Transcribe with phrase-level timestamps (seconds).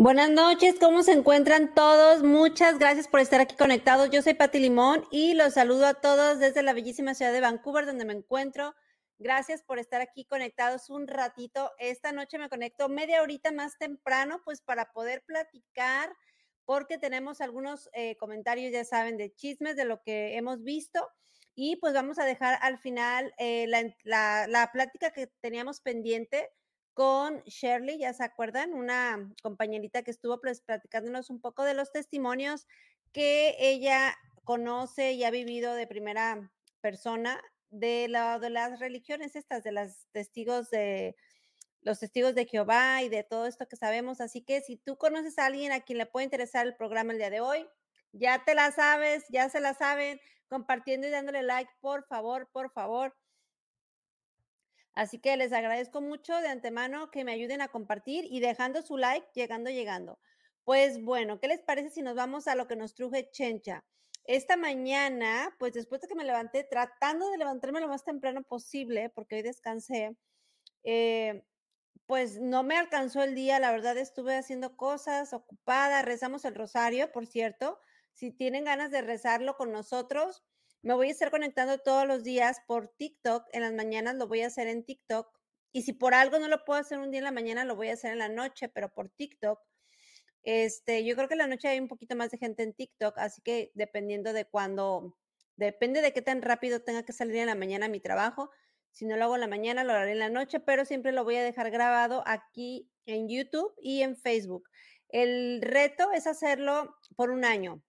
[0.00, 2.22] Buenas noches, ¿cómo se encuentran todos?
[2.22, 4.10] Muchas gracias por estar aquí conectados.
[4.10, 7.84] Yo soy Pati Limón y los saludo a todos desde la bellísima ciudad de Vancouver,
[7.84, 8.76] donde me encuentro.
[9.18, 11.72] Gracias por estar aquí conectados un ratito.
[11.80, 16.14] Esta noche me conecto media horita más temprano, pues para poder platicar,
[16.64, 21.08] porque tenemos algunos eh, comentarios, ya saben, de chismes de lo que hemos visto.
[21.56, 26.50] Y pues vamos a dejar al final eh, la, la, la plática que teníamos pendiente
[26.98, 31.92] con Shirley, ya se acuerdan, una compañerita que estuvo pues, platicándonos un poco de los
[31.92, 32.66] testimonios
[33.12, 37.40] que ella conoce y ha vivido de primera persona
[37.70, 41.14] de, la, de las religiones estas, de los testigos de
[41.82, 44.20] los testigos de Jehová y de todo esto que sabemos.
[44.20, 47.18] Así que si tú conoces a alguien a quien le puede interesar el programa el
[47.18, 47.64] día de hoy,
[48.10, 52.72] ya te la sabes, ya se la saben, compartiendo y dándole like, por favor, por
[52.72, 53.14] favor.
[54.98, 58.96] Así que les agradezco mucho de antemano que me ayuden a compartir y dejando su
[58.96, 60.18] like, llegando, llegando.
[60.64, 63.84] Pues bueno, ¿qué les parece si nos vamos a lo que nos truje Chencha?
[64.24, 69.08] Esta mañana, pues después de que me levanté, tratando de levantarme lo más temprano posible,
[69.10, 70.16] porque hoy descansé,
[70.82, 71.44] eh,
[72.06, 77.12] pues no me alcanzó el día, la verdad estuve haciendo cosas, ocupada, rezamos el rosario,
[77.12, 77.78] por cierto,
[78.14, 80.42] si tienen ganas de rezarlo con nosotros,
[80.82, 83.44] me voy a estar conectando todos los días por TikTok.
[83.52, 85.28] En las mañanas lo voy a hacer en TikTok.
[85.72, 87.88] Y si por algo no lo puedo hacer un día en la mañana, lo voy
[87.88, 89.60] a hacer en la noche, pero por TikTok.
[90.42, 93.18] Este, yo creo que en la noche hay un poquito más de gente en TikTok,
[93.18, 95.16] así que dependiendo de cuándo,
[95.56, 98.50] depende de qué tan rápido tenga que salir en la mañana mi trabajo.
[98.92, 101.24] Si no lo hago en la mañana, lo haré en la noche, pero siempre lo
[101.24, 104.68] voy a dejar grabado aquí en YouTube y en Facebook.
[105.08, 107.82] El reto es hacerlo por un año.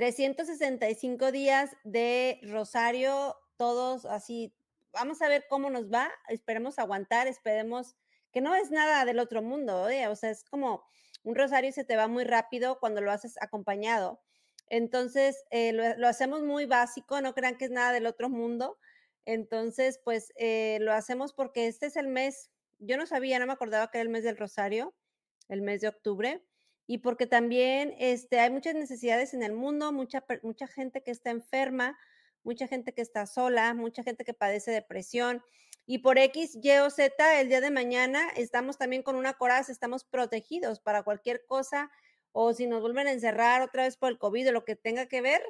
[0.00, 4.50] 365 días de Rosario, todos así.
[4.94, 6.10] Vamos a ver cómo nos va.
[6.28, 7.96] Esperemos aguantar, esperemos
[8.32, 10.08] que no es nada del otro mundo, ¿eh?
[10.08, 10.82] o sea, es como
[11.22, 14.22] un rosario se te va muy rápido cuando lo haces acompañado.
[14.68, 18.78] Entonces, eh, lo, hacemos muy básico, no crean que es nada del otro mundo.
[19.26, 23.52] Entonces, pues eh, lo hacemos porque este es el mes, yo no sabía, no me
[23.52, 24.94] acordaba que era el mes del rosario,
[25.50, 26.42] el mes de octubre
[26.90, 31.30] y porque también este, hay muchas necesidades en el mundo, mucha, mucha gente que está
[31.30, 31.96] enferma,
[32.42, 35.40] mucha gente que está sola, mucha gente que padece depresión.
[35.86, 39.70] Y por X, Y o Z, el día de mañana estamos también con una coraza,
[39.70, 41.92] estamos protegidos para cualquier cosa
[42.32, 45.06] o si nos vuelven a encerrar otra vez por el COVID o lo que tenga
[45.06, 45.44] que ver,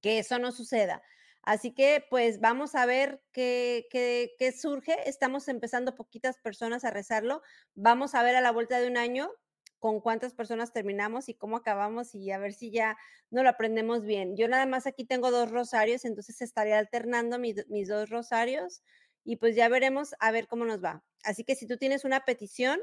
[0.00, 1.02] que eso no suceda.
[1.42, 4.96] Así que pues vamos a ver qué, qué, qué surge.
[5.10, 7.42] Estamos empezando poquitas personas a rezarlo.
[7.74, 9.30] Vamos a ver a la vuelta de un año
[9.78, 12.96] con cuántas personas terminamos y cómo acabamos y a ver si ya
[13.30, 14.36] no lo aprendemos bien.
[14.36, 18.82] Yo nada más aquí tengo dos rosarios, entonces estaré alternando mis, dos rosarios
[19.24, 21.04] y pues ya veremos a ver cómo nos va.
[21.24, 22.80] Así que si tú tienes una petición,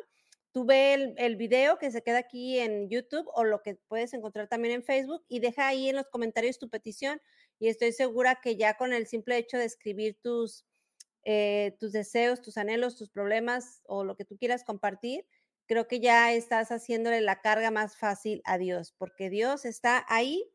[0.52, 4.14] tú ve el, el, video que se queda aquí en YouTube o lo que puedes
[4.14, 7.20] encontrar también en Facebook y deja ahí en los comentarios tu petición
[7.60, 10.66] y estoy segura que ya con el simple hecho de escribir tus,
[11.24, 15.26] eh, tus deseos, tus anhelos, tus problemas o lo que tú quieras compartir,
[15.66, 20.50] creo que ya estás haciéndole la carga más fácil a Dios, porque Dios está ahí,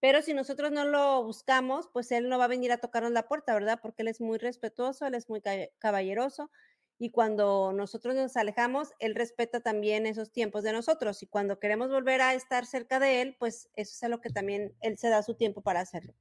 [0.00, 3.28] pero si nosotros no lo buscamos, pues Él no va a venir a tocarnos la
[3.28, 3.78] puerta, ¿verdad?
[3.80, 5.40] Porque Él es muy respetuoso, Él es muy
[5.78, 6.50] caballeroso.
[6.98, 11.22] Y cuando nosotros nos alejamos, Él respeta también esos tiempos de nosotros.
[11.22, 14.74] Y cuando queremos volver a estar cerca de Él, pues eso es lo que también
[14.80, 16.14] Él se da su tiempo para hacerlo.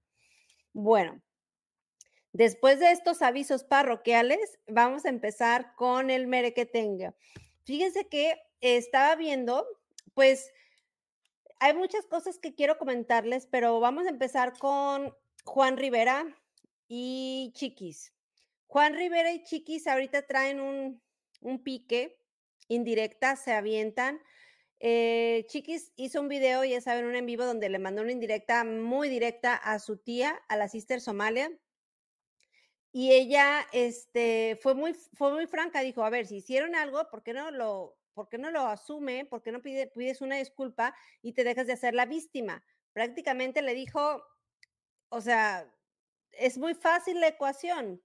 [0.74, 1.20] Bueno,
[2.34, 6.54] después de estos avisos parroquiales, vamos a empezar con el mere.
[7.72, 9.66] Fíjense que estaba viendo,
[10.14, 10.52] pues
[11.62, 15.16] hay muchas cosas que quiero comentarles, pero vamos a empezar con
[15.46, 16.26] Juan Rivera
[16.90, 18.14] y Chiquis.
[18.68, 21.02] Juan Rivera y Chiquis ahorita traen un,
[21.40, 22.20] un pique
[22.68, 24.22] indirecta, se avientan.
[24.82, 28.66] Eh, Chiquis hizo un video, ya saben, un en vivo donde le mandó una indirecta
[28.66, 31.50] muy directa a su tía, a la sister Somalia,
[32.92, 37.24] y ella este, fue, muy, fue muy franca, dijo, a ver, si hicieron algo, ¿por
[37.24, 39.26] qué no lo, por qué no lo asume?
[39.26, 42.64] ¿Por qué no pide, pides una disculpa y te dejas de hacer la víctima?
[42.94, 44.22] Prácticamente le dijo,
[45.10, 45.74] o sea,
[46.32, 48.02] es muy fácil la ecuación,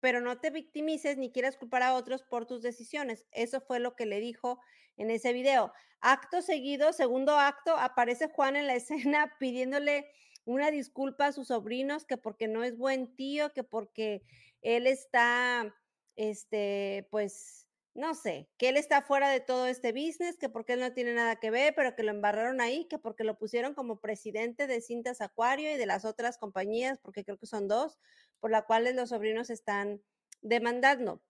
[0.00, 3.26] pero no te victimices ni quieras culpar a otros por tus decisiones.
[3.32, 4.60] Eso fue lo que le dijo
[4.96, 5.72] en ese video.
[6.00, 10.10] Acto seguido, segundo acto, aparece Juan en la escena pidiéndole
[10.44, 14.22] una disculpa a sus sobrinos, que porque no es buen tío, que porque
[14.62, 15.74] él está,
[16.16, 20.80] este, pues, no sé, que él está fuera de todo este business, que porque él
[20.80, 24.00] no tiene nada que ver, pero que lo embarraron ahí, que porque lo pusieron como
[24.00, 27.98] presidente de Cintas Acuario y de las otras compañías, porque creo que son dos,
[28.38, 30.02] por las cuales los sobrinos están
[30.40, 31.22] demandando.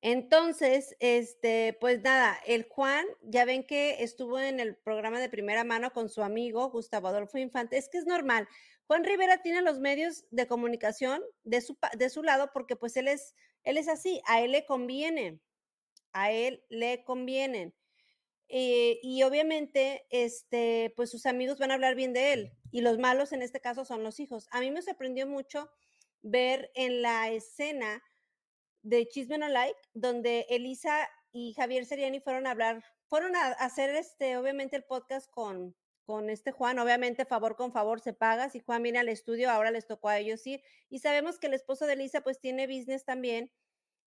[0.00, 5.64] Entonces, este, pues nada, el Juan, ya ven que estuvo en el programa de primera
[5.64, 7.76] mano con su amigo Gustavo Adolfo Infante.
[7.76, 8.48] Es que es normal.
[8.86, 13.08] Juan Rivera tiene los medios de comunicación de su, de su lado porque pues él
[13.08, 13.34] es,
[13.64, 15.40] él es así, a él le conviene,
[16.12, 17.74] a él le convienen.
[18.48, 22.98] Eh, y obviamente, este, pues sus amigos van a hablar bien de él y los
[22.98, 24.46] malos en este caso son los hijos.
[24.52, 25.70] A mí me sorprendió mucho
[26.22, 28.02] ver en la escena
[28.82, 33.90] de Chisme No Like, donde Elisa y Javier Seriani fueron a hablar, fueron a hacer
[33.94, 35.74] este, obviamente el podcast con,
[36.08, 39.70] con este Juan, obviamente favor con favor se paga, si Juan viene al estudio, ahora
[39.70, 43.04] les tocó a ellos ir, y sabemos que el esposo de Elisa pues tiene business
[43.04, 43.52] también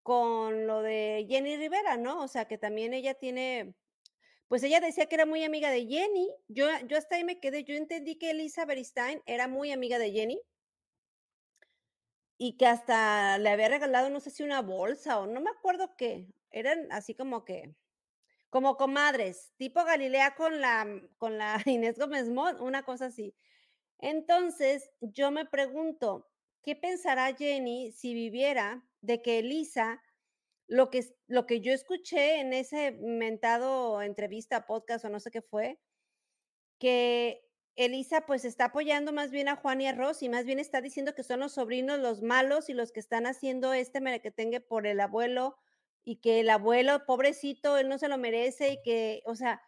[0.02, 2.22] con lo de Jenny Rivera, ¿no?
[2.22, 3.74] O sea, que también ella tiene,
[4.46, 7.64] pues ella decía que era muy amiga de Jenny, yo, yo hasta ahí me quedé,
[7.64, 10.40] yo entendí que Elisa Beristain era muy amiga de Jenny,
[12.42, 15.94] y que hasta le había regalado, no sé si una bolsa o no me acuerdo
[15.98, 17.74] qué, eran así como que
[18.48, 23.34] como comadres, tipo Galilea con la, mm, con la Inés Gómez Mont, una cosa así.
[23.98, 26.30] Entonces, yo me pregunto,
[26.62, 30.02] ¿qué pensará Jenny si viviera de que Elisa,
[30.66, 35.42] lo que, lo que yo escuché en ese mentado entrevista, podcast o no sé qué
[35.42, 35.78] fue,
[36.78, 40.80] que Elisa pues está apoyando más bien a Juan y a Rosy, más bien está
[40.80, 44.86] diciendo que son los sobrinos los malos y los que están haciendo este merequetengue por
[44.86, 45.56] el abuelo
[46.04, 49.62] y que el abuelo, pobrecito, él no se lo merece y que, o sea,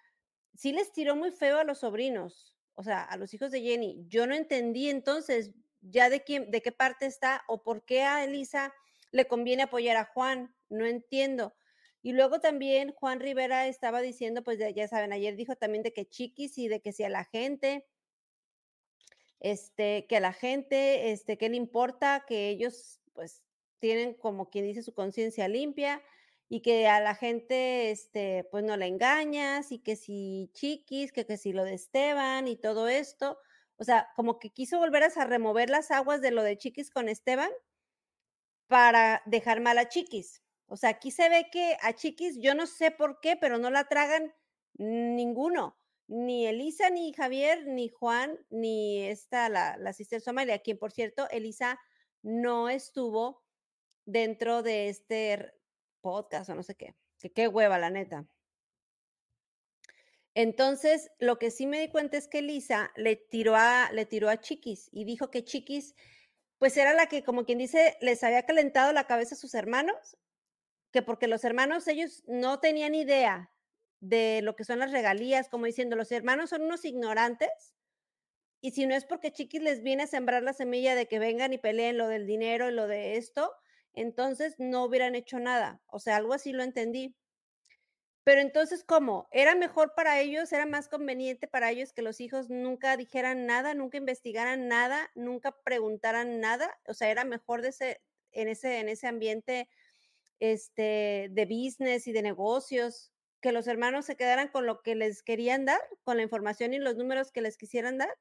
[0.55, 4.05] sí les tiró muy feo a los sobrinos, o sea, a los hijos de Jenny.
[4.09, 8.25] Yo no entendí entonces ya de quién, de qué parte está o por qué a
[8.25, 8.75] Elisa
[9.11, 11.55] le conviene apoyar a Juan, no entiendo.
[12.03, 16.09] Y luego también Juan Rivera estaba diciendo, pues ya saben, ayer dijo también de que
[16.09, 17.87] chiquis y de que si a la gente,
[19.43, 23.43] este, que a la gente, este, que le importa que ellos, pues,
[23.81, 26.01] tienen como quien dice su conciencia limpia
[26.49, 31.27] y que a la gente, este, pues no le engañas y que si chiquis, que,
[31.27, 33.39] que si lo de Esteban y todo esto.
[33.79, 37.09] O sea, como que quiso volver a remover las aguas de lo de chiquis con
[37.09, 37.51] Esteban
[38.69, 40.43] para dejar mal a chiquis.
[40.67, 43.71] O sea, aquí se ve que a chiquis, yo no sé por qué, pero no
[43.71, 44.33] la tragan
[44.75, 45.77] ninguno.
[46.13, 51.27] Ni Elisa, ni Javier, ni Juan, ni esta, la, la sister Somalia, quien por cierto,
[51.31, 51.81] Elisa
[52.21, 53.43] no estuvo
[54.05, 55.55] dentro de este
[56.03, 56.95] podcast o no sé qué.
[57.19, 58.27] Que qué hueva, la neta.
[60.35, 64.29] Entonces, lo que sí me di cuenta es que Lisa le tiró a, le tiró
[64.29, 65.95] a Chiquis y dijo que Chiquis,
[66.59, 70.19] pues era la que, como quien dice, les había calentado la cabeza a sus hermanos,
[70.91, 73.52] que porque los hermanos, ellos no tenían idea
[74.03, 77.73] de lo que son las regalías, como diciendo, los hermanos son unos ignorantes,
[78.61, 81.53] y si no es porque Chiquis les viene a sembrar la semilla de que vengan
[81.53, 83.53] y peleen lo del dinero y lo de esto,
[83.93, 85.83] entonces no hubieran hecho nada.
[85.87, 87.17] O sea, algo así lo entendí.
[88.25, 89.29] Pero entonces, ¿cómo?
[89.33, 90.53] ¿Era mejor para ellos?
[90.53, 95.57] ¿Era más conveniente para ellos que los hijos nunca dijeran nada, nunca investigaran nada, nunca
[95.65, 96.79] preguntaran nada?
[96.87, 98.01] O sea, era mejor de ese,
[98.31, 99.69] en, ese, en ese ambiente
[100.39, 103.12] este, de business y de negocios,
[103.43, 106.79] que los hermanos se quedaran con lo que les querían dar, con la información y
[106.79, 108.17] los números que les quisieran dar.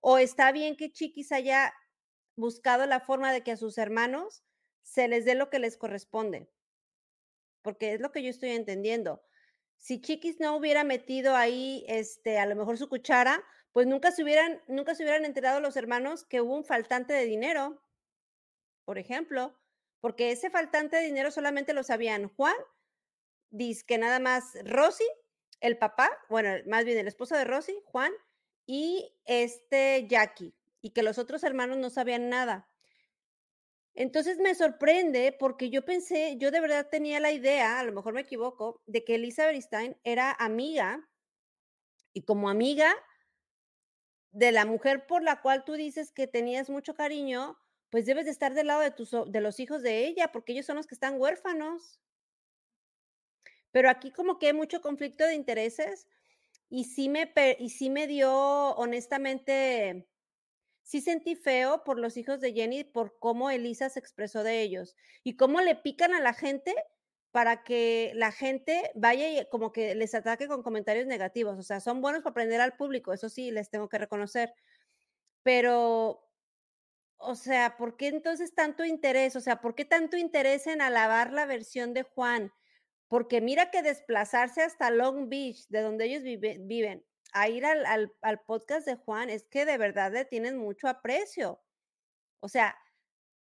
[0.00, 1.72] ¿O está bien que Chiquis haya
[2.36, 4.42] buscado la forma de que a sus hermanos
[4.82, 6.50] se les dé lo que les corresponde.
[7.62, 9.22] Porque es lo que yo estoy entendiendo.
[9.76, 14.22] Si Chiquis no hubiera metido ahí, este, a lo mejor su cuchara, pues nunca se
[14.22, 17.82] hubieran, nunca se hubieran enterado los hermanos que hubo un faltante de dinero,
[18.84, 19.58] por ejemplo,
[20.00, 22.56] porque ese faltante de dinero solamente lo sabían Juan,
[23.52, 25.06] dice que nada más Rosy,
[25.60, 28.12] el papá, bueno, más bien el esposo de Rosy, Juan,
[28.66, 32.68] y este Jackie, y que los otros hermanos no sabían nada.
[33.94, 38.14] Entonces me sorprende porque yo pensé, yo de verdad tenía la idea, a lo mejor
[38.14, 41.08] me equivoco, de que Elisa Beristain era amiga
[42.14, 42.92] y como amiga
[44.30, 47.58] de la mujer por la cual tú dices que tenías mucho cariño,
[47.90, 50.64] pues debes de estar del lado de, tus, de los hijos de ella, porque ellos
[50.64, 52.00] son los que están huérfanos.
[53.72, 56.06] Pero aquí como que hay mucho conflicto de intereses
[56.70, 58.32] y sí me, y sí me dio
[58.76, 60.08] honestamente
[60.82, 64.96] sí sentí feo por los hijos de Jenny, por cómo Elisa se expresó de ellos
[65.24, 66.74] y cómo le pican a la gente
[67.30, 71.58] para que la gente vaya y como que les ataque con comentarios negativos.
[71.58, 74.52] O sea, son buenos para aprender al público, eso sí, les tengo que reconocer.
[75.42, 76.28] Pero,
[77.18, 79.36] o sea, ¿por qué entonces tanto interés?
[79.36, 82.52] O sea, ¿por qué tanto interés en alabar la versión de Juan?
[83.12, 87.04] Porque mira que desplazarse hasta Long Beach, de donde ellos viven,
[87.34, 91.60] a ir al, podcast de Juan es que de verdad le tienen mucho aprecio.
[92.40, 92.74] O sea,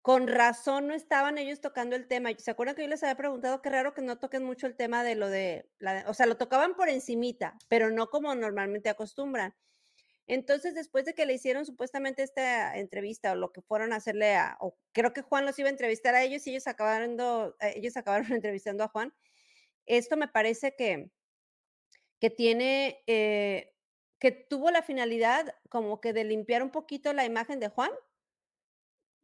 [0.03, 2.31] con razón no estaban ellos tocando el tema.
[2.37, 5.05] ¿Se acuerdan que yo les había preguntado qué raro que no toquen mucho el tema
[5.05, 5.71] de lo de,
[6.09, 9.55] o sea, lo tocaban por encimita, pero no como normalmente acostumbran.
[10.27, 14.35] Entonces, después de que le hicieron supuestamente esta entrevista o lo que fueron a hacerle
[14.35, 14.59] a,
[14.91, 17.17] creo que Juan los iba a entrevistar a ellos y ellos acabaron,
[17.61, 19.15] ellos acabaron entrevistando a Juan,
[19.97, 21.11] esto me parece que,
[22.21, 23.75] que tiene, eh,
[24.19, 27.91] que tuvo la finalidad como que de limpiar un poquito la imagen de Juan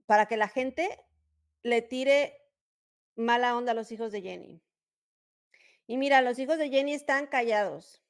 [0.07, 1.05] para que la gente
[1.63, 2.41] le tire
[3.17, 4.63] mala onda a los hijos de Jenny.
[5.87, 8.03] Y mira, los hijos de Jenny están callados.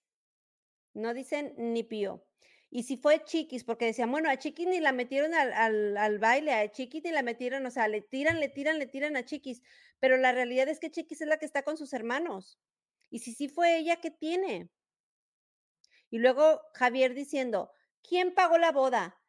[0.94, 2.24] No dicen ni pío.
[2.76, 6.52] Y si fue Chiquis, porque decían, bueno, a Chiquis ni la metieron al, al, baile,
[6.52, 9.62] a Chiquis ni la metieron, o sea, le tiran, le tiran, le tiran a Chiquis.
[9.98, 12.60] Pero la realidad es que Chiquis es la que está con sus hermanos.
[13.08, 14.68] Y si sí fue ella, ¿qué tiene?
[16.10, 17.72] Y luego Javier diciendo,
[18.06, 19.22] ¿quién pagó la boda?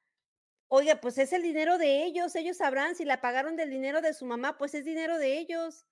[0.68, 4.13] Oiga, pues es el dinero de ellos, ellos sabrán si la pagaron del dinero de
[4.13, 5.86] su mamá, pues es dinero de ellos.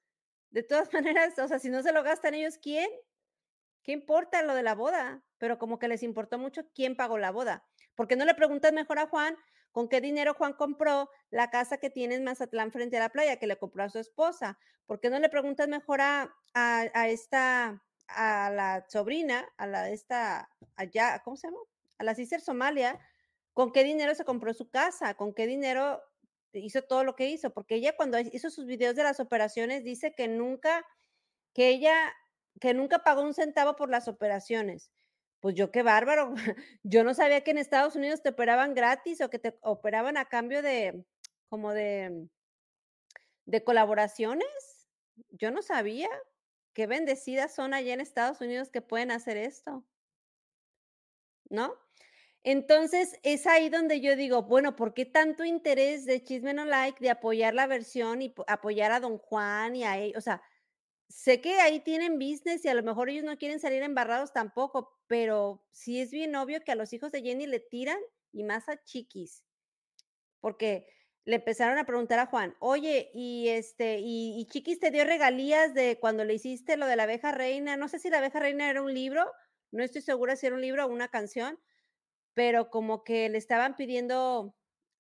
[0.50, 2.90] De todas maneras, o sea, si no se lo gastan ellos, ¿quién?
[3.82, 5.24] ¿Qué importa lo de la boda?
[5.46, 7.64] Pero como que les importó mucho quién pagó la boda.
[7.94, 9.38] porque no le preguntas mejor a Juan
[9.72, 13.38] con qué dinero Juan compró la casa que tiene en Mazatlán frente a la playa,
[13.38, 14.58] que le compró a su esposa?
[14.88, 20.50] ¿Por qué no le preguntas mejor a, a, esta, a la sobrina, a la esta,
[20.76, 21.60] allá, ¿cómo se llama?
[22.00, 23.00] A la Cicer Somalia,
[23.54, 26.02] con qué dinero se compró su casa, con qué dinero
[26.54, 30.16] hizo todo lo que hizo, porque ella cuando hizo sus videos de las operaciones dice
[30.16, 30.84] que nunca,
[31.54, 31.96] que ella,
[32.60, 34.90] que nunca pagó un centavo por las operaciones.
[35.46, 36.34] Pues yo qué bárbaro,
[36.82, 40.26] yo no sabía que en Estados Unidos te operaban gratis o que te operaban a
[40.26, 41.06] cambio de,
[41.50, 42.28] como de,
[43.46, 44.48] de colaboraciones.
[45.30, 46.10] Yo no sabía.
[46.74, 49.86] Qué bendecidas son allá en Estados Unidos que pueden hacer esto.
[51.48, 51.76] ¿No?
[52.42, 57.00] Entonces, es ahí donde yo digo, bueno, ¿por qué tanto interés de Chisme No Like
[57.00, 60.14] de apoyar la versión y apoyar a Don Juan y a él?
[60.18, 60.42] O sea,
[61.08, 65.00] sé que ahí tienen business y a lo mejor ellos no quieren salir embarrados tampoco,
[65.08, 68.00] pero sí es bien obvio que a los hijos de Jenny le tiran
[68.32, 69.44] y más a Chiquis,
[70.42, 70.88] porque
[71.26, 75.98] le empezaron a preguntar a Juan, oye, y este, y, Chiquis te dio regalías de
[76.00, 78.82] cuando le hiciste lo de la abeja reina, no sé si la abeja reina era
[78.82, 79.32] un libro,
[79.72, 81.60] no estoy segura si era un libro o una canción,
[82.36, 84.56] pero como que le estaban pidiendo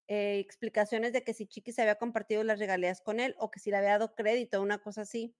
[0.08, 3.60] eh, explicaciones de que si Chiqui se había compartido las regalías con él o que
[3.60, 5.36] si le había dado crédito, una cosa así.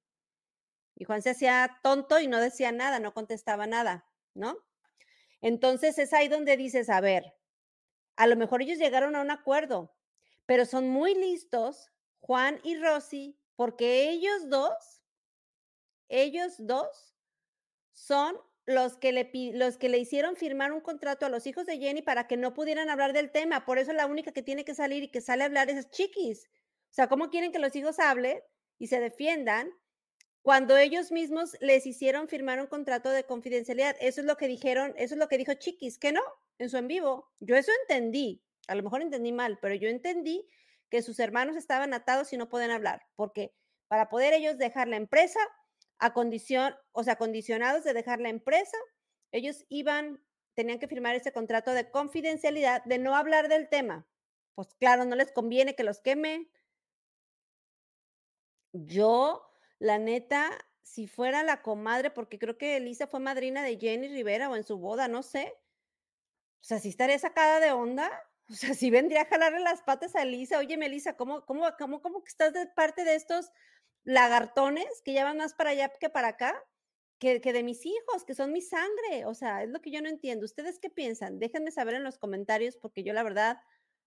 [0.96, 4.58] Y Juan se hacía tonto y no decía nada, no contestaba nada, ¿no?
[5.42, 7.36] Entonces es ahí donde dices, a ver,
[8.16, 9.94] a lo mejor ellos llegaron a un acuerdo,
[10.46, 15.04] pero son muy listos, Juan y Rosy, porque ellos dos,
[16.08, 17.16] ellos dos
[17.92, 21.78] son los que, le, los que le hicieron firmar un contrato a los hijos de
[21.78, 23.66] Jenny para que no pudieran hablar del tema.
[23.66, 26.48] Por eso la única que tiene que salir y que sale a hablar es Chiquis.
[26.90, 28.40] O sea, ¿cómo quieren que los hijos hablen
[28.80, 29.72] y se defiendan
[30.46, 33.96] cuando ellos mismos les hicieron firmar un contrato de confidencialidad?
[34.00, 36.22] Eso es lo que dijeron, eso es lo que dijo Chiquis, que no,
[36.60, 37.32] en su en vivo.
[37.40, 40.48] Yo eso entendí, a lo mejor entendí mal, pero yo entendí
[40.92, 43.56] que sus hermanos estaban atados y no pueden hablar, porque
[43.88, 45.40] para poder ellos dejar la empresa,
[45.98, 48.78] a condición, o sea, condicionados de dejar la empresa,
[49.32, 50.24] ellos iban,
[50.54, 54.08] tenían que firmar ese contrato de confidencialidad, de no hablar del tema.
[54.54, 56.52] Pues claro, no les conviene que los queme.
[58.74, 59.42] Yo,
[59.86, 60.50] la neta,
[60.82, 64.64] si fuera la comadre, porque creo que Elisa fue madrina de Jenny Rivera o en
[64.64, 65.54] su boda, no sé.
[66.60, 68.12] O sea, si estaría sacada de onda.
[68.48, 72.00] O sea, si vendría a jalarle las patas a Elisa, oye, Melissa, ¿cómo, cómo, cómo,
[72.00, 73.50] cómo que estás de parte de estos
[74.04, 76.64] lagartones que ya van más para allá que para acá,
[77.18, 79.26] que, que, de mis hijos, que son mi sangre.
[79.26, 80.46] O sea, es lo que yo no entiendo.
[80.46, 81.40] ¿Ustedes qué piensan?
[81.40, 83.58] Déjenme saber en los comentarios porque yo la verdad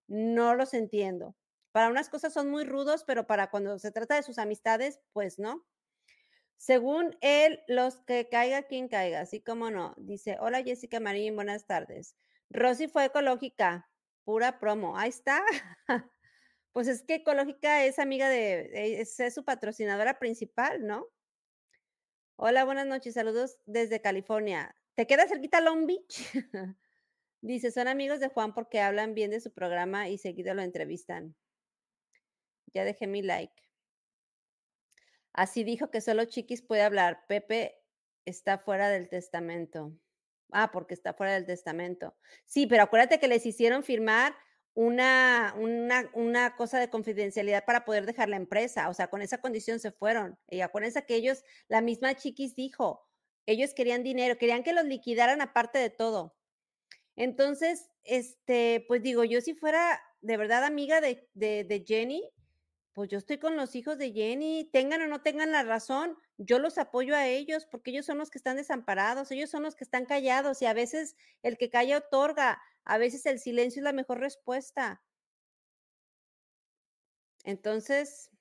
[0.06, 1.35] no los entiendo.
[1.72, 5.38] Para unas cosas son muy rudos, pero para cuando se trata de sus amistades, pues
[5.38, 5.66] no.
[6.56, 9.94] Según él, los que caiga quien caiga, así como no.
[9.96, 12.16] Dice, hola Jessica Marín, buenas tardes.
[12.50, 13.88] Rosy fue ecológica,
[14.25, 14.96] pura promo.
[14.96, 15.42] Ahí está.
[16.72, 21.08] Pues es que Ecológica es amiga de, es, su patrocinadora principal, ¿no?
[22.37, 24.76] Hola, buenas noches, saludos desde California.
[24.94, 26.30] ¿Te queda cerquita Long Beach?
[27.40, 31.34] Dice, son amigos de Juan porque hablan bien de su programa y seguido lo entrevistan.
[32.75, 33.62] Ya dejé mi like.
[35.32, 37.25] Así dijo que solo Chiquis puede hablar.
[37.28, 37.80] Pepe
[38.25, 39.92] está fuera del testamento.
[40.50, 42.16] Ah, porque está fuera del testamento.
[42.44, 44.34] Sí, pero acuérdate que les hicieron firmar
[44.75, 48.88] una, una, una, cosa de confidencialidad para poder dejar la empresa.
[48.88, 50.38] O sea, con esa condición se fueron.
[50.48, 53.06] Y acuérdense que ellos, la misma Chiquis dijo,
[53.46, 56.37] ellos querían dinero, querían que los liquidaran aparte de todo.
[57.16, 62.30] Entonces, este, pues digo, yo si fuera de verdad amiga de, de, de Jenny,
[62.98, 66.58] pues yo estoy con los hijos de Jenny, tengan o no tengan la razón, yo
[66.58, 69.84] los apoyo a ellos porque ellos son los que están desamparados, ellos son los que
[69.84, 71.14] están callados y a veces
[71.44, 75.00] el que calla otorga, a veces el silencio es la mejor respuesta.
[77.44, 78.32] Entonces,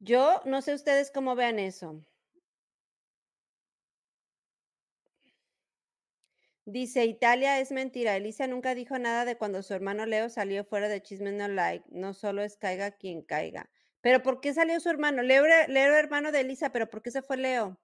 [0.00, 2.04] yo no sé ustedes cómo vean eso.
[6.64, 8.16] Dice, Italia es mentira.
[8.16, 11.84] Elisa nunca dijo nada de cuando su hermano Leo salió fuera de Chisme No Like.
[11.90, 13.68] No solo es caiga quien caiga.
[14.00, 15.22] Pero ¿por qué salió su hermano?
[15.22, 17.80] Leo, Leo hermano de Elisa, pero ¿por qué se fue Leo?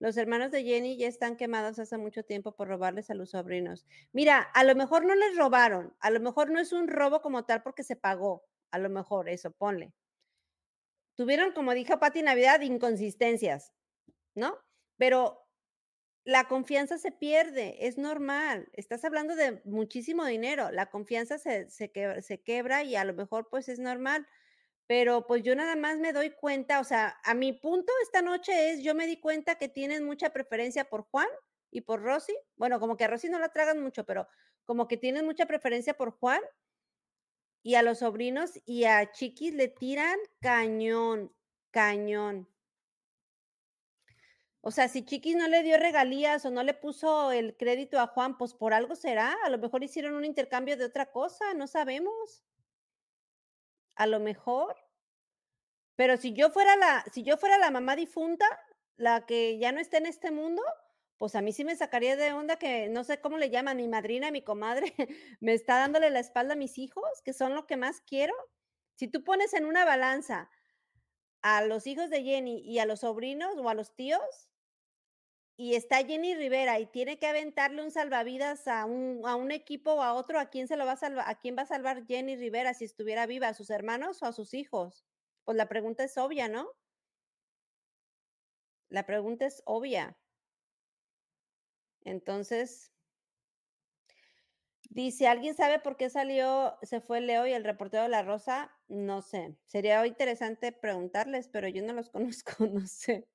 [0.00, 3.86] Los hermanos de Jenny ya están quemados hace mucho tiempo por robarles a los sobrinos.
[4.12, 7.44] Mira, a lo mejor no les robaron, a lo mejor no es un robo como
[7.44, 9.94] tal porque se pagó, a lo mejor eso, ponle.
[11.14, 13.72] Tuvieron, como dijo Pati Navidad, inconsistencias,
[14.34, 14.58] ¿no?
[14.96, 15.43] Pero
[16.24, 18.68] la confianza se pierde, es normal.
[18.72, 23.68] Estás hablando de muchísimo dinero, la confianza se, se, quebra y a lo mejor pues
[23.68, 24.26] es normal,
[24.86, 28.70] pero pues yo nada más me doy cuenta, o sea, a mi punto esta noche
[28.70, 31.28] es, yo me di cuenta que tienen mucha preferencia por Juan
[31.70, 32.34] y por Rosy.
[32.56, 34.26] Bueno, como que a Rosy no la tragan mucho, pero
[34.64, 36.40] como que tienen mucha preferencia por Juan
[37.62, 41.34] y a los sobrinos y a Chiquis le tiran cañón,
[41.70, 42.48] cañón.
[44.66, 48.06] O sea, si Chiquis no le dio regalías o no le puso el crédito a
[48.06, 49.36] Juan, pues por algo será.
[49.44, 52.42] A lo mejor hicieron un intercambio de otra cosa, no sabemos.
[53.94, 54.74] A lo mejor.
[55.96, 58.46] Pero si yo fuera la, si yo fuera la mamá difunta,
[58.96, 60.62] la que ya no está en este mundo,
[61.18, 63.86] pues a mí sí me sacaría de onda que no sé cómo le llaman, mi
[63.86, 64.94] madrina, mi comadre,
[65.40, 68.34] me está dándole la espalda a mis hijos, que son lo que más quiero.
[68.94, 70.48] Si tú pones en una balanza
[71.42, 74.48] a los hijos de Jenny y a los sobrinos o a los tíos,
[75.56, 79.94] y está Jenny Rivera y tiene que aventarle un salvavidas a un, a un equipo
[79.94, 81.28] o a otro, ¿a quién se lo va a salvar?
[81.28, 83.48] ¿A quién va a salvar Jenny Rivera si estuviera viva?
[83.48, 85.04] ¿A sus hermanos o a sus hijos?
[85.44, 86.72] Pues la pregunta es obvia, ¿no?
[88.88, 90.18] La pregunta es obvia.
[92.02, 92.92] Entonces,
[94.90, 98.72] dice, ¿alguien sabe por qué salió, se fue Leo y el reportero de La Rosa?
[98.88, 99.56] No sé.
[99.66, 103.28] Sería interesante preguntarles, pero yo no los conozco, no sé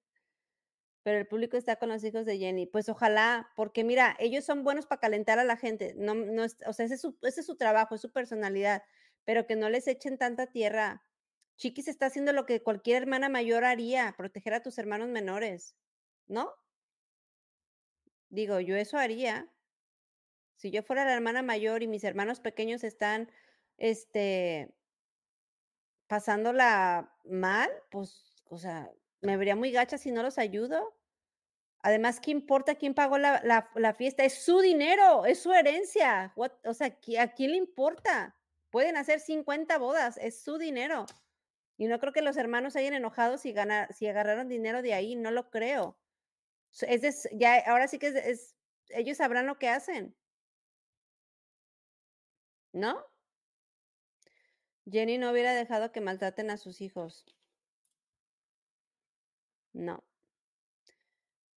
[1.03, 2.65] pero el público está con los hijos de Jenny.
[2.65, 5.93] Pues ojalá, porque mira, ellos son buenos para calentar a la gente.
[5.97, 8.83] No, no o sea, ese es, su, ese es su trabajo, es su personalidad,
[9.25, 11.03] pero que no les echen tanta tierra.
[11.57, 15.75] Chiquis está haciendo lo que cualquier hermana mayor haría, proteger a tus hermanos menores,
[16.27, 16.53] ¿no?
[18.29, 19.49] Digo, yo eso haría.
[20.55, 23.31] Si yo fuera la hermana mayor y mis hermanos pequeños están,
[23.77, 24.73] este,
[26.07, 30.95] pasándola mal, pues, o sea, me vería muy gacha si no los ayudo.
[31.81, 34.23] Además, ¿qué importa quién pagó la, fiesta?
[34.23, 36.33] Es su dinero, es su herencia.
[36.35, 38.35] o sea, ¿a quién le importa?
[38.69, 41.05] Pueden hacer 50 bodas, es su dinero.
[41.77, 45.15] Y no creo que los hermanos hayan enojado si, ganar, si agarraron dinero de ahí,
[45.15, 45.97] no lo creo.
[46.81, 48.55] Es ya, ahora sí que es,
[48.89, 50.15] ellos sabrán lo que hacen.
[52.73, 53.03] ¿No?
[54.85, 57.25] Jenny no hubiera dejado que maltraten a sus hijos.
[59.79, 60.03] No.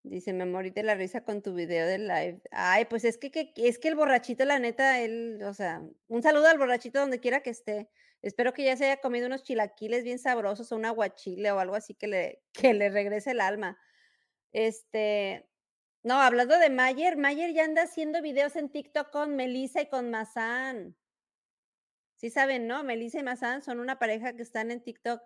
[0.04, 2.40] Dice, me morí de la risa con tu video de live.
[2.52, 6.22] Ay, pues es que, que, es que el borrachito, la neta, él, o sea, un
[6.22, 7.88] saludo al borrachito donde quiera que esté.
[8.22, 11.74] Espero que ya se haya comido unos chilaquiles bien sabrosos o un aguachile o algo
[11.74, 13.76] así que le, que le regrese el alma.
[14.52, 15.48] Este,
[16.04, 20.11] no, hablando de Mayer, Mayer ya anda haciendo videos en TikTok con Melissa y con
[20.11, 20.96] Mazán.
[22.16, 22.85] Sí saben, ¿no?
[22.85, 25.20] Melissa y Mazán son una pareja que están en TikTok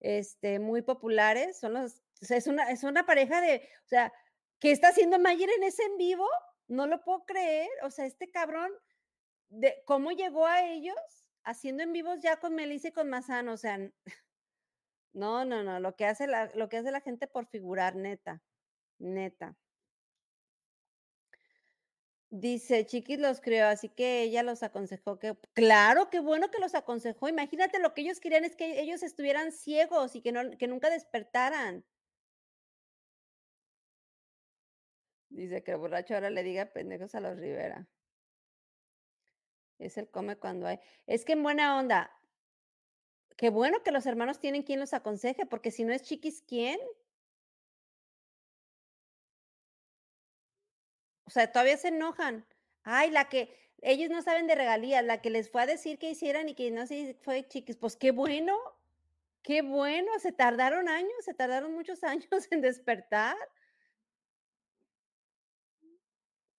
[0.00, 4.12] este, muy populares, son los es una, es una pareja de, o sea,
[4.60, 6.28] ¿qué está haciendo Mayer en ese en vivo?
[6.68, 7.68] No lo puedo creer.
[7.82, 8.70] O sea, este cabrón,
[9.48, 10.96] de cómo llegó a ellos
[11.44, 13.48] haciendo en vivos ya con Melissa y con Mazán.
[13.48, 13.78] O sea,
[15.12, 15.80] no, no, no.
[15.80, 18.42] Lo que hace la, lo que hace la gente por figurar, neta.
[18.98, 19.56] Neta.
[22.30, 26.74] Dice, Chiquis los crió, así que ella los aconsejó que, claro, qué bueno que los
[26.74, 27.28] aconsejó.
[27.28, 30.90] Imagínate lo que ellos querían es que ellos estuvieran ciegos y que, no, que nunca
[30.90, 31.84] despertaran.
[35.36, 37.86] Dice que el borracho ahora le diga pendejos a los Rivera.
[39.78, 40.80] Es el come cuando hay.
[41.06, 42.10] Es que en buena onda.
[43.36, 46.80] Qué bueno que los hermanos tienen quien los aconseje, porque si no es chiquis, ¿quién?
[51.26, 52.46] O sea, todavía se enojan.
[52.82, 56.08] Ay, la que ellos no saben de regalías, la que les fue a decir que
[56.08, 57.76] hicieran y que no sé, fue chiquis.
[57.76, 58.56] Pues qué bueno,
[59.42, 63.36] qué bueno, se tardaron años, se tardaron muchos años en despertar.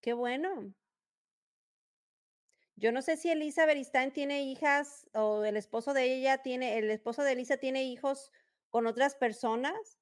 [0.07, 0.73] Qué bueno.
[2.77, 6.89] Yo no sé si Elisa Beristain tiene hijas o el esposo de ella tiene el
[6.91, 8.31] esposo de Elisa tiene hijos
[8.69, 9.97] con otras personas,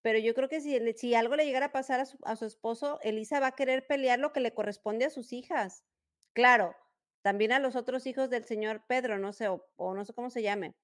[0.00, 0.62] pero yo creo que
[0.94, 3.86] si algo le llegara a pasar a su a su esposo, Elisa va a querer
[3.86, 5.84] pelear lo que le corresponde a sus hijas.
[6.32, 6.74] Claro,
[7.20, 10.30] también a los otros hijos del señor Pedro, no sé, o o no sé cómo
[10.30, 10.76] se llame,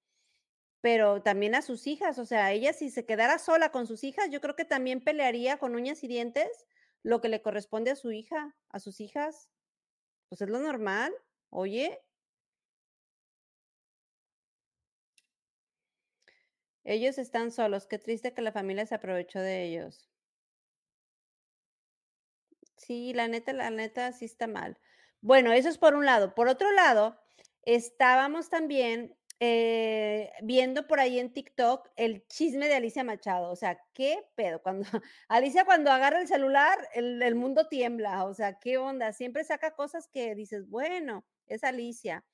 [0.81, 4.29] pero también a sus hijas, o sea, ella si se quedara sola con sus hijas,
[4.29, 6.47] yo creo que también pelearía con uñas y dientes
[7.03, 9.49] lo que le corresponde a su hija, a sus hijas.
[10.29, 11.13] Pues es lo normal,
[11.49, 12.01] oye.
[16.83, 20.09] Ellos están solos, qué triste que la familia se aprovechó de ellos.
[22.77, 24.79] Sí, la neta la neta sí está mal.
[25.21, 26.33] Bueno, eso es por un lado.
[26.33, 27.19] Por otro lado,
[27.63, 33.79] estábamos también, eh, viendo por ahí en TikTok el chisme de Alicia Machado, o sea,
[33.93, 34.61] ¿qué pedo?
[34.61, 34.87] Cuando
[35.29, 39.13] Alicia cuando agarra el celular, el mundo tiembla, o sea, ¿qué onda?
[39.13, 42.25] Siempre saca cosas que dices: "Bueno, es Alicia".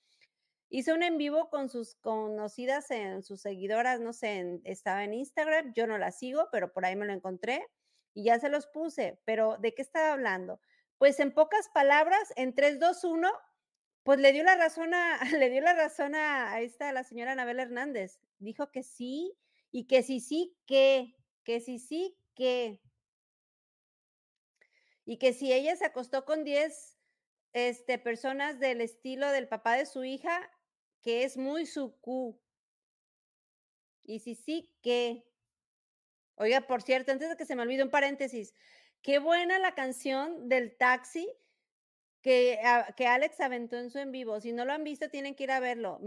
[0.70, 5.74] Hizo un en vivo con sus conocidas en sus seguidoras, no sé, estaba en Instagram,
[5.74, 7.66] yo no la sigo, pero por ahí me lo encontré
[8.14, 10.60] y ya se los puse, pero, ¿de qué estaba hablando?
[10.98, 13.32] Pues, en pocas palabras, en 3, 2, 1,
[14.06, 17.60] pues, le dio la razón a le dio la razón a esta, la señora Anabel
[17.60, 18.20] Hernández.
[18.38, 19.36] Dijo que sí,
[19.72, 21.16] y que si sí, ¿qué?
[21.44, 22.80] Que si sí, ¿qué?
[25.06, 26.98] Y que si ella se acostó con 10,
[27.54, 30.52] este, personas del estilo del papá de su hija,
[31.02, 32.40] que es muy sucú.
[34.04, 35.26] Y si sí, ¿qué?
[36.36, 38.54] Oiga, por cierto, antes de que se me olvide, un paréntesis,
[39.02, 41.28] qué buena la canción del Taxi
[42.26, 44.42] que a que Alex aventó en su en vivo.
[44.42, 46.00] Si no lo han visto, tienen que ir a verlo.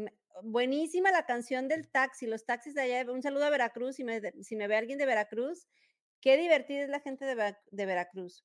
[0.42, 3.08] Buenísima la canción del Taxi, los taxis de allá.
[3.08, 5.68] Un saludo a Veracruz, si me si me ve alguien de Veracruz,
[6.20, 8.44] qué divertida es la gente de de Veracruz,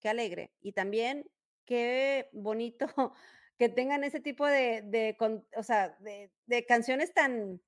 [0.00, 0.52] qué alegre.
[0.60, 1.24] Y también
[1.64, 2.86] qué bonito
[3.58, 5.16] que tengan ese tipo de de
[5.56, 7.62] o sea, de de canciones tan,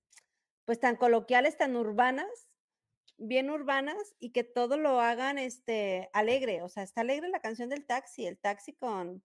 [0.66, 2.50] pues, tan coloquiales, tan urbanas,
[3.16, 6.62] bien urbanas, y que todo lo hagan, este, alegre.
[6.62, 9.22] O sea, está alegre la canción del Taxi, el taxi con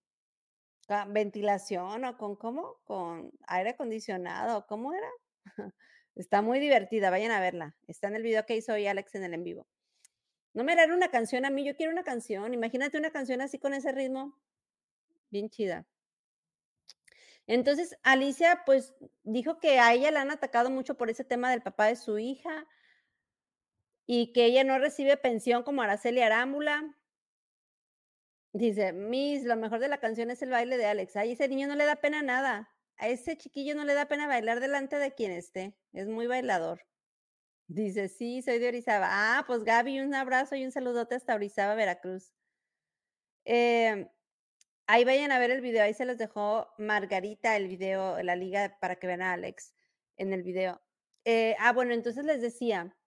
[1.08, 2.78] ventilación, ¿o con cómo?
[2.86, 5.10] Con aire acondicionado, ¿cómo era?
[6.16, 7.76] Está muy divertida, vayan a verla.
[7.88, 9.68] Está en el video que hizo hoy Alex en el en vivo.
[10.54, 12.54] No me harán una canción a mí, yo quiero una canción.
[12.54, 14.38] Imagínate una canción así con ese ritmo,
[15.30, 15.86] bien chida.
[17.48, 21.62] Entonces, Alicia, pues, dijo que a ella la han atacado mucho por ese tema del
[21.62, 22.68] papá de su hija
[24.06, 26.98] y que ella no recibe pensión como Araceli Arámbula.
[28.54, 31.16] Dice: "Miss, lo mejor de la canción es el baile de Alex".
[31.16, 32.70] Ay, ese niño no le da pena nada.
[32.98, 36.82] A ese chiquillo no le da pena bailar delante de quien esté, es muy bailador.
[37.68, 39.08] Dice: "Sí, soy de Orizaba".
[39.12, 42.34] Ah, pues, Gaby, un abrazo y un saludote hasta Orizaba, Veracruz.
[43.46, 44.08] Em,
[44.88, 48.78] ahí vayan a ver el video, ahí se los dejó Margarita el video, la liga
[48.82, 49.74] para que vean a Alex
[50.18, 50.82] en el video.
[51.26, 52.98] Eh, ah, bueno, entonces les decía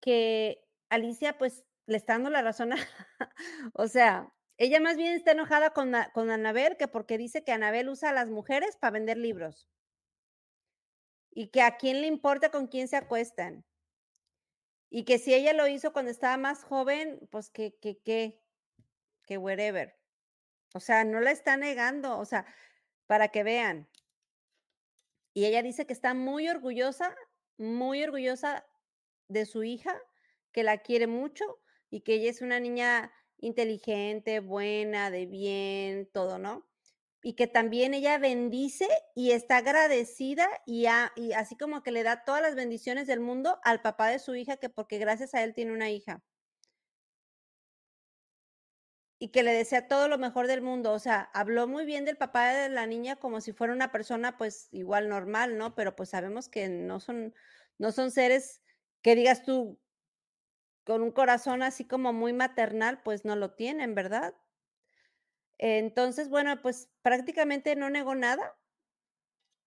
[0.00, 2.70] que Alicia, pues, le está dando la razón
[3.74, 7.88] o sea, ella más bien está enojada con con Anabel, que porque dice que Anabel
[7.88, 9.68] usa a las mujeres para vender libros.
[11.30, 13.64] Y que a quién le importa con quién se acuestan.
[14.90, 18.40] Y que si ella lo hizo cuando estaba más joven, pues que que qué,
[19.26, 19.96] que whatever.
[20.74, 22.46] O sea, no la está negando, o sea,
[23.06, 23.88] para que vean.
[25.34, 27.14] Y ella dice que está muy orgullosa,
[27.58, 28.64] muy orgullosa
[29.28, 30.00] de su hija,
[30.52, 31.44] que la quiere mucho
[31.90, 33.12] y que ella es una niña
[33.44, 36.66] inteligente, buena, de bien, todo, ¿no?
[37.22, 42.42] Y que también ella bendice y está agradecida y así como que le da todas
[42.42, 45.72] las bendiciones del mundo al papá de su hija, que porque gracias a él tiene
[45.72, 46.22] una hija.
[49.20, 52.16] Y que le desea todo lo mejor del mundo, o sea, habló muy bien del
[52.16, 55.74] papá de la niña como si fuera una persona, pues, igual normal, ¿no?
[55.74, 57.34] Pero, pues, sabemos que no son
[57.78, 58.62] no son seres
[59.02, 59.80] que digas tú
[60.84, 64.34] con un corazón así como muy maternal, pues, no lo tienen, ¿verdad?
[65.58, 68.56] Entonces, bueno, pues, prácticamente no negó nada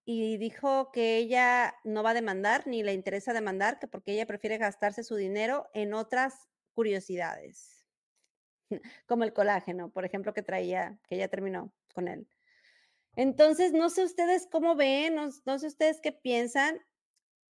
[0.05, 4.25] y dijo que ella no va a demandar, ni le interesa demandar, que porque ella
[4.25, 7.85] prefiere gastarse su dinero en otras curiosidades.
[9.07, 12.29] Como el colágeno, por ejemplo, que traía, que ya terminó con él.
[13.15, 16.79] Entonces, no sé ustedes cómo ven, no no sé ustedes qué piensan.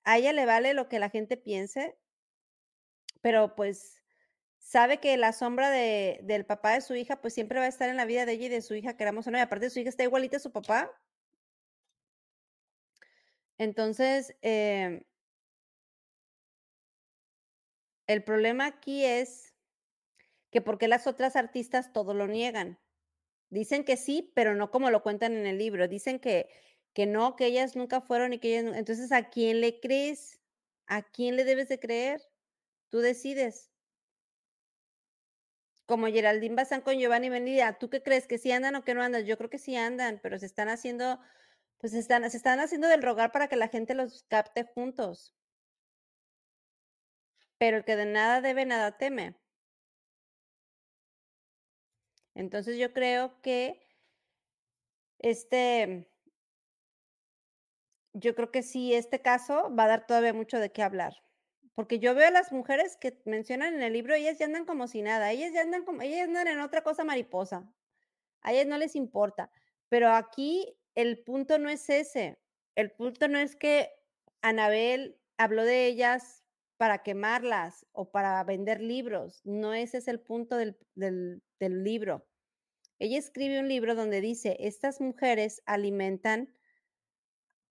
[0.03, 1.97] A ella le vale lo que la gente piense.
[3.21, 4.03] Pero, pues,
[4.59, 7.89] sabe que la sombra de del papá de su hija, pues, siempre va a estar
[7.89, 9.79] en la vida de ella y de su hija, queramos o no, y aparte su
[9.79, 10.91] hija está igualita a su papá.
[13.57, 15.03] Entonces, em
[18.07, 19.55] el problema aquí es
[20.51, 22.79] que por qué las otras artistas todo lo niegan.
[23.49, 25.87] Dicen que sí, pero no como lo cuentan en el libro.
[25.87, 26.49] Dicen que,
[26.93, 28.75] que no, que ellas nunca fueron y que ellas...
[28.75, 30.41] Entonces, ¿a quién le crees?
[30.87, 32.21] ¿A quién le debes de creer?
[32.91, 33.71] Tú decides.
[35.85, 38.27] Como Geraldine Bazán con Giovanni Benítez, ¿tú qué crees?
[38.27, 39.25] ¿Que sí andan o que no andan?
[39.25, 41.19] Yo creo que sí andan, pero se están haciendo,
[41.79, 45.33] pues están, se están haciendo del rogar para que la gente los capte juntos.
[47.57, 49.35] Pero el que de nada debe, nada teme.
[52.35, 53.87] Entonces yo creo que
[55.19, 56.07] este,
[58.13, 61.13] yo creo que sí, este caso va a dar todavía mucho de qué hablar.
[61.73, 64.87] Porque yo veo a las mujeres que mencionan en el libro, ellas ya andan como
[64.87, 67.71] si nada, ellas ya andan como, ellas andan en otra cosa mariposa.
[68.41, 69.51] A ellas no les importa.
[69.89, 72.39] Pero aquí el punto no es ese.
[72.75, 73.89] El punto no es que
[74.41, 76.43] Anabel habló de ellas
[76.77, 79.41] para quemarlas o para vender libros.
[79.45, 82.27] No ese es el punto del, del, del libro.
[82.99, 86.53] Ella escribe un libro donde dice, estas mujeres alimentan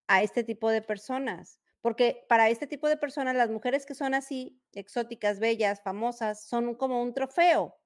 [0.08, 1.60] a este tipo de personas.
[1.81, 6.75] Porque para este tipo de personas, las mujeres que son así, exóticas, bellas, famosas, son
[6.75, 7.77] como un trofeo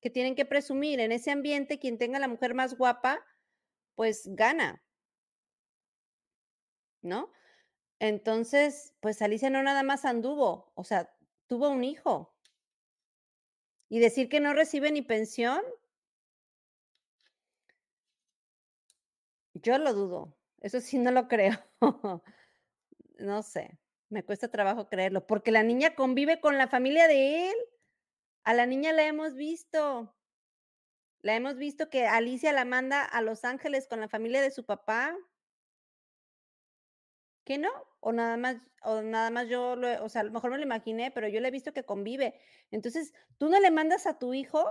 [0.00, 1.00] que tienen que presumir.
[1.00, 3.24] En ese ambiente, quien tenga la mujer más guapa,
[3.94, 4.82] pues gana.
[7.02, 7.30] ¿No?
[7.98, 11.10] Entonces, pues Alicia no nada más anduvo, o sea,
[11.46, 12.34] tuvo un hijo.
[13.88, 15.62] Y decir que no recibe ni pensión,
[19.54, 20.36] yo lo dudo.
[20.60, 21.52] Eso sí no lo creo.
[23.18, 27.56] No sé, me cuesta trabajo creerlo, porque la niña convive con la familia de él.
[28.44, 30.14] A la niña la hemos visto.
[31.20, 34.64] La hemos visto que Alicia la manda a Los Ángeles con la familia de su
[34.64, 35.16] papá.
[37.44, 37.70] ¿Qué no?
[38.00, 40.62] O nada más, o nada más yo, lo, o sea, a lo mejor me lo
[40.62, 42.40] imaginé, pero yo le he visto que convive.
[42.70, 44.64] Entonces, tú no le mandas a tu hijo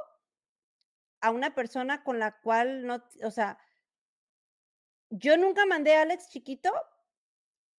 [1.21, 3.60] a una persona con la cual no, o sea,
[5.10, 6.71] yo nunca mandé a Alex chiquito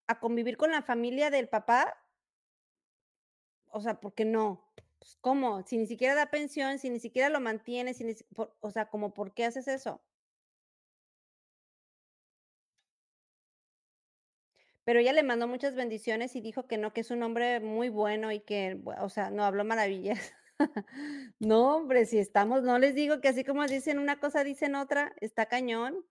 [0.06, 1.96] a convivir con la familia del papá,
[3.68, 4.64] o sea, ¿por qué no?
[4.98, 5.62] Pues, ¿Cómo?
[5.62, 8.04] Si ni siquiera da pensión, si ni siquiera lo mantiene, si
[8.60, 10.02] o sea, como, ¿por qué haces eso?
[14.84, 17.88] Pero ella le mandó muchas bendiciones y dijo que no, que es un hombre muy
[17.88, 20.32] bueno y que, o sea, no habló maravillas.
[21.40, 25.12] no, hombre, si estamos, no les digo que así como dicen una cosa, dicen otra,
[25.20, 26.04] está cañón.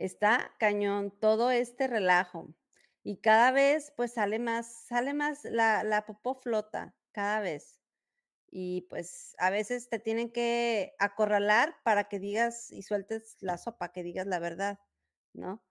[0.00, 2.54] Está cañón todo este relajo.
[3.02, 7.82] Y cada vez pues sale más, sale más, la, la popó flota, cada vez.
[8.50, 13.92] Y pues a veces te tienen que acorralar para que digas y sueltes la sopa,
[13.92, 14.78] que digas la verdad,
[15.34, 15.62] ¿no?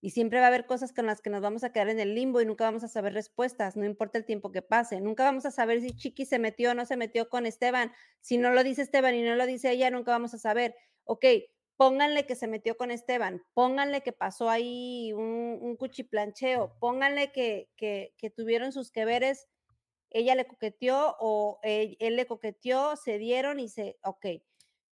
[0.00, 2.14] Y siempre va a haber cosas con las que nos vamos a quedar en el
[2.14, 5.00] limbo y nunca vamos a saber respuestas, no importa el tiempo que pase.
[5.00, 7.90] Nunca vamos a saber si Chiqui se metió o no se metió con Esteban.
[8.20, 10.76] Si no lo dice Esteban y no lo dice ella, nunca vamos a saber.
[11.04, 11.24] Ok,
[11.76, 18.30] pónganle que se metió con Esteban, pónganle que pasó ahí un, cuchiplancheo, pónganle que, que,
[18.30, 19.48] tuvieron sus que veres,
[20.10, 24.26] ella le coqueteó o él, él, le coqueteó, se dieron y se, ok.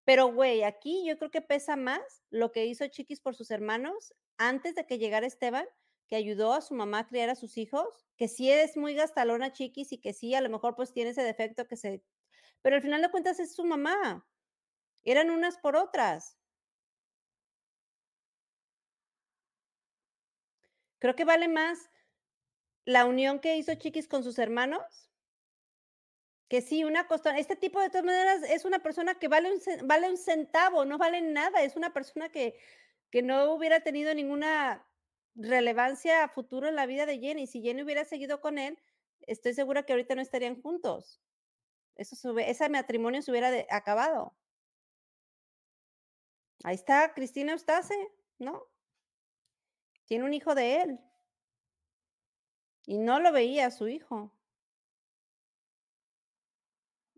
[0.06, 4.14] Pero, güey, aquí yo creo que pesa más lo que hizo Chiquis por sus hermanos
[4.38, 5.66] antes de que llegara Esteban,
[6.08, 9.52] que ayudó a su mamá a criar a sus hijos, que sí es muy gastalona
[9.52, 12.04] Chiquis y que sí, a lo mejor pues tiene ese defecto que se...
[12.62, 14.26] Pero al final de cuentas es su mamá.
[15.04, 16.37] Eran unas por otras.
[21.00, 21.90] Creo que vale más
[22.86, 25.08] la unión que hizo Chiquis con sus hermanos
[26.48, 27.38] que sí, una costona.
[27.40, 30.98] Este tipo de todas maneras es una persona que vale un, vale un centavo, no
[30.98, 31.64] vale nada.
[31.64, 32.58] Es una persona que,
[33.12, 34.86] que no hubiera tenido ninguna
[35.36, 37.48] relevancia a futuro en la vida de Jenny.
[37.48, 38.80] Si Jenny hubiera seguido con él,
[39.22, 41.22] estoy segura que ahorita no estarían juntos.
[41.96, 44.36] Eso ese matrimonio se hubiera acabado.
[46.64, 47.96] Ahí está Cristina Eustace,
[48.40, 48.68] ¿no?
[50.08, 51.00] Tiene un hijo de él.
[52.86, 54.32] Y no lo veía a su hijo.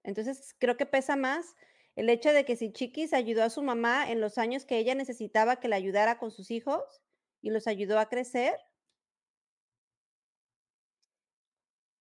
[0.03, 1.55] Entonces, creo que pesa más
[1.95, 4.95] el hecho de que si Chiquis ayudó a su mamá en los años que ella
[4.95, 7.01] necesitaba que la ayudara con sus hijos
[7.41, 8.57] y los ayudó a crecer.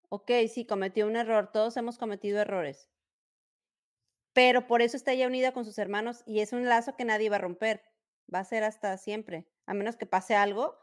[0.09, 1.51] Ok, sí, cometió un error.
[1.51, 2.89] Todos hemos cometido errores.
[4.33, 7.29] Pero por eso está ella unida con sus hermanos y es un lazo que nadie
[7.29, 7.83] va a romper.
[8.33, 10.79] Va a ser hasta siempre a menos que pase algo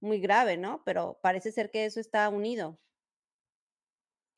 [0.00, 0.82] muy grave, ¿no?
[0.84, 2.78] Pero parece ser que eso está unido.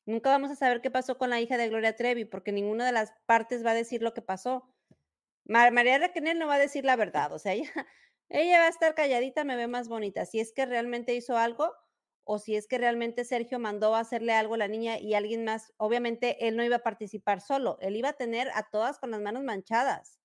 [0.05, 2.93] Nunca vamos a saber qué pasó con la hija de Gloria Trevi, porque ninguna de
[2.93, 4.73] las partes va a decir lo que pasó.
[5.43, 7.71] María Raquel no va a decir la verdad, o sea, ella,
[8.29, 10.25] ella va a estar calladita, me ve más bonita.
[10.25, 11.73] Si es que realmente hizo algo
[12.23, 15.43] o si es que realmente Sergio mandó a hacerle algo a la niña y alguien
[15.43, 19.11] más, obviamente él no iba a participar solo, él iba a tener a todas con
[19.11, 20.19] las manos manchadas.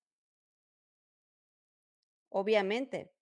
[2.29, 3.14] Obviamente.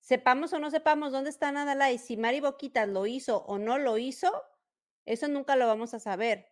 [0.00, 3.98] Sepamos o no sepamos dónde está Nadalai, si Mari Boquitas lo hizo o no lo
[3.98, 4.30] hizo,
[5.06, 6.50] eso nunca lo vamos a saber.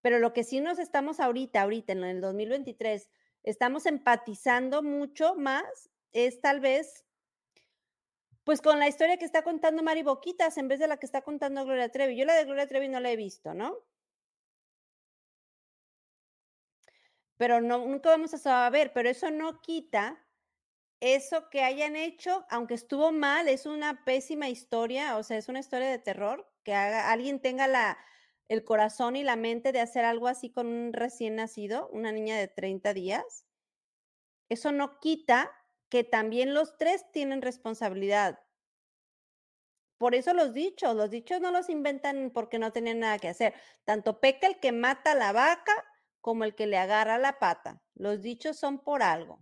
[0.00, 3.10] Pero lo que sí nos estamos ahorita, ahorita en el 2023,
[3.42, 7.04] estamos empatizando mucho más es tal vez
[8.44, 11.20] pues con la historia que está contando Mari Boquitas en vez de la que está
[11.20, 12.16] contando Gloria Trevi.
[12.16, 13.76] Yo la de Gloria Trevi no la he visto, ¿no?
[17.36, 20.24] Pero no, nunca vamos a saber, pero eso no quita
[21.00, 25.60] eso que hayan hecho, aunque estuvo mal, es una pésima historia, o sea, es una
[25.60, 27.98] historia de terror, que alguien tenga la,
[28.48, 32.36] el corazón y la mente de hacer algo así con un recién nacido, una niña
[32.36, 33.46] de 30 días.
[34.48, 35.50] Eso no quita
[35.88, 38.40] que también los tres tienen responsabilidad.
[39.98, 43.54] Por eso los dichos, los dichos no los inventan porque no tenían nada que hacer.
[43.84, 45.72] Tanto peca el que mata a la vaca
[46.20, 47.82] como el que le agarra la pata.
[47.94, 49.40] Los dichos son por algo.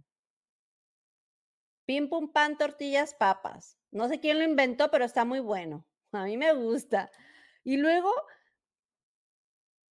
[1.87, 3.79] Pim pum pan, tortillas, papas.
[3.93, 5.87] No sé quién lo inventó, pero está muy bueno.
[6.13, 7.11] A mí me gusta.
[7.65, 8.13] Y luego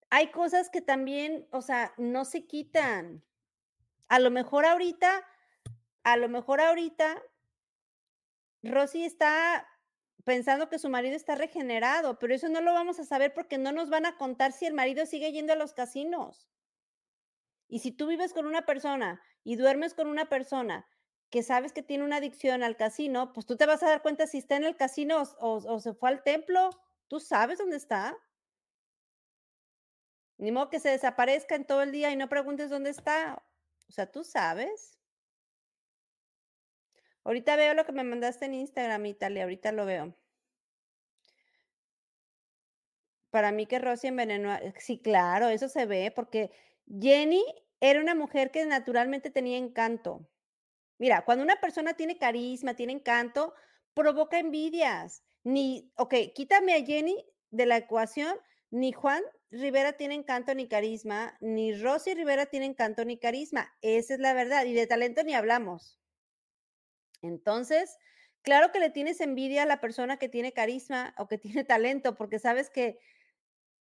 [0.09, 3.23] hay cosas que también, o sea, no se quitan.
[4.09, 5.25] A lo mejor ahorita,
[6.03, 7.21] a lo mejor ahorita,
[8.61, 9.67] Rosy está
[10.23, 13.71] pensando que su marido está regenerado, pero eso no lo vamos a saber porque no
[13.71, 16.47] nos van a contar si el marido sigue yendo a los casinos.
[17.67, 20.87] Y si tú vives con una persona y duermes con una persona
[21.33, 24.27] que sabes que tiene una adicción al casino, pues tú te vas a dar cuenta
[24.27, 26.69] si está en el casino o, se fue al templo.
[27.07, 28.15] Tú sabes dónde está.
[30.37, 33.43] Ni modo que se desaparezca en todo el día y no preguntes dónde está.
[33.87, 34.99] O sea, tú sabes.
[37.23, 39.41] Ahorita veo lo que me mandaste en Instagram, Italia.
[39.41, 40.15] Ahorita lo veo.
[43.31, 44.55] Para mí que Rosy envenenó.
[44.77, 46.51] Sí, claro, eso se ve, porque
[46.87, 47.43] Jenny
[47.79, 50.29] era una mujer que naturalmente tenía encanto.
[51.03, 53.53] Mira, cuando una persona tiene carisma, tiene encanto,
[53.93, 55.21] provoca envidias.
[55.43, 58.37] Ni, ok, quítame a Jenny de la ecuación,
[58.69, 63.69] ni Juan Rivera tiene encanto ni carisma, ni Rosy Rivera tiene encanto ni carisma.
[63.81, 64.63] Esa es la verdad.
[64.63, 65.99] Y de talento ni hablamos.
[67.21, 67.97] Entonces,
[68.41, 72.15] claro que le tienes envidia a la persona que tiene carisma o que tiene talento,
[72.15, 72.97] porque sabes que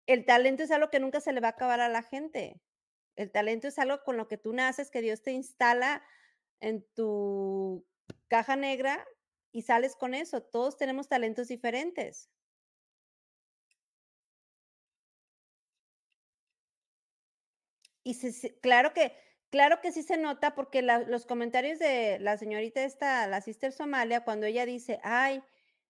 [0.05, 2.61] el talento es algo que nunca se le va a acabar a la gente.
[3.17, 6.01] El talento es algo con lo que tú naces, que Dios te instala
[6.59, 7.85] en tu
[8.27, 9.05] caja negra
[9.51, 10.41] y sales con eso.
[10.41, 12.29] Todos tenemos talentos diferentes.
[18.03, 18.15] Y
[18.61, 19.13] claro que,
[19.49, 24.23] claro que sí se nota porque los comentarios de la señorita esta, la sister Somalia,
[24.23, 25.43] cuando ella dice, ay,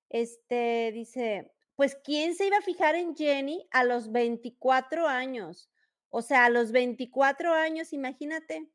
[0.09, 5.71] este, dice, pues, ¿quién se iba a fijar en Jenny a los 24 años?
[6.09, 8.69] O sea, a los 24 años, imagínate,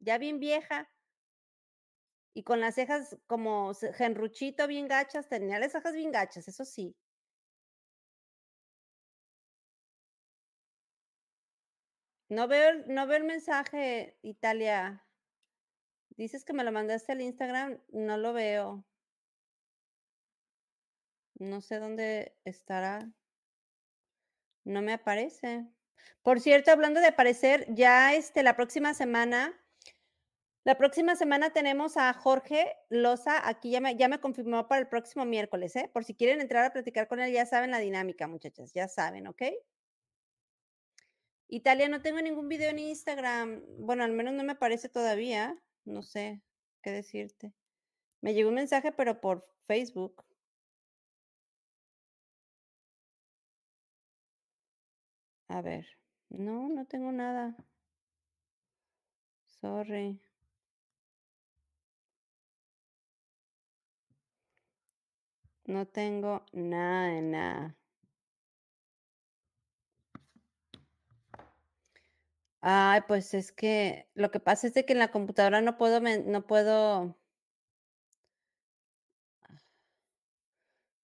[0.00, 0.90] ya bien vieja
[2.38, 6.94] y con las cejas como genruchito bien gachas, tenía las cejas bien gachas, eso sí.
[12.28, 15.04] No veo, no veo el mensaje, Italia.
[16.10, 18.84] Dices que me lo mandaste al Instagram, no lo veo.
[21.40, 23.10] No sé dónde estará.
[24.64, 25.66] No me aparece.
[26.22, 29.60] Por cierto, hablando de aparecer, ya este, la próxima semana
[30.64, 34.88] la próxima semana tenemos a Jorge Loza, aquí ya me, ya me confirmó para el
[34.88, 35.90] próximo miércoles, ¿eh?
[35.92, 39.26] Por si quieren entrar a platicar con él, ya saben la dinámica, muchachas, ya saben,
[39.28, 39.42] ¿ok?
[41.48, 43.62] Italia, no tengo ningún video en Instagram.
[43.78, 45.56] Bueno, al menos no me aparece todavía.
[45.84, 46.42] No sé
[46.82, 47.54] qué decirte.
[48.20, 50.24] Me llegó un mensaje, pero por Facebook.
[55.48, 55.86] A ver.
[56.30, 57.56] No, no tengo nada.
[59.60, 60.20] Sorry.
[65.68, 67.76] No tengo nada de nada.
[72.60, 76.00] Ay, pues es que lo que pasa es de que en la computadora no puedo,
[76.00, 77.16] no puedo.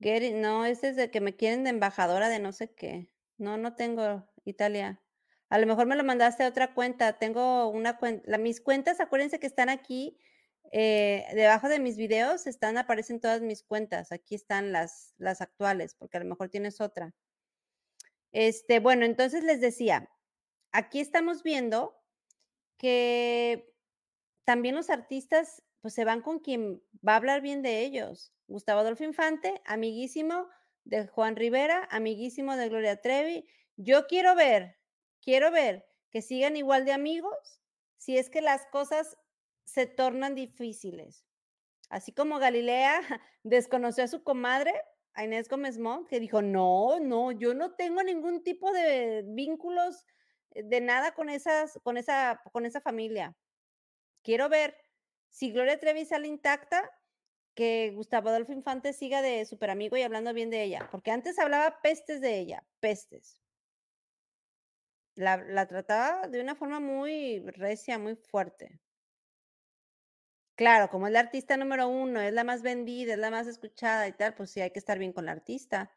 [0.00, 3.10] Get no, es desde que me quieren de embajadora de no sé qué.
[3.38, 5.00] No, no tengo Italia.
[5.48, 7.18] A lo mejor me lo mandaste a otra cuenta.
[7.18, 8.38] Tengo una cuenta.
[8.38, 10.18] mis cuentas, acuérdense que están aquí
[10.72, 14.12] eh, debajo de mis videos están, aparecen todas mis cuentas.
[14.12, 17.14] Aquí están las, las actuales, porque a lo mejor tienes otra.
[18.32, 20.10] Este, bueno, entonces les decía,
[20.72, 21.96] aquí estamos viendo
[22.78, 23.72] que
[24.44, 28.32] también los artistas pues se van con quien va a hablar bien de ellos.
[28.48, 30.48] Gustavo Adolfo Infante, amiguísimo
[30.84, 33.46] de Juan Rivera, amiguísimo de Gloria Trevi.
[33.76, 34.78] Yo quiero ver,
[35.20, 37.60] quiero ver que sigan igual de amigos
[37.96, 39.16] si es que las cosas
[39.64, 41.24] se tornan difíciles.
[41.88, 43.00] Así como Galilea
[43.42, 44.72] desconoció a su comadre,
[45.14, 50.06] a Inés Gómez Montt, que dijo, no, no, yo no tengo ningún tipo de vínculos
[50.50, 53.36] eh, de nada con, esas, con, esa, con esa familia.
[54.22, 54.76] Quiero ver
[55.28, 56.90] si Gloria Trevi sale intacta,
[57.54, 61.38] que Gustavo Adolfo Infante siga de super amigo y hablando bien de ella, porque antes
[61.38, 63.40] hablaba pestes de ella, pestes.
[65.14, 68.80] La, la trataba de una forma muy recia, muy fuerte.
[70.56, 74.06] Claro, como es la artista número uno, es la más vendida, es la más escuchada
[74.08, 75.92] y tal, pues sí hay que estar bien con la artista.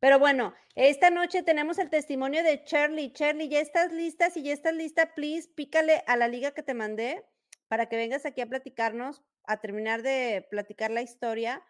[0.00, 3.12] Pero bueno, esta noche tenemos el testimonio de Charlie.
[3.12, 4.30] Charlie, ¿ya estás lista?
[4.30, 7.24] Si ya estás lista, please, pícale a la liga que te mandé
[7.68, 11.62] para que vengas aquí a platicarnos, a terminar de platicar la historia,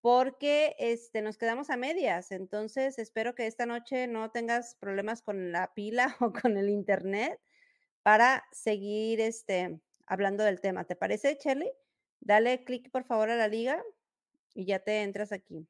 [0.00, 2.32] porque este, nos quedamos a medias.
[2.32, 7.38] Entonces, espero que esta noche no tengas problemas con la pila o con el internet
[8.06, 10.84] para seguir este, hablando del tema.
[10.84, 11.72] ¿Te parece, Charlie?
[12.20, 13.82] Dale clic, por favor, a la liga
[14.54, 15.66] y ya te entras aquí.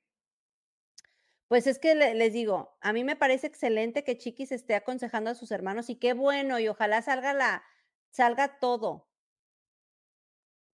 [1.49, 5.35] Pues es que les digo, a mí me parece excelente que Chiquis esté aconsejando a
[5.35, 7.65] sus hermanos y qué bueno, y ojalá salga la,
[8.11, 9.09] salga todo.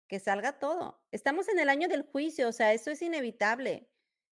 [0.09, 1.01] Que salga todo.
[1.13, 3.89] Estamos en el año del juicio, o sea, eso es inevitable.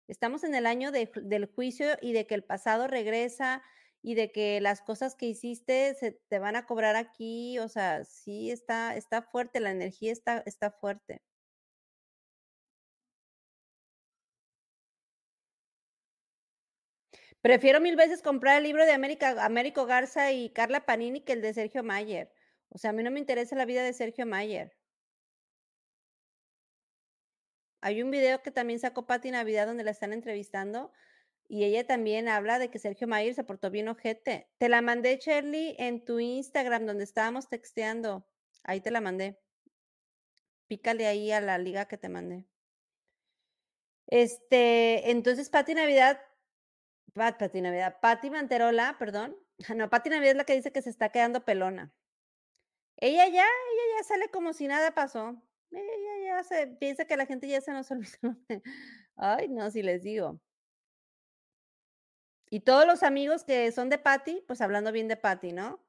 [0.08, 3.64] Estamos en el año del juicio y de que el pasado regresa
[4.06, 8.06] y de que las cosas que hiciste se te van a cobrar aquí, o sea,
[8.06, 11.24] sí está, está fuerte, la energía está, está fuerte.
[17.42, 21.42] Prefiero mil veces comprar el libro de América, Américo Garza y Carla Panini que el
[21.42, 22.32] de Sergio Mayer.
[22.70, 24.72] O sea, a mí no me interesa la vida de Sergio Mayer.
[27.82, 30.92] Hay un video que también sacó Pati Navidad donde la están entrevistando
[31.48, 34.50] y ella también habla de que Sergio Mayer se portó bien ojete.
[34.58, 38.28] Te la mandé, Shirley, en tu Instagram donde estábamos texteando.
[38.64, 39.40] Ahí te la mandé.
[40.68, 42.46] Pícale ahí a la liga que te mandé.
[44.08, 46.20] Este, entonces Pati Navidad,
[47.14, 49.38] Pati Navidad, Pati Manterola, perdón.
[49.76, 51.94] No, Pati Navidad es la que dice que se está quedando pelona.
[52.98, 55.42] Ella ya, ella ya sale como si nada pasó.
[55.72, 58.36] Ella ya se piensa que la gente ya se nos olvidó.
[59.16, 60.42] Ay, no, si les digo.
[62.50, 65.80] Y todos los amigos que son de Patty, pues hablando bien de Patty, ¿no?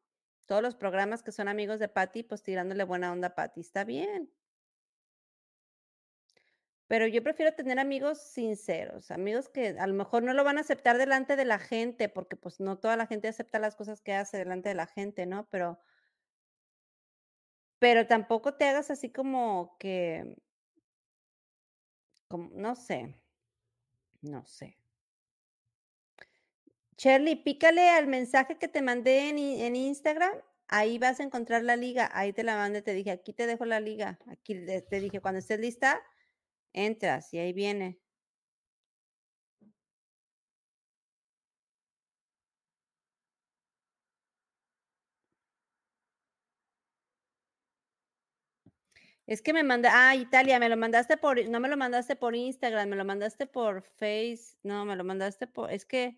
[0.46, 3.60] Todos los programas que son amigos de Patty, pues tirándole buena onda a Patty.
[3.60, 4.30] Está bien.
[6.88, 10.60] Pero yo prefiero tener amigos sinceros, amigos que a lo mejor no lo van a
[10.60, 14.14] aceptar delante de la gente, porque pues no toda la gente acepta las cosas que
[14.14, 15.48] hace delante de la gente, ¿no?
[15.50, 15.80] Pero,
[17.80, 20.36] pero tampoco te hagas así como que,
[22.28, 23.20] como, no sé,
[24.22, 24.78] no sé.
[26.98, 30.32] Shirley, pícale al mensaje que te mandé en, Instagram.
[30.68, 32.10] Ahí vas a encontrar la liga.
[32.14, 32.82] Ahí te la mandé.
[32.82, 34.18] Te dije, aquí te dejo la liga.
[34.28, 36.02] Aquí te dije, cuando estés lista,
[36.72, 37.98] entras y ahí viene.
[49.26, 52.34] Es que me manda, ah, Italia, me lo mandaste por, no me lo mandaste por
[52.36, 56.16] Instagram, me lo mandaste por Face, no, me lo mandaste por, es que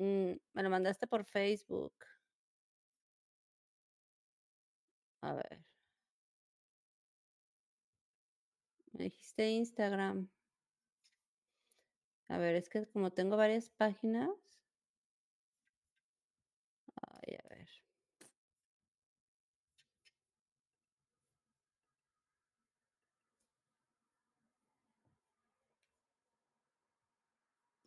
[0.00, 1.92] Mm, me lo mandaste por Facebook.
[5.22, 5.64] A ver.
[8.92, 10.28] Me dijiste Instagram.
[12.28, 14.30] A ver, es que como tengo varias páginas.
[17.02, 17.68] Ay, a ver.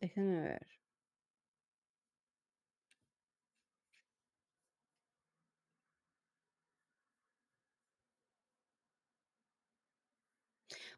[0.00, 0.73] Déjenme ver.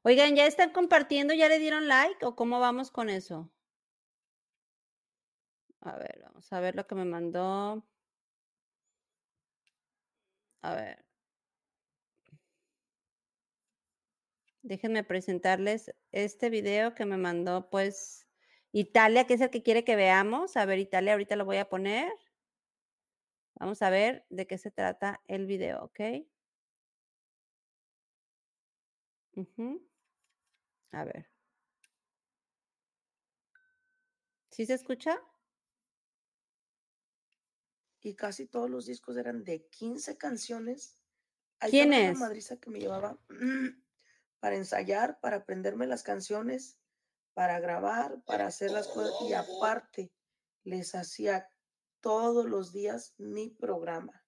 [0.08, 1.34] Oigan, ¿ya están compartiendo?
[1.34, 3.50] ¿Ya le dieron like o cómo vamos con eso?
[5.80, 7.84] A ver, vamos a ver lo que me mandó.
[10.62, 11.04] A ver.
[14.62, 18.28] Déjenme presentarles este video que me mandó, pues,
[18.72, 20.56] Italia, que es el que quiere que veamos.
[20.56, 22.12] A ver, Italia, ahorita lo voy a poner.
[23.56, 26.00] Vamos a ver de qué se trata el video, ¿ok?
[30.92, 31.26] A ver.
[34.50, 35.20] ¿Sí se escucha?
[38.00, 41.00] Y casi todos los discos eran de 15 canciones
[41.60, 42.18] ¿Quién Una es?
[42.18, 43.18] madriza que me llevaba
[44.40, 46.78] para ensayar, para aprenderme las canciones,
[47.34, 50.12] para grabar, para hacer las cosas y aparte
[50.64, 51.48] les hacía
[52.00, 54.25] todos los días mi programa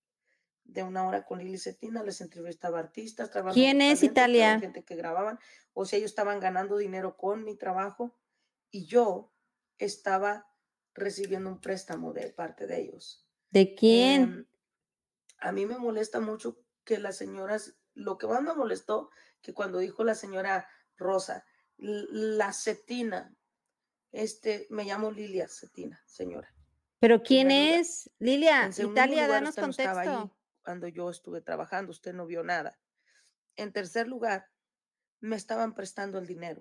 [0.69, 4.61] de una hora con Lili Cetina, les entrevistaba artistas, ¿Quién es Italia?
[4.61, 5.39] Gente que grababan,
[5.73, 8.14] o sea, ellos estaban ganando dinero con mi trabajo
[8.71, 9.33] y yo
[9.79, 10.47] estaba
[10.95, 13.27] recibiendo un préstamo de parte de ellos.
[13.51, 14.23] ¿De quién?
[14.23, 14.47] Em,
[15.39, 19.11] a mí me molesta mucho que las señoras, lo que más me molestó,
[19.41, 21.47] que cuando dijo la señora Rosa,
[21.79, 23.35] la Cetina,
[24.12, 26.55] este, me llamo Lilia Cetina, señora.
[26.99, 28.11] ¿Pero quién es?
[28.19, 30.38] Lilia, Italia, danos contexto
[30.69, 32.79] cuando yo estuve trabajando, usted no vio nada.
[33.57, 34.51] En tercer lugar,
[35.19, 36.61] me estaban prestando el dinero,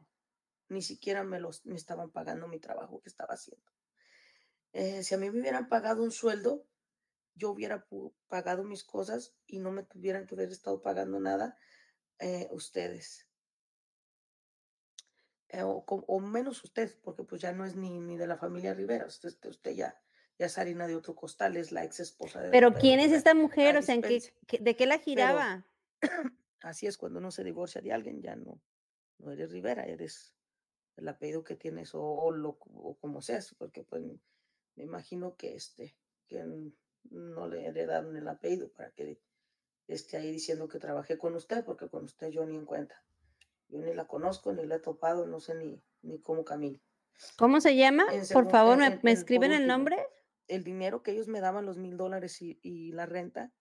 [0.70, 3.70] ni siquiera me, los, me estaban pagando mi trabajo que estaba haciendo.
[4.72, 6.66] Eh, si a mí me hubieran pagado un sueldo,
[7.36, 7.86] yo hubiera
[8.30, 11.58] pagado mis cosas y no me tuvieran que haber estado pagando nada
[12.20, 13.28] eh, ustedes.
[15.50, 19.06] Eh, o, menos usted, porque pues ya no es ni, ni de la familia Rivera,
[19.06, 20.02] usted, usted ya,
[20.40, 22.50] ya es harina de otro costal, es la ex esposa de.
[22.50, 23.78] Pero ¿quién es esta mujer?
[23.78, 24.22] O sea, ¿en qué,
[24.60, 25.66] ¿de qué la giraba?
[26.62, 28.62] así es, cuando uno se divorcia de alguien, ya no,
[29.20, 30.34] no eres Rivera, eres
[30.96, 34.04] el apellido que tienes o, lo, o como seas, porque pues
[34.76, 35.96] me imagino que este,
[36.28, 36.44] que
[37.10, 39.20] no le heredaron el apellido para que
[39.88, 43.04] esté ahí diciendo que trabajé con usted, porque con usted yo ni en cuenta.
[43.70, 46.80] Yo ni la conozco, ni la he topado, no sé ni, ni cómo camino.
[47.38, 48.06] ¿Cómo se llama?
[48.32, 49.98] Por favor, ¿me, escriben el nombre?
[50.48, 53.52] El dinero que ellos me daban, los mil dólares y, la renta,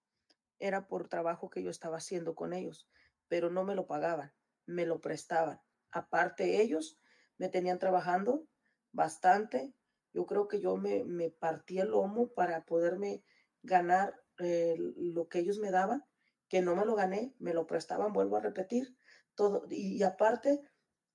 [0.58, 2.88] era por trabajo que yo estaba haciendo con ellos,
[3.28, 4.32] pero no me lo pagaban,
[4.66, 5.60] me lo prestaban.
[5.90, 6.98] Aparte, ellos
[7.38, 8.46] me tenían trabajando
[8.92, 9.74] bastante.
[10.12, 13.22] Yo creo que yo me, me partí el lomo para poderme
[13.62, 16.04] ganar eh, lo que ellos me daban,
[16.48, 18.96] que no me lo gané, me lo prestaban, vuelvo a repetir,
[19.34, 19.66] todo.
[19.68, 20.60] y aparte,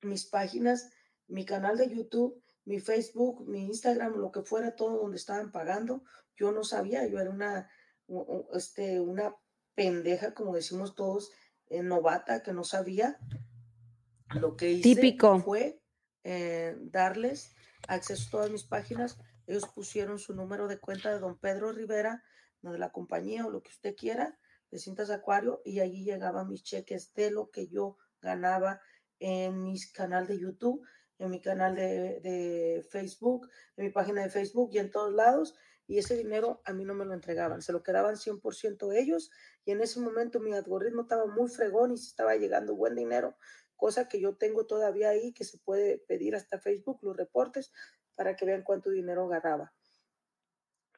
[0.01, 0.91] mis páginas,
[1.27, 6.03] mi canal de YouTube, mi Facebook, mi Instagram, lo que fuera, todo donde estaban pagando.
[6.35, 7.69] Yo no sabía, yo era una,
[8.53, 9.35] este, una
[9.75, 11.31] pendeja, como decimos todos,
[11.67, 13.19] eh, novata, que no sabía.
[14.39, 15.39] Lo que hice Típico.
[15.39, 15.81] fue
[16.23, 17.53] eh, darles
[17.87, 19.17] acceso a todas mis páginas.
[19.47, 22.23] Ellos pusieron su número de cuenta de don Pedro Rivera,
[22.61, 24.37] de la compañía o lo que usted quiera,
[24.69, 28.79] de Cintas Acuario, y allí llegaban mis cheques de lo que yo ganaba
[29.19, 30.85] en mi canal de YouTube
[31.21, 33.47] en mi canal de, Facebook,
[33.77, 35.55] en mi página de Facebook y en todos lados.
[35.87, 39.29] Y ese dinero a mí no me lo entregaban, se lo quedaban 100% ellos.
[39.65, 43.37] Y en ese momento mi algoritmo estaba muy fregón y se estaba llegando buen dinero,
[43.75, 47.71] cosa que yo tengo todavía ahí, que se puede pedir hasta Facebook, los reportes,
[48.15, 49.73] para que vean cuánto dinero ganaba.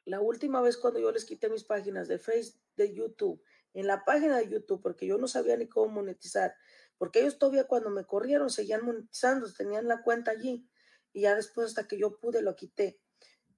[0.04, 4.04] La última vez cuando yo les quité mis páginas de Facebook, de YouTube, en la
[4.04, 6.54] página de YouTube, porque yo no sabía ni cómo monetizar,
[6.98, 10.68] porque ellos todavía cuando me corrieron seguían monetizando, tenían la cuenta allí
[11.12, 13.00] y ya después hasta que yo pude lo quité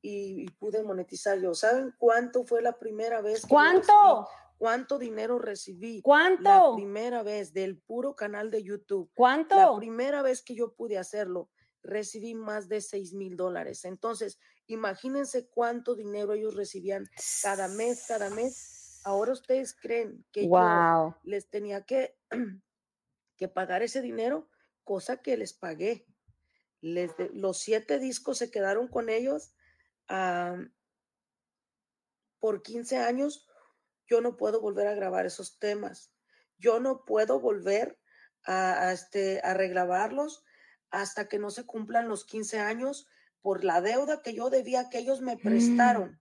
[0.03, 1.55] y, pude monetizar yo.
[1.55, 3.45] ¿Saben cuánto fue la primera vez?
[3.47, 4.28] ¿Cuánto?
[4.59, 6.01] ¿Cuánto dinero recibí?
[6.03, 6.43] ¿Cuánto?
[6.45, 9.11] La primera vez del puro canal de YouTube.
[9.14, 9.57] ¿Cuánto?
[9.57, 11.51] La primera vez que yo pude hacerlo,
[11.82, 13.84] recibí más de 6 mil dólares.
[13.84, 17.07] Entonces, imagínense cuánto dinero ellos recibían
[17.43, 19.01] cada mes, cada mes.
[19.05, 22.16] Ahora ustedes creen que yo les tenía que
[23.37, 24.49] que pagar ese dinero,
[24.84, 26.07] cosa que les pagué.
[26.80, 29.55] Les los siete discos se quedaron con ellos
[32.41, 33.49] por 15 años.
[34.07, 36.12] Yo no puedo volver a grabar esos temas.
[36.59, 37.99] Yo no puedo volver
[38.45, 40.45] a, este, a regrabarlos
[40.91, 43.09] hasta que no se cumplan los 15 años
[43.43, 45.41] por la deuda que yo debía que ellos me mm.
[45.41, 46.20] prestaron.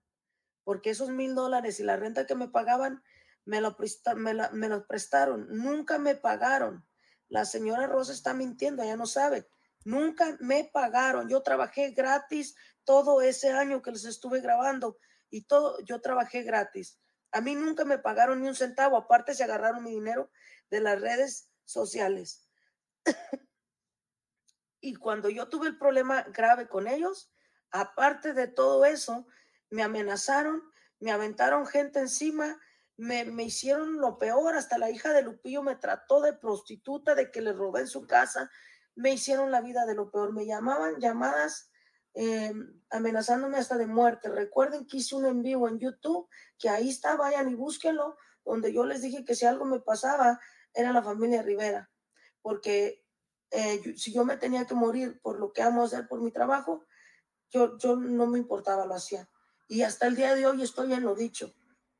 [0.64, 3.02] Porque esos mil dólares y la renta que me pagaban,
[3.44, 3.76] me lo,
[4.16, 5.46] me, me lo prestaron.
[5.50, 6.84] Nunca me pagaron.
[7.28, 9.48] La señora Rosa está mintiendo, ella no sabe.
[9.84, 11.28] Nunca me pagaron.
[11.28, 14.98] Yo trabajé gratis todo ese año que les estuve grabando
[15.30, 16.98] y todo, yo trabajé gratis.
[17.32, 18.96] A mí nunca me pagaron ni un centavo.
[18.96, 20.30] Aparte se agarraron mi dinero
[20.70, 22.48] de las redes sociales.
[24.80, 27.32] y cuando yo tuve el problema grave con ellos,
[27.70, 29.26] aparte de todo eso,
[29.70, 30.62] me amenazaron,
[31.00, 32.58] me aventaron gente encima,
[32.96, 37.42] me, hicieron lo peor, hasta la hija de Lupillo me trató de prostituta, de que
[37.42, 38.50] le robé en su casa,
[38.94, 41.70] me hicieron la vida de lo peor, me llamaban llamadas
[42.14, 42.54] eh,
[42.90, 44.30] amenazándome hasta de muerte.
[44.30, 46.28] Recuerden que hice un en vivo en YouTube,
[46.58, 50.40] que ahí está, vayan y búsquenlo, donde yo les dije que si algo me pasaba,
[50.72, 51.90] era la familia Rivera,
[52.40, 53.04] porque
[53.50, 56.86] eh, si yo me tenía que morir por lo que amo hacer por mi trabajo,
[57.50, 59.28] yo, yo no me importaba, lo hacía.
[59.68, 61.54] Y hasta el día de hoy estoy en lo dicho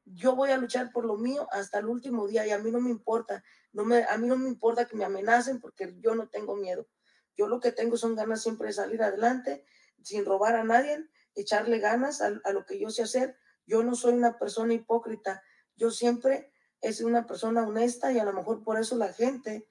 [0.06, 2.80] yo voy a luchar por lo mío hasta el último día y a mí no
[2.80, 6.28] me importa, no me, a mí no me importa que me amenacen porque yo no
[6.28, 6.88] tengo miedo.
[7.36, 9.66] Yo lo que tengo son ganas siempre de salir adelante
[10.02, 13.36] sin robar a nadie, echarle ganas a, a lo que yo sé hacer.
[13.66, 15.42] Yo no soy una persona hipócrita,
[15.74, 16.52] yo siempre
[16.92, 19.68] sido una persona honesta y a lo mejor por eso la gente,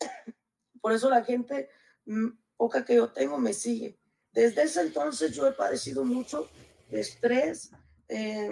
[0.80, 1.68] por eso la gente
[2.04, 3.98] mm, poca que yo tengo me sigue.
[4.32, 6.48] Desde ese entonces yo he padecido mucho
[6.90, 7.70] estrés,
[8.08, 8.50] eh,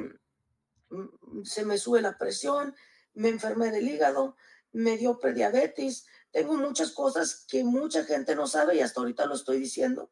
[1.44, 2.74] se me sube la presión,
[3.14, 4.36] me enfermé del hígado,
[4.72, 9.34] me dio prediabetes, tengo muchas cosas que mucha gente no sabe y hasta ahorita lo
[9.34, 10.10] estoy diciendo.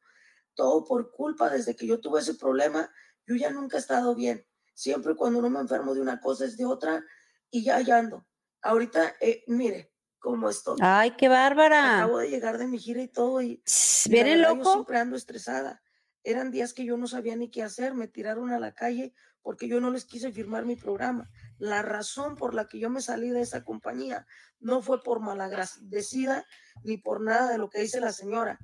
[0.54, 2.90] Todo por culpa, desde que yo tuve ese problema,
[3.26, 4.44] yo ya nunca he estado bien.
[4.74, 7.04] Siempre cuando uno me enfermo de una cosa es de otra
[7.50, 8.26] y ya, ya ando.
[8.62, 10.78] Ahorita, eh, mire cómo estoy.
[10.80, 11.98] Ay, qué bárbara.
[11.98, 13.62] Acabo de llegar de mi gira y todo y,
[14.08, 14.64] ¿Viene loco?
[14.64, 15.82] Yo siempre ando estresada.
[16.24, 19.68] Eran días que yo no sabía ni qué hacer, me tiraron a la calle porque
[19.68, 21.30] yo no les quise firmar mi programa.
[21.58, 24.26] La razón por la que yo me salí de esa compañía
[24.60, 26.44] no fue por malagradecida
[26.84, 28.58] ni por nada de lo que dice la señora.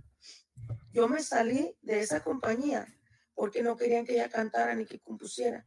[0.92, 2.86] Yo me salí de esa compañía
[3.34, 5.66] porque no querían que ella cantara ni que compusiera.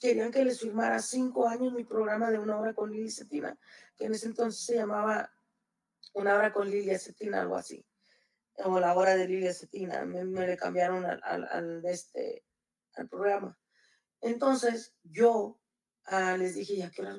[0.00, 3.58] Querían que les firmara cinco años mi programa de una hora con Lili Cetina,
[3.96, 5.32] que en ese entonces se llamaba
[6.14, 7.84] Una hora con Lilia Cetina, algo así
[8.64, 12.44] o la hora de Lilia Cetina, me, le cambiaron al, al, este,
[12.94, 13.56] al programa.
[14.20, 15.58] Entonces yo
[16.06, 17.18] ah, les dije, ya que hora.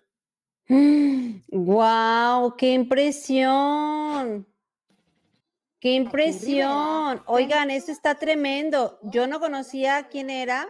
[1.51, 2.55] ¡Wow!
[2.57, 4.47] ¡Qué impresión!
[5.79, 7.23] ¡Qué impresión!
[7.25, 8.99] Oigan, eso está tremendo.
[9.03, 10.67] Yo no conocía quién era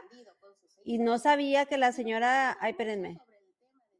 [0.85, 2.57] y no sabía que la señora.
[2.61, 3.19] Ay, espérenme.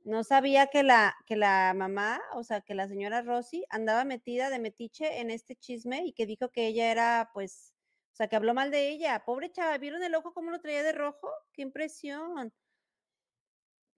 [0.05, 4.49] No sabía que la, que la mamá, o sea, que la señora Rosy andaba metida
[4.49, 7.73] de metiche en este chisme y que dijo que ella era, pues,
[8.11, 9.23] o sea, que habló mal de ella.
[9.25, 11.29] Pobre chava, ¿vieron el ojo cómo lo traía de rojo?
[11.53, 12.53] ¡Qué impresión!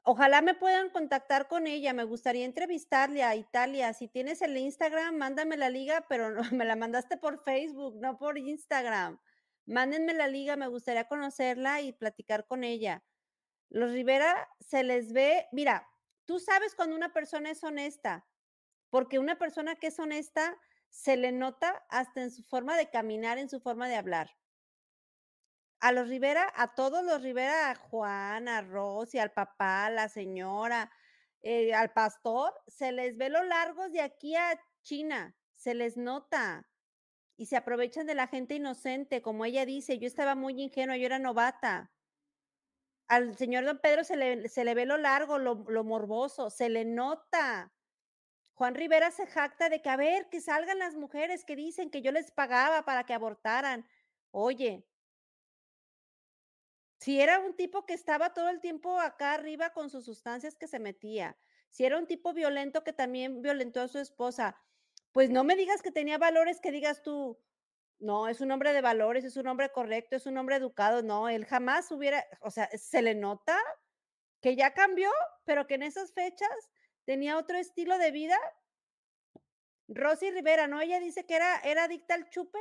[0.04, 1.94] Ojalá me puedan contactar con ella.
[1.94, 3.94] Me gustaría entrevistarle a Italia.
[3.94, 8.18] Si tienes el Instagram, mándame la liga, pero no, me la mandaste por Facebook, no
[8.18, 9.20] por Instagram.
[9.66, 13.04] Mándenme la liga, me gustaría conocerla y platicar con ella.
[13.70, 15.88] Los Rivera se les ve, mira,
[16.32, 18.26] Tú sabes cuando una persona es honesta,
[18.90, 20.58] porque una persona que es honesta
[20.92, 24.38] se le nota hasta en su forma de caminar, en su forma de hablar.
[25.80, 30.08] A los Rivera, a todos los Rivera, a Juan, a Rosy, al papá, a la
[30.08, 30.92] señora,
[31.42, 36.70] eh, al pastor, se les ve lo largos de aquí a China, se les nota
[37.36, 41.08] y se aprovechan de la gente inocente, como ella dice, yo estaba muy ingenua, yo
[41.08, 41.92] era novata
[43.12, 46.70] al señor don Pedro se le, se le ve lo largo, lo, lo, morboso, se
[46.70, 47.74] le nota.
[48.62, 52.04] Juan Rivera se jacta de que, a ver, que salgan las mujeres que dicen que
[52.04, 53.88] yo les pagaba para que abortaran.
[54.30, 54.86] Oye,
[57.00, 60.68] si era un tipo que estaba todo el tiempo acá arriba con sus sustancias que
[60.68, 61.36] se metía,
[61.72, 64.56] si era un tipo violento que también violentó a su esposa,
[65.12, 67.40] pues no me digas que tenía valores que digas tú,
[67.98, 71.02] no, es un hombre de valores, es un hombre correcto, es un hombre educado.
[71.02, 73.58] No, él jamás hubiera, o sea, se le nota
[74.40, 75.10] que ya cambió,
[75.46, 76.70] pero que en esas fechas
[77.06, 78.38] tenía otro estilo de vida.
[79.88, 80.82] Rosy Rivera, ¿no?
[80.82, 82.60] Ella dice que era, era adicta al chupe.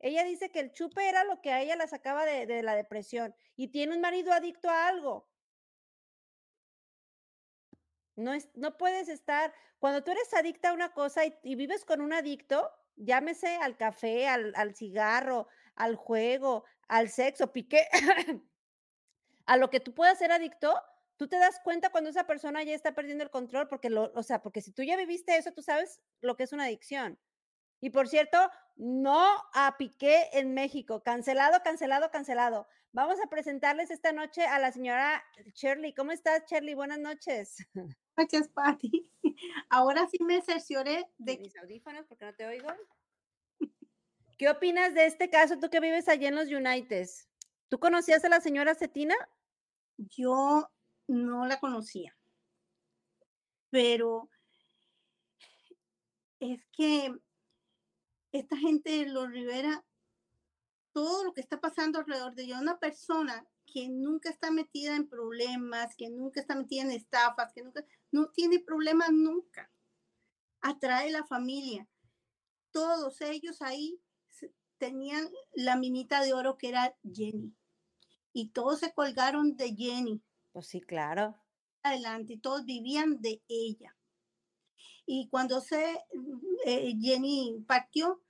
[0.00, 2.74] Ella dice que el chupe era lo que a ella la sacaba de, de la
[2.74, 5.28] depresión y tiene un marido adicto a algo.
[8.16, 12.00] No, es, no puedes estar, cuando tú eres adicta a una cosa y, vives con
[12.00, 17.88] un adicto, llámese al café, al, al cigarro, al juego, al sexo, piqué,
[19.46, 20.80] a lo que tú puedas ser adicto,
[21.16, 24.22] tú te das cuenta cuando esa persona ya está perdiendo el control, porque lo, o
[24.22, 27.18] sea, porque si tú ya viviste eso, tú sabes lo que es una adicción.
[27.80, 28.38] Y por cierto,
[28.76, 31.02] no a Piqué en México.
[31.02, 32.66] Cancelado, cancelado, cancelado.
[32.92, 35.22] Vamos a presentarles esta noche a la señora
[35.54, 35.94] Shirley.
[35.94, 36.74] ¿Cómo estás, Shirley?
[36.74, 37.56] Buenas noches.
[38.16, 39.10] noches, Patti.
[39.68, 42.68] Ahora sí me cercioré de mis audífonos porque no te oigo.
[44.38, 47.08] ¿Qué opinas de este caso, tú que vives allá en los United?
[47.68, 49.14] ¿Tú conocías a la señora Cetina?
[49.96, 50.68] Yo
[51.06, 52.16] no la conocía,
[53.70, 54.28] pero
[56.40, 57.14] es que
[58.32, 59.84] esta gente de los Rivera,
[60.92, 65.08] todo lo que está pasando alrededor de ella, una persona que nunca está metida en
[65.08, 69.70] problemas, que nunca está metida en estafas, que nunca, no tiene problemas nunca.
[70.60, 71.88] Atrae la familia.
[72.70, 74.00] Todos ellos ahí
[74.78, 77.52] tenían la minita de oro que era Jenny.
[78.32, 80.22] Y todos se colgaron de Jenny.
[80.54, 81.36] Pues sí, claro.
[81.82, 83.96] Adelante, y todos vivían de ella.
[85.06, 85.98] Y cuando se
[86.64, 88.22] eh, Jenny partió,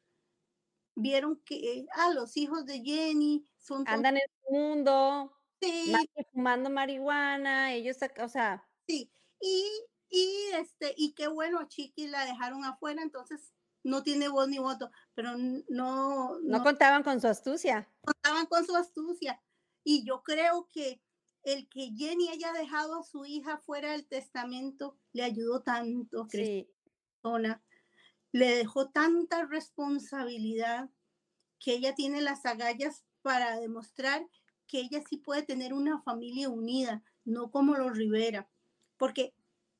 [0.96, 5.92] vieron que ah, los hijos de Jenny son andan en el mundo, sí.
[6.32, 9.10] fumando marihuana, ellos, o sea, Sí,
[9.40, 9.66] y,
[10.10, 13.52] y, este, y qué bueno, a Chiqui la dejaron afuera, entonces
[13.82, 15.36] no tiene voz ni voto, pero
[15.68, 17.88] no, No no contaban con su astucia.
[18.02, 19.42] contaban con su astucia.
[19.84, 21.02] Y yo creo que
[21.44, 26.68] el que Jenny haya dejado a su hija fuera del testamento le ayudó tanto, Sí.
[28.32, 30.90] Le dejó tanta responsabilidad
[31.58, 34.26] que ella tiene las agallas para demostrar
[34.66, 38.48] que ella sí puede tener una familia unida, no como los Rivera.
[38.96, 39.34] Porque,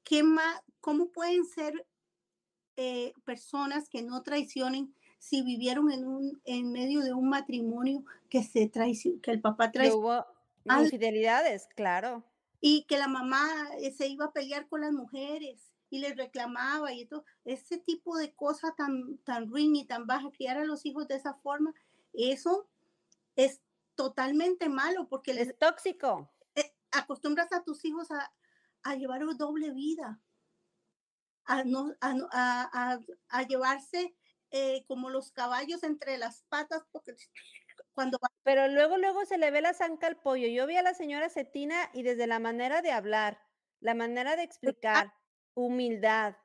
[0.04, 1.86] ¿qué más, ¿cómo pueden ser
[2.76, 8.42] eh, personas que no traicionen si vivieron en, un, en medio de un matrimonio que,
[8.42, 10.26] se traicio- que el papá traicionó?
[10.68, 12.24] Al- infidelidades, claro.
[12.60, 13.46] y que la mamá
[13.80, 18.16] eh, se iba a pelear con las mujeres y les reclamaba y todo, ese tipo
[18.16, 21.74] de cosa tan, tan ruin y tan baja, criar a los hijos de esa forma,
[22.14, 22.68] eso
[23.36, 23.60] es
[23.94, 26.32] totalmente malo porque les Es tóxico.
[26.54, 28.32] eh, acostumbras a tus hijos a,
[28.82, 30.20] a llevar una doble vida,
[31.44, 34.16] a, no, a, no- a- a- a llevarse
[34.50, 37.14] eh, como los caballos entre las patas, porque
[37.94, 40.48] cuando Pero luego, luego se le ve la zanca al pollo.
[40.48, 43.40] Yo vi a la señora Cetina y desde la manera de hablar,
[43.80, 45.14] la manera de explicar,
[45.54, 46.36] humildad.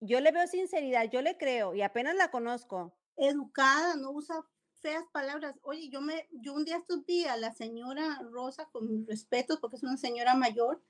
[0.00, 2.98] Yo le veo sinceridad, yo le creo y apenas la conozco.
[3.16, 4.46] educada, no usa
[4.80, 5.58] feas palabras.
[5.62, 9.58] Oye, yo me, yo un día estos vi a la señora Rosa con mis respetos
[9.60, 10.82] porque es una señora mayor,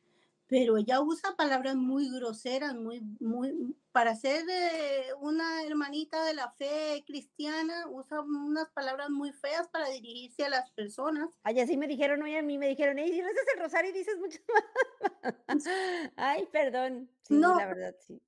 [0.49, 6.51] pero ella usa palabras muy groseras, muy, muy, para ser eh, una hermanita de la
[6.53, 11.31] fe cristiana, usa unas palabras muy feas para dirigirse a las personas.
[11.43, 14.19] Ay, así me dijeron hoy a mí, me dijeron, hey, rezas el rosario y dices
[14.19, 15.65] muchas más.
[16.17, 17.11] Ay, perdón.
[17.23, 17.59] Sí, No.
[17.59, 18.23] la verdad, sí.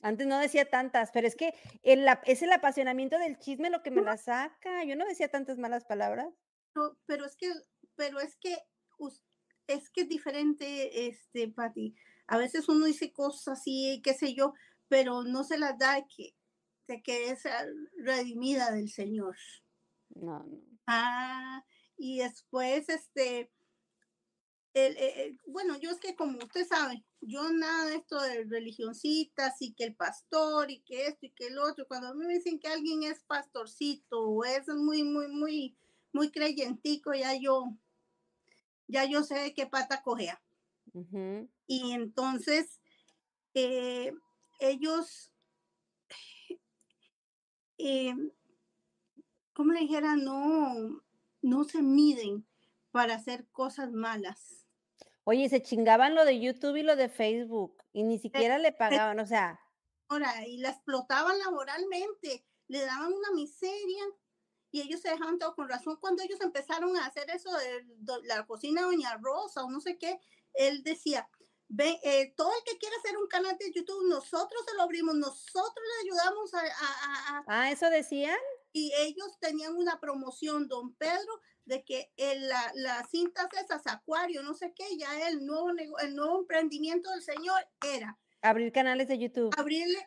[0.00, 3.90] Antes no decía tantas, pero es que el, es el apasionamiento del chisme lo que
[3.90, 4.84] me la saca.
[4.84, 6.28] Yo no decía tantas malas palabras.
[6.72, 7.52] Pero, pero es que,
[7.96, 8.56] pero es que,
[8.98, 9.24] us-
[9.68, 11.94] es que es diferente, este, Pati.
[12.26, 14.54] A veces uno dice cosas así, qué sé yo,
[14.88, 16.34] pero no se las da que,
[16.88, 17.44] de que es
[17.96, 19.36] redimida del Señor.
[20.14, 20.60] No, no.
[20.86, 21.64] Ah,
[21.96, 23.50] y después, este,
[24.74, 28.44] el, eh, eh, bueno, yo es que como usted sabe, yo nada de esto de
[28.44, 32.26] religioncitas y que el pastor y que esto y que el otro, cuando a mí
[32.26, 35.76] me dicen que alguien es pastorcito o es muy, muy, muy,
[36.12, 37.64] muy creyentico, ya yo,
[38.88, 40.42] ya yo sé de qué pata cojea.
[40.92, 41.48] Ujú.
[41.66, 42.80] Y entonces,
[43.54, 44.12] eh,
[44.58, 45.32] ellos,
[47.78, 48.14] eh,
[49.52, 51.02] como le dijera, no,
[51.42, 52.46] no se miden
[52.90, 54.66] para hacer cosas malas.
[55.24, 59.20] Oye, se chingaban lo de YouTube y lo de Facebook y ni siquiera le pagaban,
[59.20, 59.60] o sea,
[60.08, 64.04] Ahora, y la explotaban laboralmente, le daban una miseria
[64.70, 65.96] y ellos se dejaban todo con razón.
[66.00, 67.84] Cuando ellos empezaron a hacer eso de,
[68.24, 70.18] la cocina de Doña Rosa o no sé qué,
[70.54, 71.28] él decía,
[71.68, 75.14] ve, eh, todo el que quiera hacer un canal de YouTube, nosotros se lo abrimos,
[75.14, 78.38] nosotros le ayudamos a- a- a, ah, eso decían.
[78.72, 84.42] y ellos tenían una promoción, don Pedro, de que el, la, las cintas esas, Acuario,
[84.42, 89.18] no sé qué, ya el nuevo, el nuevo emprendimiento del señor era Abrir canales de
[89.18, 89.52] YouTube.
[89.58, 89.98] abrirle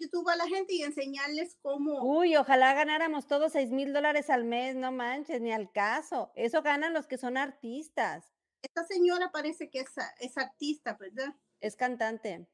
[0.00, 4.44] YouTube a la gente y enseñarles cómo, Uy, ojalá ganáramos todos seis mil dólares al
[4.44, 6.30] mes, no manches, ni al caso.
[6.36, 8.32] Eso ganan los que son artistas.
[8.62, 11.34] esta señora parece que es, es artista, ¿verdad?
[11.60, 12.48] Es cantante.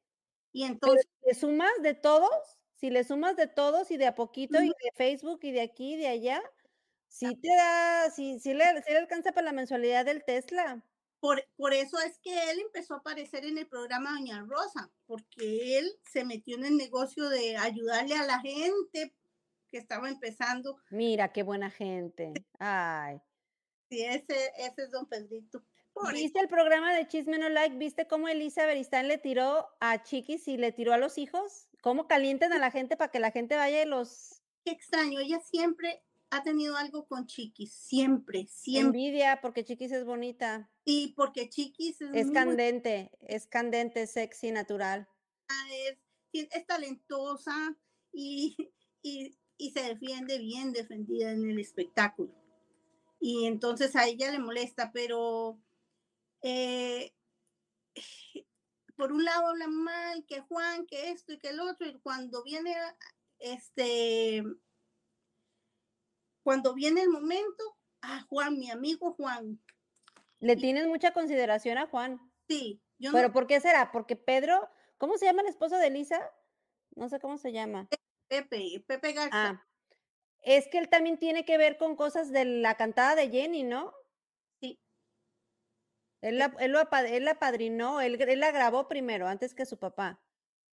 [0.53, 2.30] Y entonces, si le sumas de todos,
[2.76, 5.95] si le sumas de todos y de a poquito y de Facebook y de aquí
[5.95, 6.43] y de allá,
[7.09, 10.84] sí te da, sí, sí le, le alcanza para la mensualidad del Tesla.
[11.21, 15.79] Por, por eso es que él empezó a aparecer en el programa Doña Rosa, porque
[15.79, 19.14] él se metió en el negocio de ayudarle a la gente
[19.68, 20.79] que estaba empezando.
[20.91, 22.33] Mira, qué buena gente.
[22.59, 23.21] Ay.
[23.91, 25.62] Y ese, ese es don Pedrito.
[25.93, 27.77] Pobre ¿Viste el programa de Chisme No Like?
[27.77, 31.68] ¿Viste cómo Elisa Beristán le tiró a Chiquis y le tiró a los hijos?
[31.83, 35.41] ¿Cómo calientan a la gente para que la gente vaya y los qué extraño, ella
[35.41, 39.01] siempre ha tenido algo con Chiquis, siempre, siempre.
[39.01, 40.70] envidia porque Chiquis es bonita?
[40.93, 45.07] Y porque Chiquis es, Es muy candente, es candente, sexy, natural.
[45.49, 45.99] buena, es,
[46.32, 47.76] sí, es talentosa
[48.12, 48.57] y,
[49.03, 52.34] y, y se defiende bien defendida en el espectáculo.
[53.20, 55.61] Y entonces a ella le molesta, pero
[56.43, 57.14] eh,
[58.97, 62.43] por un lado habla mal, que Juan, que esto y que el otro, y cuando
[62.43, 62.74] viene
[63.38, 64.43] este,
[66.43, 69.61] cuando viene el momento, ah, Juan, mi amigo Juan,
[70.41, 72.20] Le tienes mucha consideración a Juan.
[72.49, 73.93] sí, yo ¿Pero no, por qué será?
[73.93, 74.68] Porque Pedro,
[74.99, 76.30] ¿cómo se llama el esposo de Elisa?
[76.97, 77.88] No sé cómo se llama.
[78.28, 79.66] Pepe, Pepe Garza, Ah,
[80.43, 83.93] es que él también tiene que ver con cosas de la cantada de Jenny, ¿no?
[84.61, 84.78] sí.
[86.22, 89.78] Él la, él lo él la padrinó, él, él la grabó primero, antes que su
[89.78, 90.22] papá.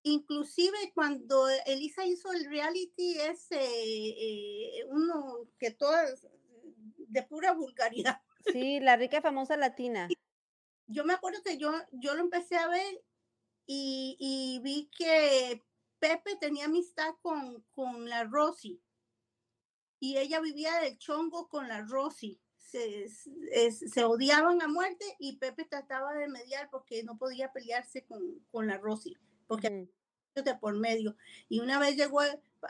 [0.03, 6.27] Inclusive cuando Elisa hizo el reality ese, eh, uno que todas
[6.97, 8.21] de pura vulgaridad.
[8.53, 10.09] Sí, la rica y famosa latina.
[10.87, 13.03] Yo me acuerdo que yo, yo lo empecé a ver
[13.67, 15.65] y, y vi que
[15.99, 18.81] Pepe tenía amistad con, con la Rosy
[19.99, 22.41] y ella vivía del chongo con la Rosy.
[22.57, 28.05] Se, es- se odiaban a muerte y Pepe trataba de mediar porque no podía pelearse
[28.05, 29.17] con, con la Rosy,
[29.47, 29.69] porque
[30.35, 30.43] Ujú.
[30.43, 31.17] de por medio.
[31.49, 32.21] Y una vez llegó,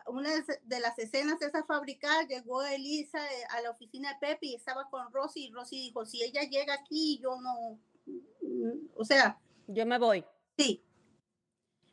[0.07, 0.30] una
[0.64, 4.55] de- las escenas de esa fabricada, llegó Elisa eh, a la oficina de Pepe y
[4.55, 9.39] estaba con Rosy y Rosy dijo, si ella llega aquí, yo no, mm, o sea,
[9.66, 10.24] Yo me voy.
[10.57, 10.82] sí.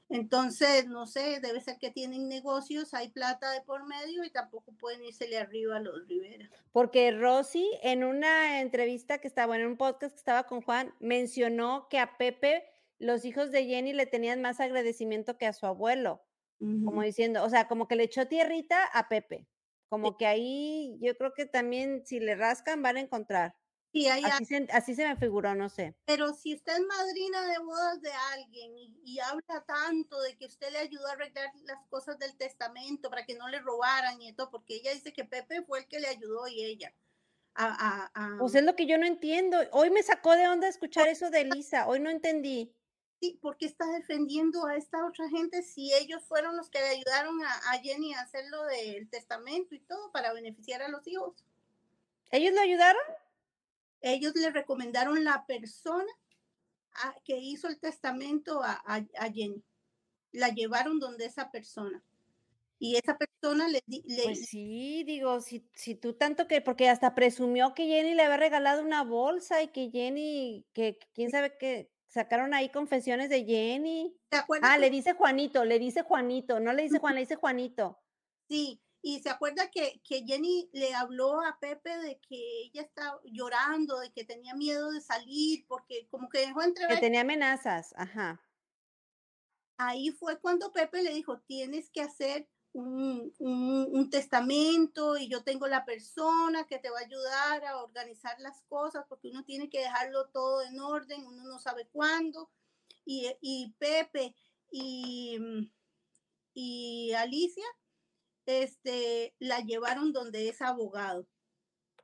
[0.09, 4.71] Entonces, no sé, debe ser que tienen negocios, hay plata de por medio y tampoco
[4.73, 6.47] pueden irsele arriba a los Rivera.
[6.71, 11.87] Porque Rosy, en una entrevista que estaba, en un podcast que estaba con Juan, mencionó
[11.89, 12.63] que a Pepe
[12.99, 16.21] los hijos de Jenny le tenían más agradecimiento que a su abuelo,
[16.83, 19.47] como diciendo, o sea, como que le echó tierrita a Pepe.
[19.89, 23.55] Como que ahí yo creo que también si le rascan van a encontrar.
[23.93, 25.97] Sí, hay Así se, así se me figuró, no sé.
[26.05, 30.45] Pero si usted es madrina de bodas de alguien y, y habla tanto de que
[30.45, 34.33] usted le ayudó a arreglar las cosas del testamento para que no le robaran y
[34.33, 36.95] todo, porque ella dice que Pepe fue el que le ayudó y ella.
[37.55, 39.57] A, a, a- Pues es lo que yo no entiendo.
[39.71, 41.87] Hoy me sacó de onda escuchar eso de Elisa.
[41.87, 42.75] Hoy no entendí.
[43.31, 47.41] ¿Por qué está defendiendo a esta otra gente si ellos fueron los que le ayudaron
[47.43, 51.33] a, a Jenny a hacer lo del testamento y todo para beneficiar a los hijos?
[52.31, 53.01] ¿Ellos lo ayudaron?
[54.01, 56.11] Ellos le recomendaron la persona
[56.95, 59.63] a- que hizo el testamento a, a, Jenny.
[60.31, 62.03] La llevaron donde esa persona.
[62.79, 67.15] Y esa persona le, le, Pues sí, digo, si, si tú tanto que, porque hasta
[67.15, 71.55] presumió que Jenny le había regalado una bolsa y que Jenny, que que quién sabe
[71.57, 74.15] qué, sacaron ahí confesiones de Jenny.
[74.31, 77.21] ¿Se acuerda Ah, que- le dice Juanito, le dice Juanito, no le dice Juan, le
[77.21, 77.99] dice Juanito.
[78.47, 83.19] Sí, y se acuerda que, que Jenny le habló a Pepe de que ella estaba
[83.23, 86.99] llorando, de que tenía miedo de salir, porque como que dejó Que entrever.
[86.99, 88.41] tenía amenazas, ajá.
[89.77, 95.67] Ahí fue cuando Pepe le dijo, tienes que hacer un, un- testamento y yo tengo
[95.67, 99.79] la persona que te va a ayudar a organizar las cosas, porque uno tiene que
[99.79, 102.51] dejarlo todo en orden, uno no sabe cuándo.
[103.05, 104.35] Y, y Pepe
[104.71, 105.71] y, mm,
[106.53, 107.65] y Alicia
[108.45, 111.27] este, la llevaron donde es abogado,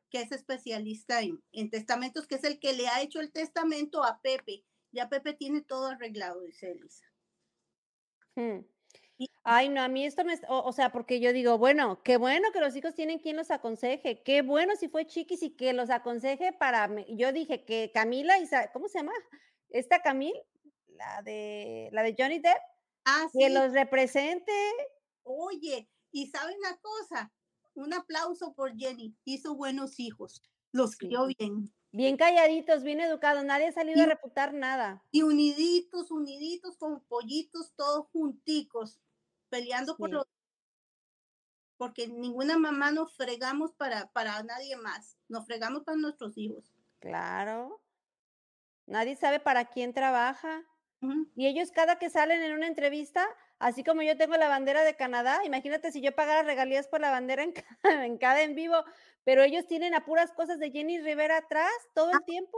[0.10, 4.04] que es especialista en, en testamentos, que es el que le ha hecho el testamento
[4.04, 4.64] a Pepe.
[4.92, 7.06] Ya Pepe tiene todo arreglado, dice Elisa.
[8.36, 8.62] Hmm.
[9.44, 12.52] Ay, no, a mí esto me, o, o sea, porque yo digo, bueno, qué bueno
[12.54, 15.90] que los hijos tienen quien los aconseje, qué bueno si fue chiquis y que los
[15.90, 19.12] aconseje para, yo dije que Camila, Isa- ¿cómo se llama?
[19.70, 20.34] Esta Camil,
[20.88, 22.58] la de, la de Johnny Depp,
[23.06, 23.40] Ah, sí.
[23.40, 24.52] que los represente,
[25.24, 27.34] Oye, y sabe una cosa,
[27.74, 30.42] un aplauso por Jenny, hizo buenos hijos,
[30.74, 31.08] los Sí.
[31.08, 31.74] crió bien.
[31.92, 35.06] bien calladitos, bien educados, nadie ha salido a reputar nada.
[35.12, 39.00] Y uniditos, uniditos como pollitos, todos junticos,
[39.50, 40.26] peleando por los...
[41.78, 46.74] Porque ninguna mamá nos fregamos para, para nadie más, nos fregamos para nuestros hijos.
[47.00, 47.82] Claro.
[48.86, 50.66] Nadie sabe para quién trabaja.
[51.36, 53.26] Y ellos cada que salen en una entrevista,
[53.58, 57.10] así como yo tengo la bandera de Canadá, imagínate si yo pagara regalías por la
[57.10, 58.84] bandera en cada en, cada en vivo,
[59.24, 62.58] pero ellos tienen a puras cosas de Jenny Rivera atrás todo el tiempo.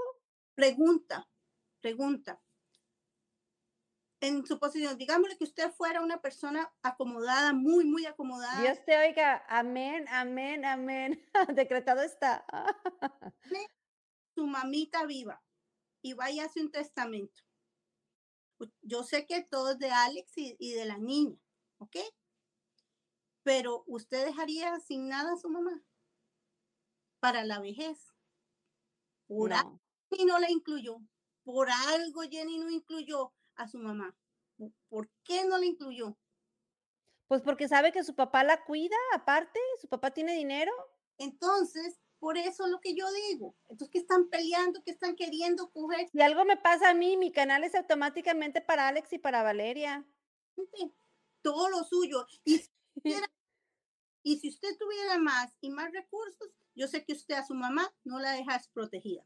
[0.55, 1.27] Pregunta,
[1.81, 2.41] pregunta.
[4.21, 8.95] En su posición, digámosle que usted fuera una persona acomodada, muy, muy acomodada, Dios te
[8.95, 11.27] oiga, amén, amén, amén.
[11.55, 12.45] Decretado está.
[14.35, 15.43] su mamita viva
[16.03, 17.41] y vaya a hacer un testamento.
[18.83, 21.35] Yo sé que todo es de Alex y, y de la niña,
[21.79, 21.97] ¿ok?
[23.41, 25.83] Pero usted dejaría sin nada a su mamá
[27.19, 28.13] para la vejez.
[29.27, 29.81] Por algo No.
[30.11, 31.01] Jenny no la incluyó.
[31.43, 34.15] Por algo Jenny no incluyó a su mamá.
[34.57, 36.17] ¿Por- ¿Por qué no la incluyó?
[37.27, 40.71] Pues porque sabe que su papá la cuida, aparte, su papá tiene dinero.
[41.17, 43.55] Entonces, por eso es lo que yo digo.
[43.69, 47.31] Entonces, que están peleando, que están queriendo coger Si algo me pasa a mí, mi
[47.31, 50.05] canal es automáticamente para Alex y para Valeria.
[50.55, 50.93] gente,
[51.41, 52.27] todo lo suyo.
[52.43, 52.69] Y si,
[53.01, 53.27] tuviera-
[54.23, 57.93] y si usted tuviera más y más recursos, yo sé que usted a su mamá
[58.03, 59.25] no la deja desprotegida.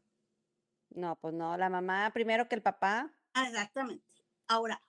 [0.90, 3.12] No, pues no, la mamá primero que el papá.
[3.34, 4.04] Ah, Exactamente.
[4.48, 4.82] Ahora,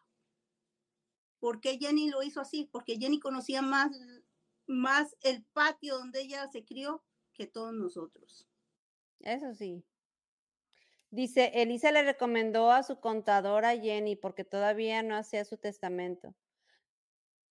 [1.40, 2.70] ¿por qué Jenny lo hizo así?
[2.72, 3.92] Porque Jenny conocía más,
[4.66, 7.04] más el patio donde ella se crió
[7.34, 8.48] que todos nosotros.
[9.20, 9.84] Eso sí.
[11.10, 16.36] Dice, Elisa le recomendó a su contadora Jenny porque todavía no hacía su testamento.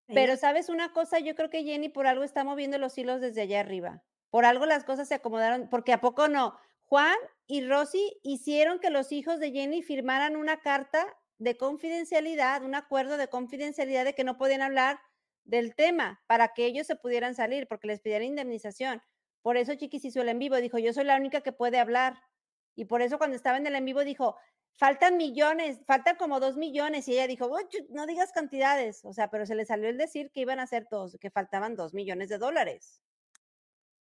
[0.08, 3.40] Pero sabes una cosa, yo creo que Jenny por algo está moviendo los hilos desde
[3.40, 4.04] allá arriba.
[4.30, 6.56] Por algo las cosas se acomodaron, porque a poco no.
[6.84, 7.16] Juan
[7.48, 13.16] y Rosy hicieron que los hijos de Jenny firmaran una carta de confidencialidad, un acuerdo
[13.16, 15.00] de confidencialidad de que no podían hablar
[15.44, 19.02] del tema para que ellos se pudieran salir, porque les pidieron indemnización.
[19.42, 22.18] Por eso Chiquis hizo el en vivo, dijo, yo soy la única que puede hablar.
[22.74, 24.36] Y por eso cuando estaba en el en vivo dijo,
[24.76, 27.06] faltan millones, faltan como dos millones.
[27.08, 27.50] Y ella dijo,
[27.90, 29.04] no digas cantidades.
[29.04, 31.76] O sea, pero se le salió el decir que iban a ser dos, que faltaban
[31.76, 33.00] dos millones de dólares.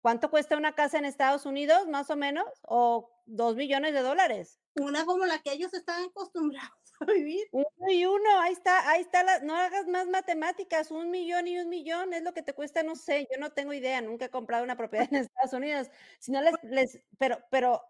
[0.00, 2.46] ¿Cuánto cuesta una casa en Estados Unidos, más o menos?
[2.62, 4.60] ¿O dos millones de dólares?
[4.76, 6.70] Una como la que ellos están acostumbrados
[7.00, 7.46] a vivir.
[7.52, 11.58] Uno y uno, ahí está, ahí está, la, no hagas más matemáticas, un millón y
[11.58, 14.30] un millón es lo que te cuesta, no sé, yo no tengo idea, nunca he
[14.30, 15.90] comprado una propiedad en Estados Unidos,
[16.20, 17.82] si no les, les, pero, pero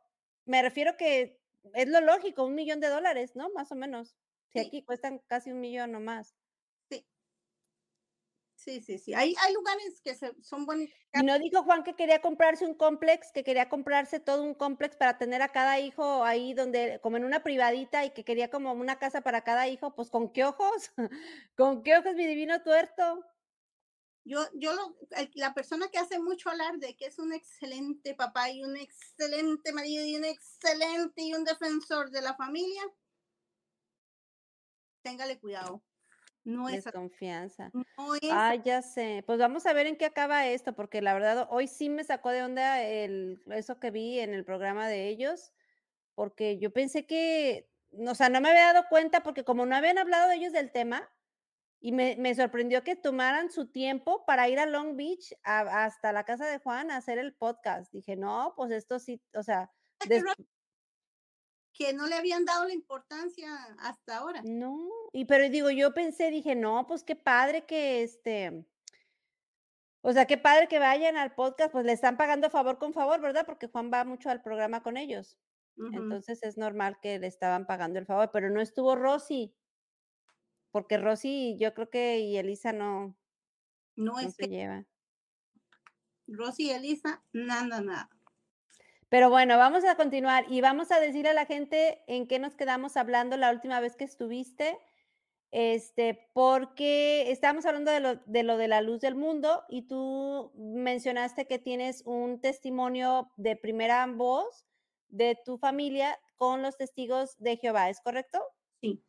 [0.47, 1.41] me refiero que
[1.75, 3.51] es lo lógico, un millón de dólares, ¿no?
[3.51, 4.17] Más o menos.
[4.53, 6.35] Si aquí cuestan casi un millón o más.
[8.59, 8.83] Sí.
[8.83, 9.15] Sí, sí.
[9.15, 10.97] Hay, hay lugares que son bonitos.
[11.15, 14.97] Y no dijo Juan que quería comprarse un complex, que quería comprarse todo un complex
[14.97, 18.73] para tener a cada hijo ahí donde, como en una privadita y que quería como
[18.73, 20.93] una casa para cada hijo, pues con qué ojos,
[21.57, 23.25] con qué ojos mi divino tuerto.
[24.25, 24.97] Yo, yo lo,
[25.35, 29.73] la persona que hace mucho hablar de que es un excelente papá y un excelente
[29.73, 32.83] marido y un excelente y un defensor de la familia,
[35.03, 35.83] téngale cuidado.
[36.45, 37.71] No es confianza.
[38.31, 39.23] ah, ya sé.
[39.27, 42.31] Pues vamos a ver en qué acaba esto, porque la verdad hoy sí me sacó
[42.31, 45.53] de onda el, eso que vi en el programa de ellos,
[46.15, 49.99] porque yo pensé que, o sea, no me había dado cuenta, porque como no habían
[49.99, 51.11] hablado ellos del tema,
[51.81, 56.47] y me, sorprendió que tomaran su tiempo para ir a Long Beach hasta la casa
[56.47, 57.93] de Juan a hacer el podcast.
[57.93, 59.71] Dije, no, pues esto sí, o sea...
[61.79, 63.49] Que no le habían dado la importancia
[63.79, 64.43] hasta ahora.
[64.45, 68.67] No, y pero digo, yo pensé, dije, no, pues qué padre que este...
[70.01, 73.21] O sea, qué padre que vayan al podcast, pues le están pagando favor con favor,
[73.21, 73.45] ¿verdad?
[73.47, 75.39] Porque Juan va mucho al programa con ellos.
[75.93, 79.55] Entonces es normal que le estaban pagando el favor, pero no estuvo Rosy
[80.71, 83.17] porque Rosy, yo creo que y Elisa no,
[83.97, 84.85] no, es se que lleva.
[86.27, 88.11] Rosy y Elisa, nada, nada.
[89.09, 92.55] Pero bueno, vamos a continuar y vamos a decir a la gente en qué nos
[92.55, 94.79] quedamos hablando la última vez que estuviste,
[95.51, 100.53] este, porque estábamos hablando de lo, de lo de la luz del mundo y tú
[100.57, 104.67] mencionaste que tienes un testimonio de primera voz
[105.09, 108.43] de tu familia con los testigos de Jehová, ¿es correcto?
[108.81, 109.03] Sí.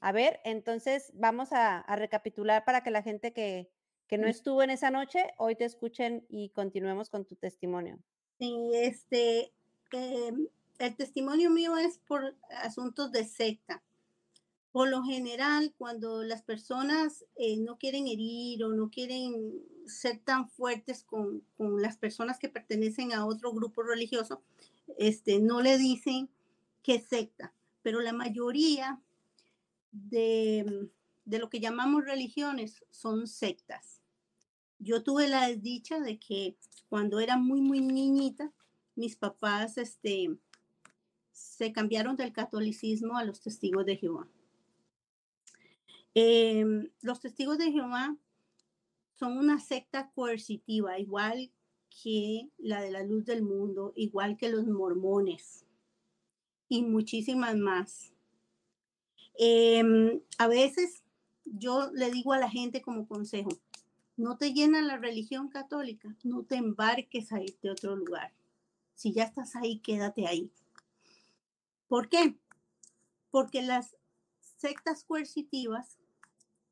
[0.00, 3.70] A ver, entonces vamos a, recapitular para que la gente que,
[4.18, 7.98] no estuvo en esa noche hoy te escuchen y continuemos con tu testimonio.
[8.38, 9.52] Sí, este,
[9.92, 10.46] em,
[10.78, 13.82] el testimonio mío es por asuntos de secta.
[14.72, 20.50] Por lo general, cuando las personas eh, no quieren herir o no quieren ser tan
[20.50, 24.42] fuertes con, con, las personas que pertenecen a otro grupo religioso,
[24.98, 26.28] este, no le dicen
[26.82, 29.00] que secta, pero la mayoría
[29.92, 30.88] de,
[31.24, 33.95] lo que llamamos religiones son sectas.
[34.78, 36.56] Yo tuve la desdicha de que
[36.88, 38.52] cuando era muy, muy niñita,
[38.94, 40.36] mis papás este,
[41.32, 44.28] se cambiaron del catolicismo a los testigos de Jehová.
[46.14, 48.16] Em, los testigos de Jehová
[49.18, 51.50] son una secta coercitiva, igual
[52.02, 55.66] que la de la luz del mundo, igual que los mormones
[56.68, 58.12] y muchísimas más.
[59.38, 61.04] Em, a veces
[61.44, 63.50] yo le digo a la gente como consejo,
[64.16, 68.32] no te llena la religión católica, no te embarques a irte a otro lugar.
[68.94, 70.50] Si ya estás ahí, quédate ahí.
[71.88, 72.36] ¿Por qué?
[73.30, 73.96] Porque las
[74.40, 75.98] sectas coercitivas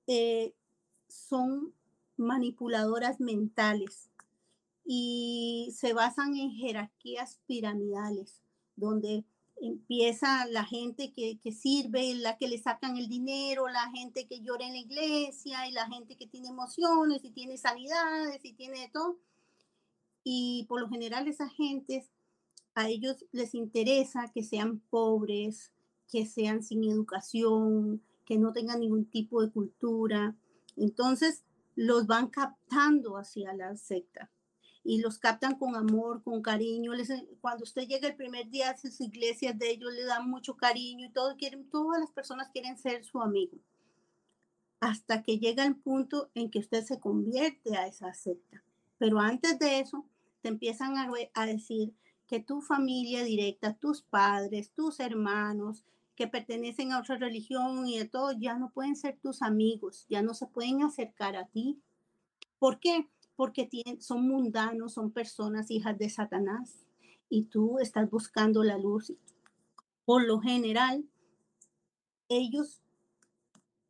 [0.07, 0.55] eh,
[1.09, 1.75] son
[2.17, 4.11] manipuladoras mentales
[4.85, 8.41] y se basan en jerarquías piramidales,
[8.77, 9.25] donde
[9.67, 14.67] empieza la gente que, sirve, la que le sacan el dinero, la gente que llora
[14.67, 19.19] en la iglesia y la gente que tiene emociones y tiene sanidades y tiene todo.
[20.23, 22.11] Y por lo general esas gentes,
[22.75, 25.73] a ellos les interesa que sean pobres,
[26.11, 30.37] que sean sin educación, que no tengan ningún tipo de cultura.
[30.77, 31.45] Entonces
[31.75, 34.31] los van captando hacia la secta
[34.85, 36.93] y los captan con amor, con cariño.
[36.93, 37.11] Les,
[37.41, 41.07] cuando usted llega el primer día a sus iglesias de ellos, le dan mucho cariño
[41.07, 43.57] y todo, quieren, todas las personas quieren ser su amigo.
[44.81, 48.63] Hasta que llega el punto en que usted se convierte a esa secta.
[48.99, 50.05] Pero antes de eso,
[50.43, 51.95] te empiezan a, a decir
[52.27, 58.05] que tu familia directa, tus padres, tus hermanos que pertenecen a otra religión y de
[58.05, 61.81] todo, ya no pueden ser tus amigos, ya no se pueden acercar a ti.
[62.59, 63.09] ¿Por qué?
[63.37, 66.85] Porque tienen, son mundanos, son personas hijas de Satanás
[67.29, 69.13] y tú estás buscando la luz.
[70.05, 71.05] Por lo general,
[72.29, 72.81] ellos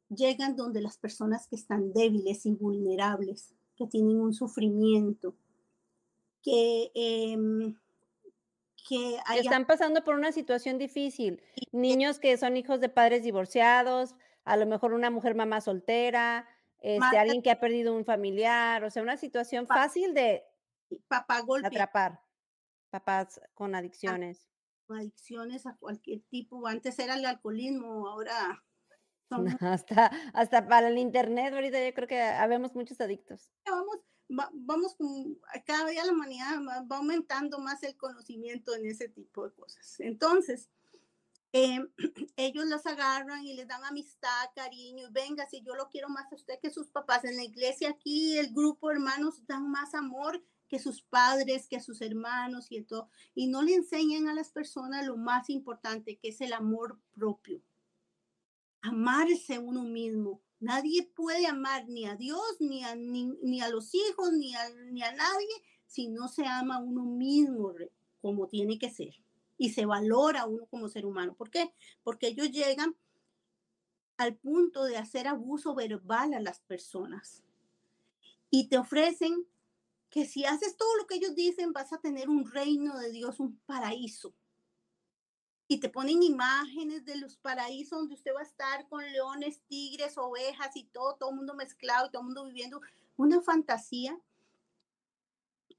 [0.08, 5.34] llegan donde las personas que están débiles y vulnerables, que tienen un sufrimiento,
[6.42, 7.76] que, em,
[8.88, 11.42] que, están pasando por una situación difícil.
[11.72, 14.14] Niños que son hijos de padres divorciados,
[14.44, 16.46] a lo mejor una mujer mamá soltera,
[16.84, 20.44] este, alguien que ha perdido un familiar, o sea, una situación fácil de
[21.08, 22.20] papá atrapar.
[22.90, 24.50] Papás con adicciones.
[24.90, 26.66] adicciones a cualquier tipo.
[26.66, 28.62] Antes era el alcoholismo, ahora
[29.60, 33.50] hasta, hasta para el internet, ahorita yo creo que habemos muchos adictos.
[33.64, 34.00] Vamos,
[34.52, 34.94] vamos
[35.64, 36.60] cada día la humanidad
[36.90, 40.00] va aumentando más el conocimiento en ese tipo de cosas.
[40.00, 40.68] Entonces,
[41.54, 41.88] em,
[42.36, 46.34] ellos los agarran y les dan amistad, cariño, venga, si yo lo quiero más a
[46.34, 47.24] usted que sus papás.
[47.24, 52.02] En la iglesia aquí, el grupo hermanos dan más amor que sus padres, que sus
[52.02, 53.08] hermanos y todo.
[53.34, 57.62] Y no le enseñan a las personas lo más importante, que es el amor propio
[58.84, 60.40] amarse uno mismo.
[60.60, 65.02] Nadie puede amar ni a Dios, ni a, ni, a los hijos, ni a, ni
[65.02, 65.54] a nadie,
[65.86, 67.72] si no se ama uno mismo
[68.20, 69.14] como tiene que ser
[69.56, 71.34] y se valora uno como ser humano.
[71.34, 71.72] ¿Por qué?
[72.02, 72.96] Porque ellos llegan
[74.16, 77.42] al punto de hacer abuso verbal a las personas
[78.50, 79.46] y te ofrecen
[80.10, 83.40] que si haces todo lo que ellos dicen vas a tener un reino de Dios,
[83.40, 84.32] un paraíso
[85.66, 90.18] y te ponen imágenes de los paraísos donde usted va a estar con leones, tigres,
[90.18, 92.80] ovejas y todo, todo el mundo mezclado y todo el mundo viviendo
[93.16, 94.18] una fantasía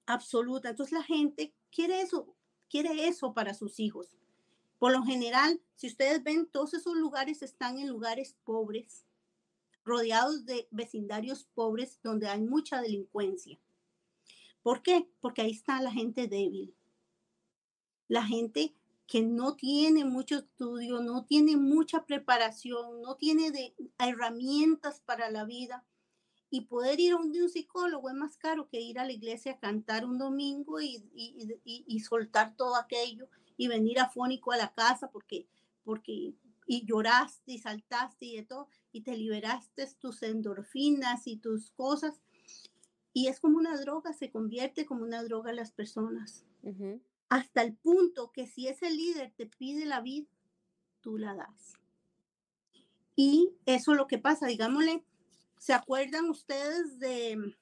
[0.05, 0.69] absoluta.
[0.69, 2.35] Entonces la gente quiere eso,
[2.69, 4.15] quiere eso para sus hijos.
[4.79, 9.05] Por lo general, si ustedes ven, todos esos lugares están en lugares pobres,
[9.83, 13.59] rodeados de vecindarios pobres donde hay mucha delincuencia.
[14.61, 15.07] ¿Por qué?
[15.21, 16.73] Porque ahí está la gente débil.
[18.07, 18.73] La gente
[19.07, 25.45] que no tiene mucho estudio, no tiene mucha preparación, no tiene de, herramientas para la
[25.45, 25.85] vida.
[26.55, 29.51] Y poder ir a un, un psicólogo es más caro que ir a la iglesia
[29.51, 33.27] a cantar un domingo y, y, soltar todo aquello
[33.57, 35.47] y venir afónico a la casa porque,
[35.83, 36.33] porque
[36.65, 42.21] y lloraste y saltaste y de todo y te liberaste tus endorfinas y tus cosas.
[43.11, 46.45] Y es como una droga, se convierte como una droga a las personas
[47.27, 50.29] hasta el punto que si ese líder te pide la vida,
[51.01, 51.73] tú la das.
[53.17, 55.03] Y eso es lo que pasa, digámosle,
[55.57, 57.55] ¿se acuerdan ustedes de,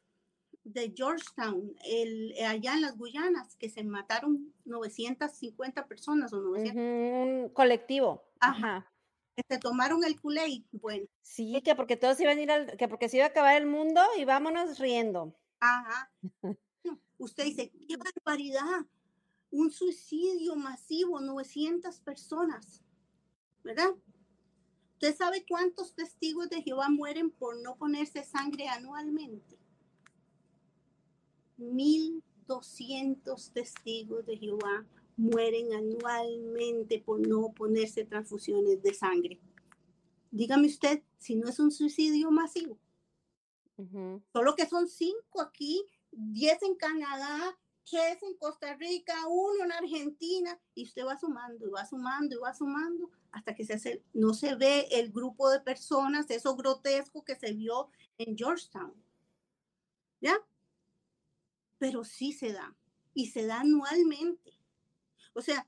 [0.64, 6.76] de Georgetown, el, allá en las Guyanas, que se mataron 950 personas o 900?
[6.76, 8.24] Un colectivo.
[8.40, 8.90] Ajá.
[9.36, 11.08] Que se tomaron el culé, bueno.
[11.22, 13.66] Sí, que porque todos iban a ir al, que porque se iba a acabar el
[13.66, 15.36] mundo y vámonos riendo.
[15.60, 16.12] Ajá.
[17.18, 18.86] Usted dice, qué barbaridad
[19.54, 22.84] un suicidio masivo, 900 personas,
[23.64, 23.92] ¿verdad?
[25.04, 29.60] ¿Usted sabe cuántos testigos de Jehová mueren por no ponerse sangre anualmente?
[31.58, 34.86] 1200 testigos de Jehová
[35.18, 39.42] mueren anualmente por no ponerse transfusiones de sangre.
[40.32, 42.80] Dígame usted si no es un suicidio masivo.
[44.32, 50.58] Solo que son cinco aquí, 10 en Canadá, tres en Costa Rica, uno en Argentina,
[50.74, 54.34] y usted va sumando y va sumando y va sumando hasta que se hace, no
[54.34, 58.94] se ve el grupo de personas, eso grotesco que se vio en Georgetown.
[60.22, 60.38] ¿Ya?
[61.80, 62.74] Pero sí se da,
[63.14, 64.58] y se da anualmente.
[65.34, 65.68] O sea,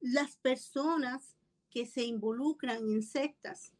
[0.00, 1.34] las personas
[1.70, 3.72] que se involucran en sectas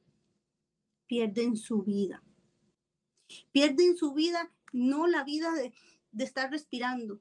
[1.07, 2.23] pierden su vida.
[3.53, 5.73] Pierden su vida, no la vida de,
[6.11, 7.21] de estar respirando,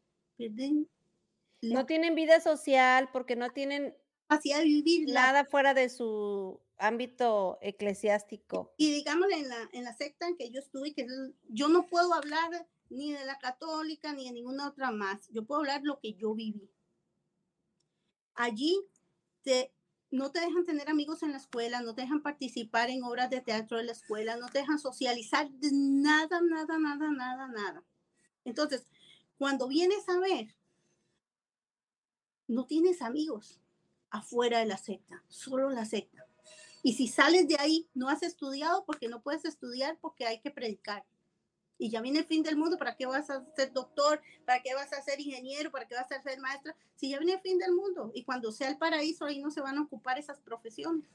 [1.62, 3.96] no tienen vida social porque no tienen
[4.32, 8.74] capacidad vivir nada fuera de su ámbito eclesiástico.
[8.78, 11.06] Y digamos en la, en la secta en que yo estuve, que
[11.50, 15.28] yo no puedo hablar ni de la católica ni de ninguna otra más.
[15.32, 16.72] Yo puedo hablar lo que yo viví.
[18.34, 18.82] Allí
[19.44, 19.74] te,
[20.10, 23.42] no te dejan tener amigos en la escuela, no te dejan participar en obras de
[23.42, 27.84] teatro de la escuela, no te dejan socializar, nada, nada, nada, nada, nada.
[28.46, 28.88] Entonces,
[29.38, 30.56] cuando vienes a ver,
[32.48, 33.61] no tienes amigos
[34.12, 36.28] afuera de la secta, solo la secta.
[36.84, 40.52] Y si sales de ahí, no has estudiado porque no puedes estudiar porque hay que
[40.52, 41.06] predicar.
[41.78, 44.22] y ya viene el fin del mundo, ¿para qué vas a ser doctor?
[44.46, 45.72] ¿Para qué vas a ser ingeniero?
[45.72, 46.76] ¿Para qué vas a ser maestra?
[46.96, 49.62] Si ya viene el fin del mundo y cuando sea el paraíso, ahí no se
[49.62, 51.08] van a ocupar esas profesiones.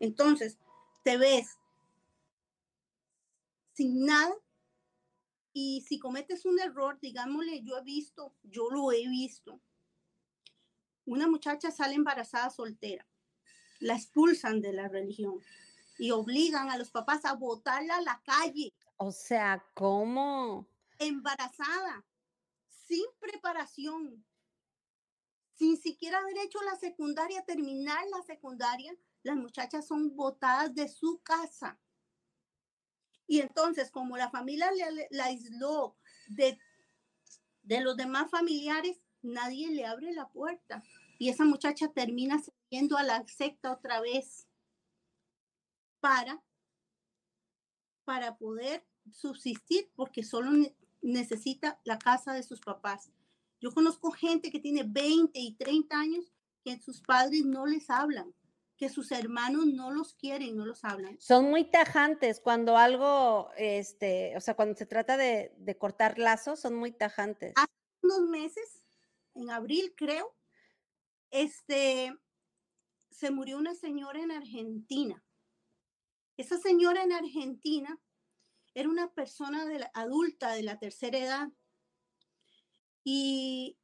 [0.00, 0.58] Entonces,
[1.02, 1.56] te ves
[3.72, 4.34] sin nada
[5.54, 9.60] y si cometes un error, digámosle, yo he visto, yo lo he visto,
[11.04, 13.06] una muchacha sale embarazada soltera,
[13.80, 15.40] la expulsan de la religión
[15.98, 18.72] y obligan a los papás a botarla a la calle.
[18.96, 20.68] O sea, ¿cómo?
[20.98, 22.04] Embarazada,
[22.68, 24.24] sin preparación,
[25.54, 31.20] sin siquiera haber hecho la secundaria, terminar la secundaria, las muchachas son botadas de su
[31.22, 31.78] casa.
[33.26, 34.70] Y entonces, como la familia
[35.10, 35.96] la aisló
[36.28, 36.58] de,
[37.62, 40.82] de los demás familiares, nadie le abre la puerta.
[41.18, 44.46] Y esa muchacha termina saliendo a la secta otra vez
[46.00, 46.42] para,
[48.04, 50.50] para poder subsistir, porque solo
[51.00, 53.10] necesita la casa de sus papás.
[53.60, 56.32] Yo conozco gente que tiene 20 y 30 años
[56.64, 58.34] que sus padres no les hablan,
[58.76, 61.20] que sus hermanos no los quieren, no los hablan.
[61.20, 66.58] Son muy tajantes cuando algo, este, o sea, cuando se trata de, de cortar lazos,
[66.58, 67.52] son muy tajantes.
[67.56, 67.72] Hace
[68.02, 68.81] unos meses,
[69.34, 70.36] en abril creo,
[71.30, 72.14] este,
[73.10, 75.24] se murió una señora en Argentina.
[76.36, 78.00] Esa señora en Argentina
[78.74, 79.64] era una persona
[79.94, 81.48] adulta de la tercera edad
[83.04, 83.78] y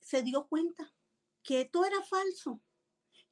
[0.00, 0.94] se dio cuenta
[1.42, 2.62] que todo era falso,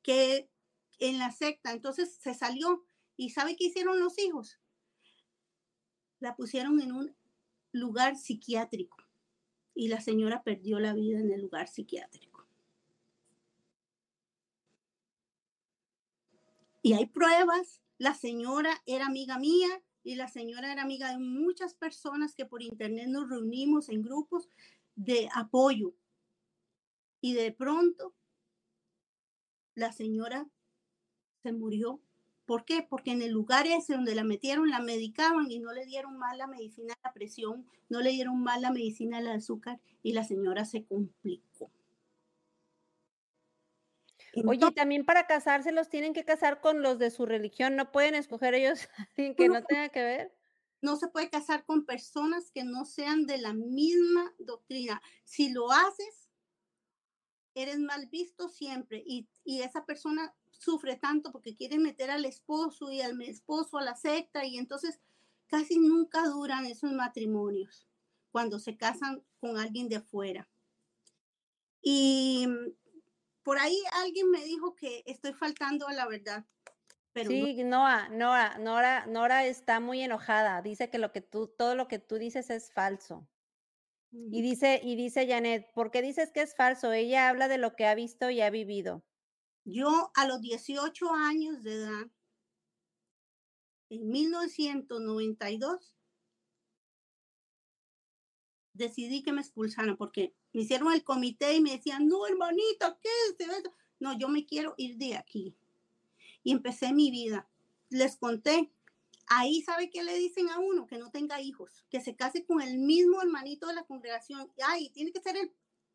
[0.02, 0.50] que
[0.98, 2.86] en la secta, entonces se salió
[3.16, 4.60] y ¿sabe qué hicieron los hijos?
[6.20, 7.16] La pusieron en un
[7.72, 9.01] lugar psiquiátrico
[9.74, 12.46] y la señora perdió la vida en el lugar psiquiátrico.
[16.82, 17.80] Y hay pruebas.
[17.98, 22.62] La señora era amiga mía y la señora era amiga de muchas personas que por
[22.62, 24.48] internet nos reunimos en grupos
[24.96, 25.94] de apoyo.
[27.20, 28.14] Y de pronto
[29.74, 30.48] la señora
[31.42, 32.00] se murió.
[32.52, 32.86] ¿Por qué?
[32.86, 36.36] Porque en el lugar ese donde la metieron, la medicaban y no le dieron mal
[36.36, 40.22] la medicina a la presión, no le dieron mal la medicina al azúcar y la
[40.22, 41.70] señora se complicó.
[44.44, 48.14] Oye, también para casarse los tienen que casar con los de su religión, no pueden
[48.14, 50.36] escoger ellos alguien que no tenga que ver.
[50.82, 55.00] No se puede casar con personas que no sean de la misma doctrina.
[55.24, 56.28] Si lo haces,
[57.54, 62.90] eres mal visto siempre y, y esa persona sufre tanto porque quiere meter al esposo
[62.90, 65.01] y al esposo a la secta y entonces
[65.47, 67.86] casi nunca duran esos matrimonios
[68.30, 70.48] cuando se casan con alguien de afuera.
[71.82, 72.47] Y
[73.43, 76.47] por ahí alguien me dijo que estoy faltando a la verdad.
[77.12, 80.62] Pero sí, Noah, Nora, Nora, Nora está muy enojada.
[80.62, 83.28] Dice que lo que tú, todo lo que tú dices es falso.
[84.12, 86.93] Y dice, y dice Janet, ¿por qué dices que es falso?
[86.93, 89.02] Ella habla de lo que ha visto y ha vivido.
[89.64, 92.10] Yo a los 18 años de edad,
[93.90, 95.94] en 1992,
[98.72, 103.09] decidí que me expulsaran porque me hicieron el comité y me decían, no, hermanita, ¿qué
[103.28, 103.72] es eso?
[104.01, 105.55] No, yo me quiero ir de aquí.
[106.43, 107.48] Y empecé mi vida.
[107.89, 108.70] Les conté.
[109.28, 110.86] Ahí, ¿sabe qué le dicen a uno?
[110.86, 114.51] Que no tenga hijos, que se case con el mismo hermanito de la congregación.
[114.66, 115.52] Ay, tiene que ser el,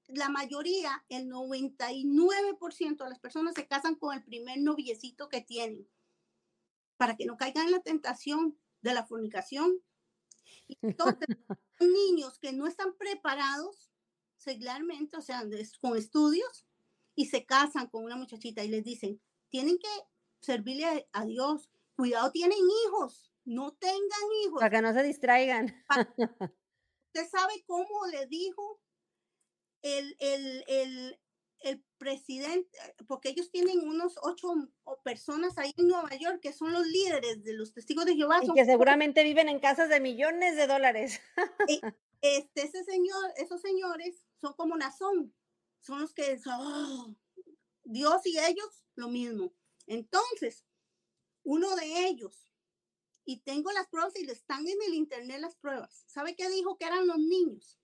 [0.07, 5.88] la mayoría, el 99% de las personas se casan con el primer noviecito que tienen,
[6.97, 9.81] para que no caigan en la tentación de la fornicación.
[10.67, 11.27] Y entonces,
[11.79, 13.91] niños que no están preparados
[14.38, 15.43] seglarmente, o sea,
[15.81, 16.65] con estudios,
[17.15, 19.89] y se casan con una muchachita y les dicen, tienen que
[20.39, 24.59] servirle a, Dios, cuidado, tienen hijos, no tengan hijos.
[24.59, 25.84] Para que no se distraigan.
[27.07, 28.79] ¿Usted sabe cómo le dijo
[29.81, 31.19] el, el, el,
[31.61, 32.77] el presidente,
[33.07, 34.53] porque ellos tienen unos ocho
[35.03, 38.39] personas ahí en Nueva York que son los líderes de los testigos de Jehová.
[38.43, 41.19] Y que seguramente viven en casas de millones de dólares.
[41.67, 41.81] Eh,
[42.21, 45.33] este, ese señor, esos señores son como Nazón,
[45.79, 47.15] son los que oh,
[47.83, 49.53] Dios y ellos lo mismo.
[49.87, 50.65] Entonces,
[51.43, 52.51] uno de ellos,
[53.23, 56.85] y tengo las pruebas y están en el internet las pruebas, ¿sabe qué dijo que
[56.85, 57.76] eran los niños?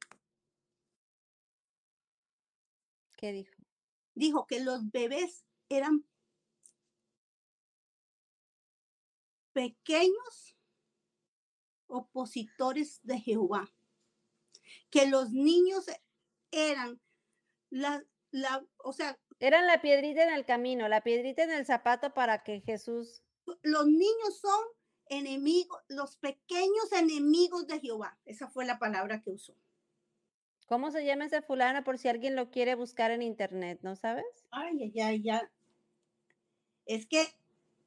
[3.23, 3.55] ¿Qué dijo?
[4.15, 6.05] Dijo que los bebés eran
[9.53, 10.57] pequeños
[11.87, 13.73] opositores de Jehová,
[14.89, 15.85] que los niños
[16.51, 16.99] eran
[17.69, 19.17] la, la, o sea...
[19.39, 23.23] Eran la piedrita en el camino, la piedrita en el zapato para que Jesús...
[23.61, 24.65] Los niños son
[25.05, 28.19] enemigos, los pequeños enemigos de Jehová.
[28.25, 29.55] Esa fue la palabra que usó.
[30.67, 34.25] ¿Cómo se llama ese fulano por si alguien lo quiere buscar en internet, no sabes?
[34.51, 35.51] Ay, ay, ay, ya.
[36.85, 37.27] Es que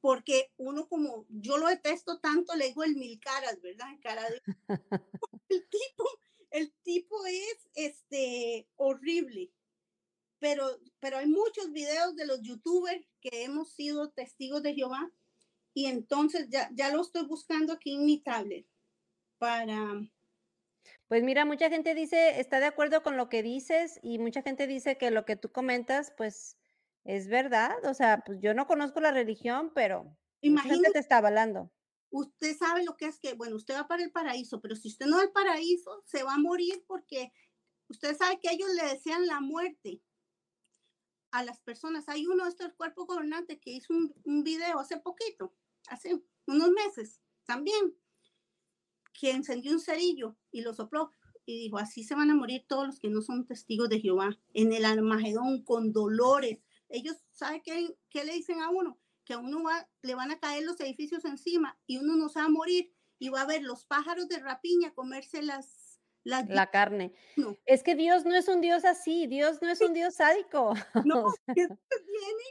[0.01, 3.87] porque uno como yo lo detesto tanto, le digo el mil caras, ¿verdad?
[4.01, 4.41] Cara de...
[5.49, 6.05] el tipo,
[6.51, 9.51] el tipo es este horrible.
[10.39, 15.11] Pero, pero hay muchos videos de los youtubers que hemos sido testigos de Jehová
[15.73, 18.65] y entonces ya, ya lo estoy buscando aquí en mi tablet
[19.37, 20.01] para...
[21.07, 24.67] Pues mira, mucha gente dice, está de acuerdo con lo que dices y mucha gente
[24.67, 26.57] dice que lo que tú comentas, pues
[27.05, 27.77] es verdad.
[27.85, 31.71] O sea, pues yo no conozco la religión, pero imagínate te está avalando.
[32.09, 35.05] Usted sabe lo que es que, bueno, usted va para el paraíso, pero si usted
[35.05, 37.31] no va al paraíso, se va a morir porque
[37.89, 40.01] usted sabe que ellos le desean la muerte
[41.31, 42.09] a las personas.
[42.09, 45.55] Hay uno de estos cuerpo gobernante que hizo un, un video hace poquito,
[45.87, 47.95] hace unos meses también,
[49.19, 51.11] que encendió un cerillo y lo sopló
[51.45, 54.37] y dijo, así se van a morir todos los que no son testigos de Jehová,
[54.53, 56.59] en el Armagedón, con dolores.
[56.89, 58.99] Ellos, ¿sabe qué, qué le dicen a uno?
[59.23, 62.39] Que a uno va, le van a caer los edificios encima y uno no se
[62.39, 65.99] va a morir y va a ver los pájaros de rapiña comerse las...
[66.25, 67.13] las la carne.
[67.65, 70.73] Es que Dios no es un Dios así, Dios no es un Dios sádico.
[71.05, 72.43] No, viene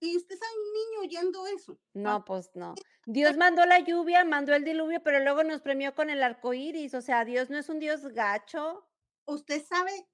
[0.00, 1.78] y usted es un niño oyendo eso.
[1.94, 2.74] No, pues no.
[3.06, 6.94] Dios mandó la lluvia, mandó el diluvio, pero luego nos premió con el arco iris.
[6.94, 8.86] O sea, Dios no es un Dios gacho.
[9.24, 10.08] Usted sabe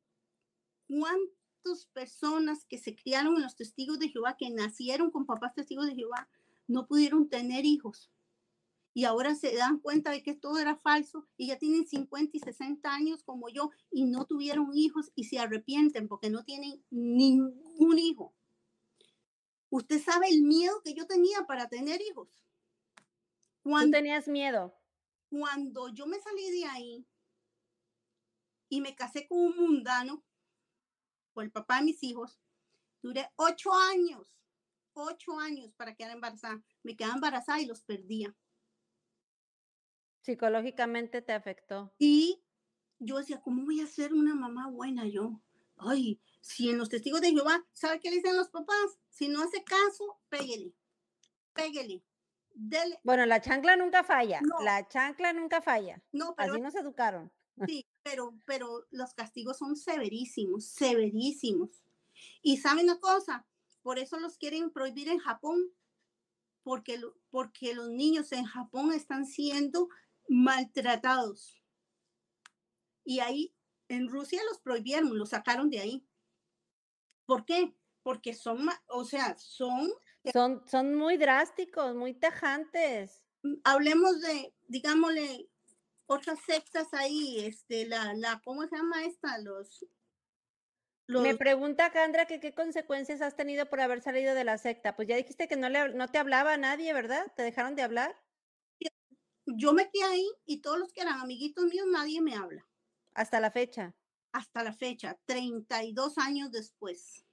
[0.88, 5.86] cuántas personas que se criaron en los testigos de Jehová, que nacieron con papás testigos
[5.86, 6.28] de Jehová,
[6.66, 8.10] no pudieron tener hijos.
[8.96, 12.40] Y ahora se dan cuenta de que todo era falso y ya tienen 50 y
[12.40, 17.98] 60 años como yo y no tuvieron hijos y se arrepienten porque no tienen ningún
[17.98, 18.34] hijo.
[19.74, 22.28] Usted sabe el miedo que yo tenía para tener hijos.
[23.60, 24.72] Cuando, tenías miedo?
[25.28, 27.06] Cuando yo me salí de ahí
[28.68, 30.22] y me casé con un mundano,
[31.32, 32.38] con el papá de mis hijos,
[33.02, 34.38] duré ocho años,
[34.92, 36.62] ocho años para quedar embarazada.
[36.84, 38.32] Me quedaba embarazada y los perdía.
[40.20, 41.92] Psicológicamente te afectó.
[41.98, 42.44] Y
[43.00, 45.42] yo decía, ¿cómo voy a ser una mamá buena yo?
[45.76, 48.98] Ay, si en los testigos de Jehová, ¿sabe qué le dicen los papás?
[49.08, 50.74] Si no hace caso, péguele,
[51.54, 52.04] péguele.
[52.50, 53.00] Dele.
[53.02, 56.02] Bueno, la chancla nunca falla, la chancla nunca falla.
[56.12, 57.32] No, pero, Así nos educaron.
[57.68, 61.82] Sí, pero, pero los castigos son severísimos, severísimos.
[62.42, 63.46] Y saben una cosa,
[63.82, 65.72] por eso los quieren prohibir en Japón,
[66.62, 67.00] porque,
[67.30, 69.88] porque los niños en Japón están siendo
[70.28, 71.62] maltratados.
[73.04, 73.54] Y ahí
[73.88, 76.06] en Rusia los prohibieron, los sacaron de ahí.
[77.26, 77.74] ¿Por qué?
[78.02, 79.90] Porque son, o sea, son...
[80.32, 83.24] Son, son muy drásticos, muy tajantes.
[83.42, 85.48] Mm, hablemos de, digámosle,
[86.06, 89.38] otras sectas ahí, este, la, la, ¿cómo se llama esta?
[89.38, 89.86] Los,
[91.08, 94.96] Me pregunta Candra que qué consecuencias has tenido por haber salido de la secta.
[94.96, 97.32] Pues ya dijiste que no, le, no te hablaba a nadie, ¿verdad?
[97.36, 98.16] ¿Te dejaron de hablar?
[99.46, 102.66] Yo me quedé ahí y todos los que eran amiguitos míos, nadie me habla.
[103.12, 103.94] Hasta la fecha.
[104.34, 107.24] Hasta la fecha, 32 años después.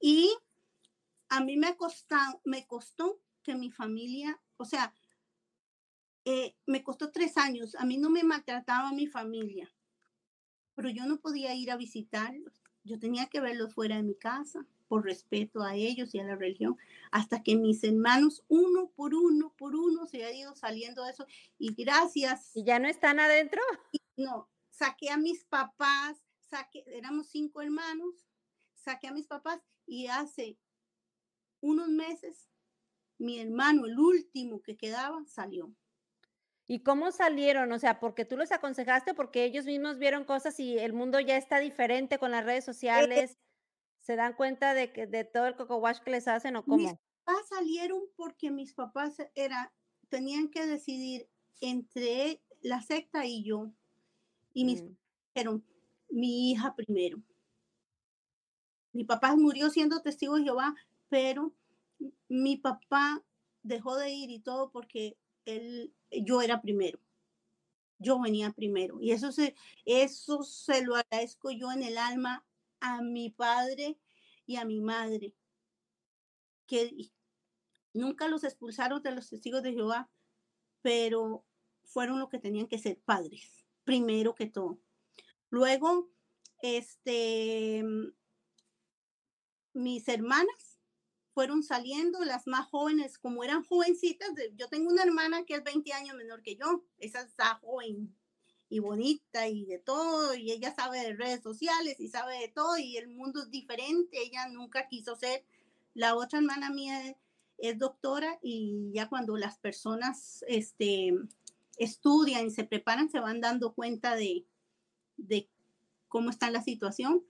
[0.00, 0.36] Y
[1.28, 4.92] a mí me, costó, me costó que mi familia, o sea,
[6.24, 7.76] eh, me costó tres años.
[7.76, 9.72] A mí no me maltrataba mi familia,
[10.74, 12.60] pero yo no podía ir a visitarlos.
[12.82, 16.34] Yo tenía que verlos fuera de mi casa por respeto a ellos y a la
[16.34, 16.76] religión,
[17.12, 21.28] hasta que mis hermanos, uno por uno, por uno, se ha ido saliendo de eso.
[21.58, 22.50] Y gracias.
[22.56, 23.62] ¿Y ya no están adentro?
[24.16, 28.26] no, saqué a mis papás, saqué, éramos cinco hermanos,
[28.74, 30.58] saqué a mis papás y hace
[31.60, 32.50] unos meses
[33.18, 35.72] mi hermano, el último que quedaba, salió.
[36.66, 37.70] ¿Y cómo salieron?
[37.72, 41.36] O sea, porque tú los aconsejaste, porque ellos mismos vieron cosas y el mundo ya
[41.36, 43.38] está diferente con las redes eh, sociales.
[44.00, 46.76] ¿Se dan cuenta de que de todo el coco wash que les hacen o cómo?
[46.76, 46.94] Mis
[47.24, 49.72] papás salieron porque mis papás era,
[50.08, 51.28] tenían que decidir
[51.60, 53.72] entre la secta y yo.
[54.54, 54.96] Y mis mm.
[55.34, 55.64] dijeron,
[56.08, 57.20] mi hija primero.
[58.92, 60.74] Mi papá murió siendo testigo de Jehová,
[61.08, 61.52] pero
[62.28, 63.22] mi papá
[63.62, 67.00] dejó de ir y todo porque él, yo era primero.
[67.98, 69.00] Yo venía primero.
[69.00, 72.46] Y eso se, eso se lo agradezco yo en el alma
[72.80, 73.98] a mi padre
[74.46, 75.34] y a mi madre,
[76.66, 77.10] que
[77.92, 80.10] nunca los expulsaron de los testigos de Jehová,
[80.82, 81.44] pero
[81.82, 84.78] fueron lo que tenían que ser padres primero que todo.
[85.50, 86.10] Luego,
[86.62, 87.84] este,
[89.72, 90.78] mis hermanas
[91.32, 94.30] fueron saliendo las más jóvenes, como eran jovencitas.
[94.56, 98.14] Yo tengo una hermana que es 20 años menor que yo, esa está joven
[98.68, 102.78] y bonita y de todo, y ella sabe de redes sociales y sabe de todo,
[102.78, 105.44] y el mundo es diferente, ella nunca quiso ser.
[105.92, 107.16] La otra hermana mía
[107.58, 111.14] es doctora y ya cuando las personas este,
[111.78, 114.46] estudian y se preparan, se van dando cuenta de,
[115.16, 115.48] de
[116.08, 117.24] cómo está la situación.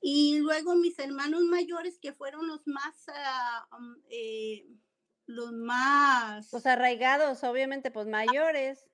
[0.00, 4.66] Y luego mis hermanos mayores, que fueron los más, ah, um, eh,
[5.26, 6.48] los más...
[6.50, 8.86] Pues arraigados, obviamente, pues mayores.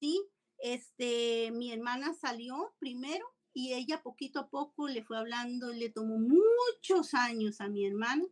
[0.00, 0.20] Sí,
[0.58, 3.24] este, mi hermana salió primero
[3.54, 8.24] y ella poquito a poco le fue hablando, le tomó muchos años a mi hermana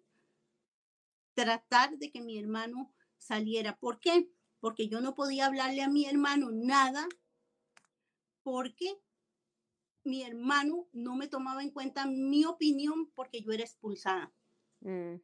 [1.35, 3.77] tratar de que mi hermano saliera.
[3.77, 4.29] ¿Por qué?
[4.61, 7.09] Porque yo no podía hablarle a mi hermano nada
[8.43, 9.01] porque
[10.05, 14.33] mi hermano no me tomaba en cuenta mi opinión porque yo era expulsada.
[14.81, 15.17] Mm.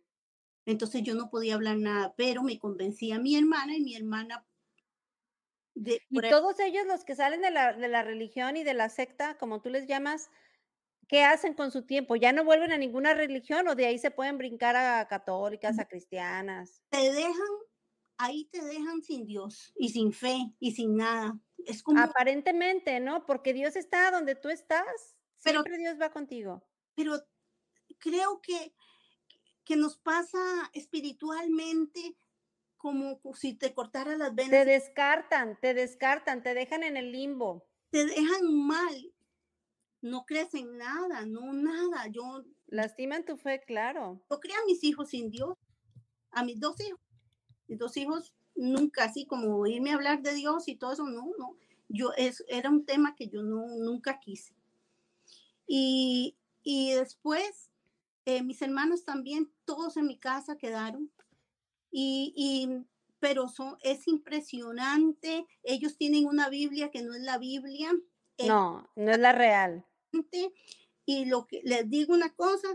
[0.66, 4.44] Entonces yo no podía hablar nada, pero me convencía a mi hermana y mi hermana...
[5.74, 8.88] De, y todos ellos los que salen de la, de la religión y de la
[8.88, 10.30] secta, como tú les llamas,
[11.06, 12.16] ¿qué hacen con su tiempo?
[12.16, 15.86] ¿Ya no vuelven a ninguna religión o de ahí se pueden brincar a católicas, a
[15.86, 16.82] cristianas?
[16.88, 17.34] Te dejan,
[18.18, 21.38] ahí te dejan sin Dios y sin fe y sin nada.
[21.64, 22.01] Es como...
[22.01, 23.26] Aparentemente, ¿no?
[23.26, 25.16] Porque Dios está donde tú estás.
[25.43, 26.66] Pero, Siempre Dios va contigo.
[26.94, 27.18] Pero
[27.98, 28.74] creo que,
[29.64, 30.38] que nos pasa
[30.72, 32.16] espiritualmente
[32.76, 34.51] como si te cortara las venas.
[34.51, 37.66] Te descartan, te descartan, te dejan en el limbo.
[37.90, 39.12] Te dejan mal.
[40.02, 42.06] No crees en nada, no nada.
[42.09, 44.22] Yo lastiman tu fe, claro.
[44.30, 45.56] Yo creo a mis hijos sin Dios,
[46.30, 47.01] a mis dos hijos.
[47.68, 51.56] Dos hijos nunca así como oírme hablar de Dios y todo eso, no, no.
[51.88, 54.55] Yo, es, era un tema que yo no, nunca quise.
[55.66, 57.70] Y, y después,
[58.24, 61.10] eh, mis hermanos también, todos en mi casa quedaron.
[61.90, 62.84] Y, y,
[63.20, 65.47] pero son, es impresionante.
[65.62, 67.93] Ellos tienen una Biblia que no es la Biblia.
[68.47, 69.84] No, no es la real.
[71.05, 72.68] Y lo que les digo una cosa,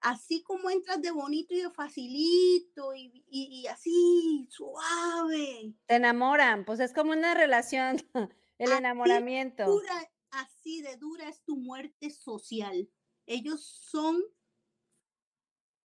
[0.00, 5.74] así como entras de bonito y de facilito y, así suave.
[5.86, 7.96] Te enamoran, pues es como una relación,
[8.58, 9.80] el enamoramiento.
[10.30, 12.88] así de dura es tu muerte social.
[13.26, 14.22] Ellos son,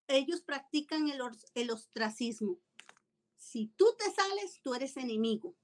[0.07, 1.19] ellos practican el,
[1.55, 2.59] el ostracismo.
[3.35, 5.55] Si tú te sales, tú eres enemigo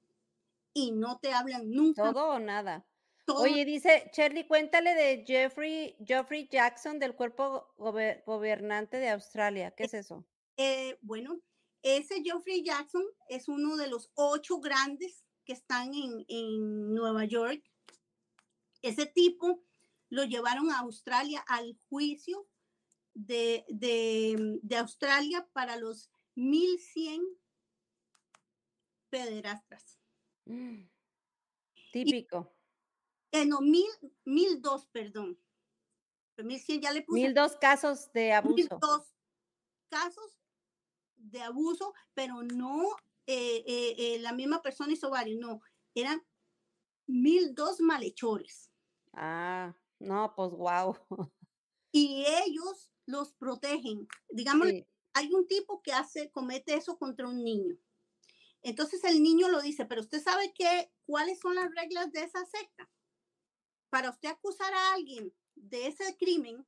[0.74, 2.12] y no te hablan nunca.
[2.12, 2.86] Todo o nada.
[3.36, 9.72] Oye, dice Shirley, cuéntale de Jeffrey, Jeffrey Jackson del cuerpo gobernante de Australia.
[9.72, 10.26] ¿Qué es eso?
[10.58, 11.40] Eh, bueno,
[11.82, 17.64] ese Jeffrey Jackson es uno de los ocho grandes que están en, en Nueva York.
[18.82, 19.64] Ese tipo
[20.10, 22.48] lo llevaron a Australia al juicio
[23.14, 27.22] de, de, de Australia para los 1100
[29.10, 30.00] pederastas.
[30.46, 30.84] Mm,
[31.92, 32.59] típico.
[33.32, 33.90] Eh, no, mil,
[34.26, 35.40] mil dos, perdón.
[36.38, 37.22] Mil cien ya le puse.
[37.22, 38.56] Mil dos casos de abuso.
[38.56, 39.14] Mil dos
[39.90, 40.40] casos
[41.18, 42.96] de abuso, pero no
[43.32, 45.62] eh, eh, eh, la misma persona hizo varios, no,
[45.94, 46.26] eran
[47.06, 48.72] mil dos malhechores.
[49.14, 50.96] Ah, no, pues wow.
[51.92, 54.08] Y ellos los protegen.
[54.30, 54.68] Digamos,
[55.14, 57.76] hay un tipo que hace, comete eso contra un niño.
[58.62, 62.46] Entonces el niño lo dice, pero usted sabe qué, cuáles son las reglas de esa
[62.46, 62.90] secta
[63.90, 66.66] para usted acusar a alguien de ese crimen,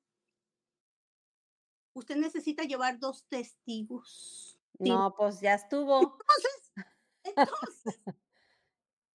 [1.94, 4.60] usted necesita llevar dos testigos.
[4.80, 6.00] No, pues ya estuvo.
[6.00, 6.72] Entonces,
[7.24, 8.02] entonces,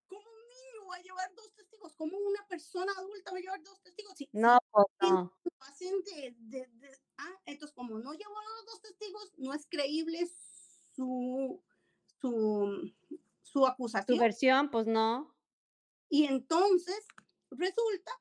[0.07, 1.95] ¿cómo un niño va a llevar dos testigos?
[1.97, 4.15] ¿Cómo una persona adulta va a llevar dos testigos?
[4.33, 5.33] no, pues no.
[7.19, 10.31] ah, entonces, como no llevó los dos testigos, no es creíble
[10.95, 11.63] su,
[12.21, 12.93] su,
[13.43, 14.17] su acusación.
[14.17, 15.35] Su versión, pues no.
[16.09, 17.05] Y entonces,
[17.59, 18.13] resulta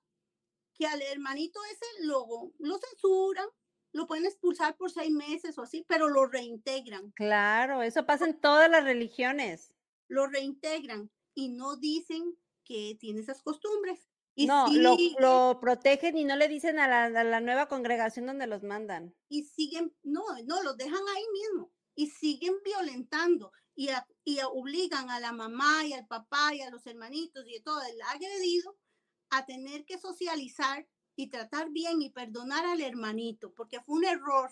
[0.73, 3.47] que al hermanito ese lo, lo censuran,
[3.93, 7.11] lo pueden expulsar por seis meses o así, pero lo reintegran.
[7.11, 9.73] Claro, eso pasa en todas las religiones.
[10.09, 14.09] Lo reintegran y no dicen que tiene esas costumbres.
[14.37, 18.25] Y no, lo, lo, protegen y no le dicen a la, a la, nueva congregación
[18.25, 19.15] donde los mandan.
[19.29, 23.89] Y siguen, no, no, los dejan ahí mismo y siguen violentando y,
[24.25, 27.81] y obligan a la mamá y al papá y a los hermanitos y a todo
[27.83, 28.77] el agredido
[29.29, 34.51] a tener que socializar y tratar bien y perdonar al hermanito, porque fue un error.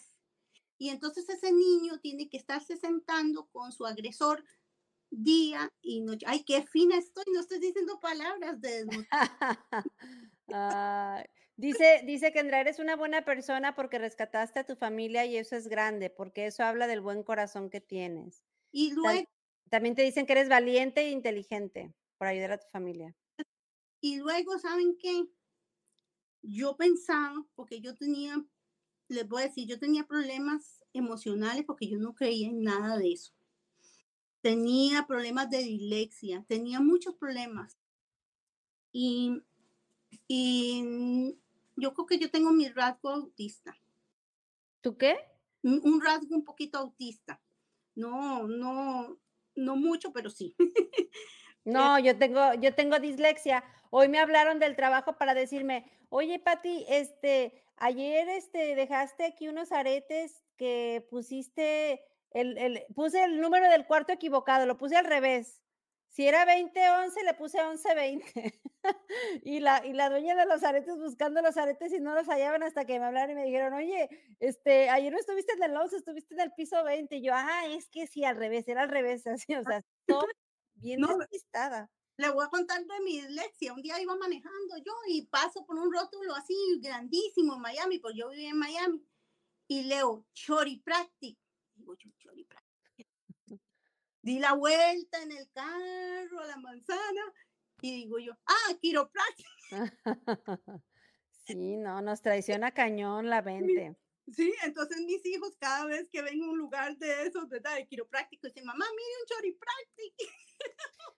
[0.78, 4.44] Y entonces ese niño tiene que estarse sentando con su agresor
[5.10, 6.26] día y noche.
[6.28, 8.86] Ay, qué fina estoy, no estoy diciendo palabras de...
[11.56, 15.56] Dice, dice que Andrea eres una buena persona porque rescataste a tu familia y eso
[15.56, 18.44] es grande, porque eso habla del buen corazón que tienes.
[18.72, 19.30] Y luego,
[19.70, 23.16] también te dicen que eres valiente e inteligente por ayudar a tu familia.
[24.04, 25.30] Y luego, ¿saben qué?
[26.42, 28.36] Yo pensaba, porque yo tenía,
[29.08, 33.14] les voy a decir, yo tenía problemas emocionales porque yo no creía en nada de
[33.14, 33.32] eso.
[34.42, 37.80] Tenía problemas de dislexia, tenía muchos problemas.
[38.92, 39.42] Y,
[40.28, 41.38] y
[41.78, 43.74] yo creo que yo tengo mi rasgo autista.
[44.82, 45.16] ¿Tú qué?
[45.62, 47.42] Un rasgo un poquito autista.
[47.96, 49.18] No, no,
[49.56, 50.58] no mucho, pero sí.
[51.66, 53.64] No, yo tengo, yo tengo dislexia.
[53.96, 59.72] Hoy me hablaron del trabajo para decirme, oye, Pati, este, ayer este, dejaste aquí unos
[59.72, 65.62] aretes que pusiste, el, el, puse el número del cuarto equivocado, lo puse al revés.
[66.08, 68.62] Si era 2011, le puse 1120.
[69.44, 72.64] y, la, y la dueña de los aretes buscando los aretes y no los hallaban
[72.64, 74.10] hasta que me hablaron y me dijeron, oye,
[74.40, 77.16] este, ayer no estuviste en el 11, estuviste en el piso 20.
[77.18, 80.26] Y yo, ah, es que sí, al revés, era al revés, así, o sea, todo
[80.74, 81.92] bien no, despistada.
[82.18, 83.74] Le voy a contar de mi dislexia.
[83.74, 88.20] Un día iba manejando yo y paso por un rótulo así grandísimo en Miami, porque
[88.20, 89.06] yo vivía en Miami,
[89.68, 91.38] y leo Chori Practic.
[91.76, 92.64] Digo yo, Chori Practic
[94.24, 97.34] di la vuelta en el carro a la manzana
[97.82, 99.50] y digo yo, ah, quiropráctica.
[101.46, 103.98] Sí, no, nos traiciona cañón la mente.
[104.32, 107.76] Sí, entonces mis hijos cada vez que ven un lugar de esos, ¿verdad?
[107.76, 110.24] De quiropráctico, dicen, mamá, mire un choripráctico.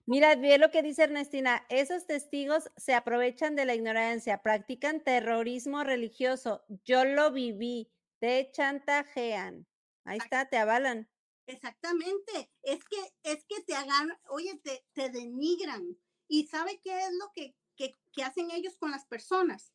[0.08, 5.82] Mira, bien lo que dice Ernestina, esos testigos se aprovechan de la ignorancia, practican terrorismo
[5.82, 6.64] religioso.
[6.84, 7.90] Yo lo viví,
[8.20, 9.66] te chantajean.
[10.04, 11.08] Ahí está, te avalan.
[11.48, 15.96] Exactamente, es que, es que te hagan, oye, te, te denigran.
[16.28, 19.72] ¿Y sabe qué es lo que, que, que, hacen ellos con las personas?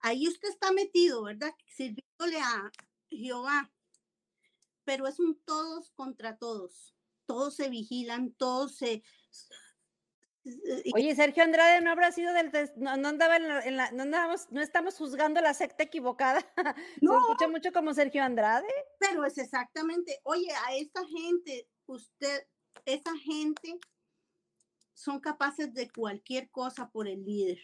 [0.00, 1.54] Ahí usted está metido, ¿verdad?
[1.66, 2.72] Sirviéndole a
[3.08, 3.72] Jehová.
[4.84, 6.95] Pero es un todos contra todos.
[7.26, 9.02] Todos se vigilan, todos se,
[10.94, 14.96] Oye, Sergio Andrade no habrá sido del no, andaba en la, no andamos, no estamos
[14.96, 16.40] juzgando la secta equivocada.
[17.02, 17.12] No.
[17.12, 18.66] Se escucha mucho como Sergio Andrade.
[18.98, 22.46] Pero es exactamente, oye, a esta gente, usted,
[22.84, 23.78] esa gente
[24.94, 27.58] son capaces de cualquier cosa por el líder.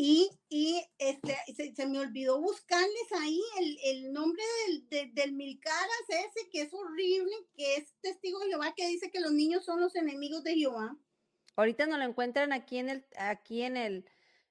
[0.00, 1.36] Y, y este,
[1.74, 4.42] se, me olvidó buscarles ahí el, el nombre
[4.88, 9.18] del, del, Milcaras ese que es horrible, que es testigo de Jehová, que dice que
[9.18, 10.96] los niños son los enemigos de Jehová.
[11.56, 14.08] Ahorita nos lo encuentran aquí en el, aquí en el,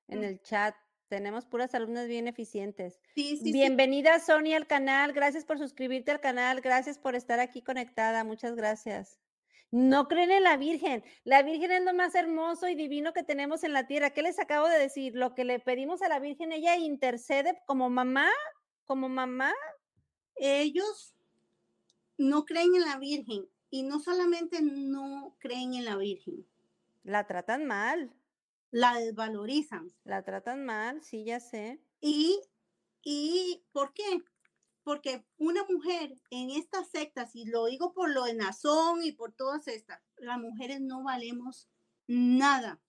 [0.09, 0.23] en mm.
[0.23, 0.75] el chat.
[1.07, 2.99] Tenemos puras alumnas bien eficientes.
[3.15, 5.13] Sí, sí, Bienvenida, Sonia, al canal.
[5.13, 6.59] Gracias por suscribirte al canal.
[6.59, 8.25] Gracias por estar aquí conectada.
[8.25, 9.17] Muchas gracias.
[9.71, 11.03] No creen en la Virgen.
[11.23, 14.11] La Virgen es lo más hermoso y divino que tenemos en la tierra.
[14.11, 15.13] ¿Qué les acabo de decir?
[15.15, 18.29] Lo que le pedimos a la Virgen, ella intercede como mamá,
[18.85, 19.53] como mamá.
[20.35, 21.13] Ellos
[22.17, 26.45] no creen en la Virgen y no solamente no creen en la Virgen,
[27.03, 28.13] la tratan mal.
[28.69, 29.93] La desvalorizan.
[30.03, 31.79] La tratan mal, sí, ya sé.
[32.01, 32.41] ¿Y,
[33.01, 34.03] y por qué?
[34.87, 39.33] Porque una mujer en estas sectas, y lo digo por lo de Nazón y por
[39.33, 41.67] todas estas, las mujeres no valemos
[42.07, 42.79] nada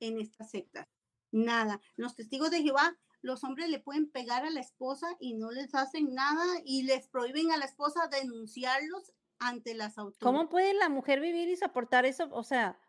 [0.00, 0.88] en estas sectas.
[1.32, 1.82] Nada.
[1.96, 5.74] Los testigos de Jehová, los hombres le pueden pegar a la esposa y no les
[5.74, 10.24] hacen nada y les prohíben a la esposa denunciarlos ante las autoridades.
[10.24, 12.26] ¿Cómo puede la mujer vivir y soportar eso?
[12.32, 12.80] O sea,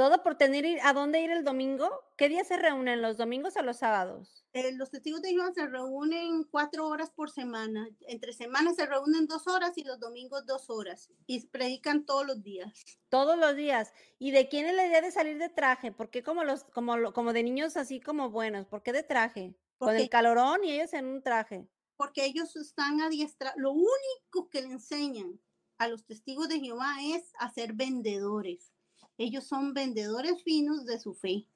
[0.00, 1.90] todo por tener a dónde ir el domingo.
[2.16, 3.02] ¿Qué día se reúnen?
[3.02, 4.46] ¿Los domingos o los sábados?
[4.54, 7.86] Eh, los testigos de Jehová se reúnen cuatro horas por semana.
[8.08, 11.10] Entre semanas se reúnen dos horas y los domingos dos horas.
[11.26, 12.82] Y predican todos los días.
[13.10, 13.92] Todos los días.
[14.18, 15.92] ¿Y de quién es la idea de salir de traje?
[15.92, 18.66] ¿Por qué como, los, como, como de niños así como buenos?
[18.66, 19.54] ¿Por qué de traje?
[19.76, 21.68] Con el calorón y ellos en un traje.
[21.98, 23.58] Porque ellos están adiestrados.
[23.58, 25.38] Lo único que le enseñan
[25.76, 28.72] a los testigos de Jehová es a ser vendedores
[29.20, 31.46] ellos son vendedores finos de su fe.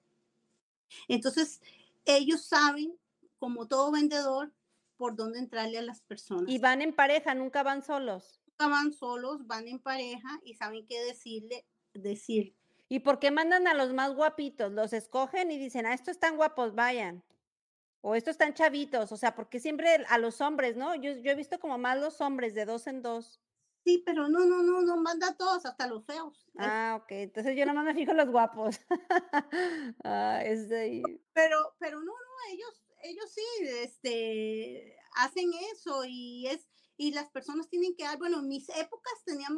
[1.08, 1.62] Entonces,
[2.04, 2.94] ellos saben,
[3.38, 4.52] como todo vendedor,
[4.98, 6.44] por dónde entrarle a las personas.
[6.46, 8.42] Y van en pareja, nunca van solos.
[8.46, 11.64] Nunca van solos, van en pareja y saben qué decirle,
[11.94, 12.54] decir.
[12.90, 14.70] ¿Y por qué mandan a los más guapitos?
[14.70, 17.24] Los escogen y dicen, ah, estos están guapos, vayan.
[18.02, 20.94] O estos están chavitos, o sea, porque siempre a los hombres, ¿no?
[20.96, 23.40] Yo, yo he visto como más los hombres de dos en dos.
[23.84, 26.46] Sí, pero no, no, no, no manda a todos, hasta los feos.
[26.58, 27.10] Ah, ok.
[27.10, 28.80] Entonces yo nomás me fijo en los guapos.
[30.04, 30.68] ah, es
[31.34, 33.42] Pero, pero no, no, ellos, ellos sí,
[33.82, 36.66] este, hacen eso y es,
[36.96, 39.52] y las personas tienen que dar, bueno, en mis épocas tenían,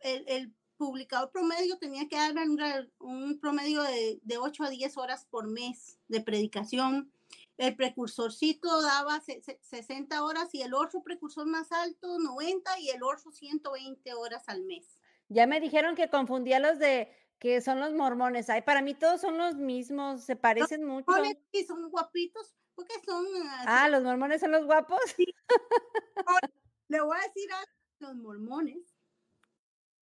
[0.00, 2.60] el, el publicador promedio tenía que dar un,
[3.00, 7.10] un promedio de, de 8 a 10 horas por mes de predicación
[7.56, 13.30] el precursorcito daba 60 horas y el otro precursor más alto 90 y el otro
[13.30, 15.00] 120 horas al mes.
[15.28, 18.50] Ya me dijeron que confundía los de que son los mormones.
[18.50, 21.12] Ay, para mí todos son los mismos, se parecen mucho.
[21.52, 23.24] Y son guapitos, porque son...
[23.66, 24.98] Ah, los mormones son los guapos.
[26.88, 27.64] le voy a decir a
[28.00, 28.96] los mormones.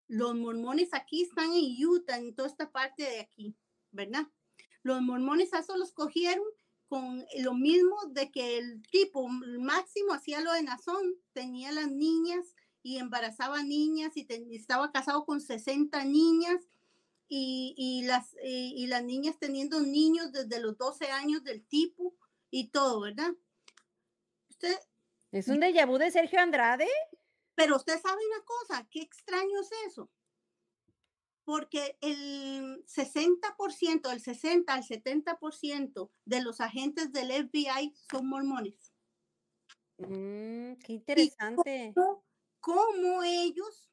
[0.09, 3.57] Los mormones aquí están en Utah, en toda esta parte de aquí,
[3.91, 4.27] ¿verdad?
[4.83, 6.45] Los mormones a eso los cogieron
[6.93, 12.55] con lo mismo de que el tipo máximo hacía lo de Nazón, tenía las niñas
[12.83, 16.69] y embarazaba niñas y estaba casado con 60 niñas
[17.29, 22.15] y, las, y, las niñas teniendo niños desde los 12 años del tipo
[22.51, 23.33] y todo, ¿verdad?
[24.51, 24.77] Usted,
[25.31, 26.89] ¿Es un déjà vu de Sergio Andrade?
[27.55, 30.11] Pero usted sabe una cosa, qué extraño es eso.
[31.45, 38.93] Porque el 60%, el 60 al 70% de los agentes del FBI son mormones.
[39.99, 41.95] Mm, qué interesante.
[42.61, 43.91] cómo ellos,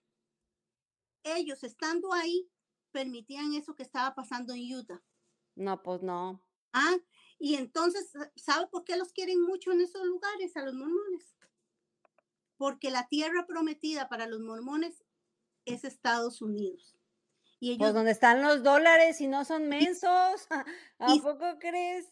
[1.23, 2.49] ellos estando ahí,
[2.91, 5.03] permitían eso que estaba pasando en Utah.
[5.55, 6.43] No, pues no.
[6.73, 6.97] Ah,
[7.39, 11.35] y entonces, ¿sabe por qué los quieren mucho en esos lugares a los mormones?
[12.57, 15.03] Porque la tierra prometida para los mormones
[15.65, 16.98] es Estados Unidos.
[17.59, 20.47] Y pues, ellos, pues donde están los dólares y no son mensos.
[20.99, 22.05] ¿A poco crees?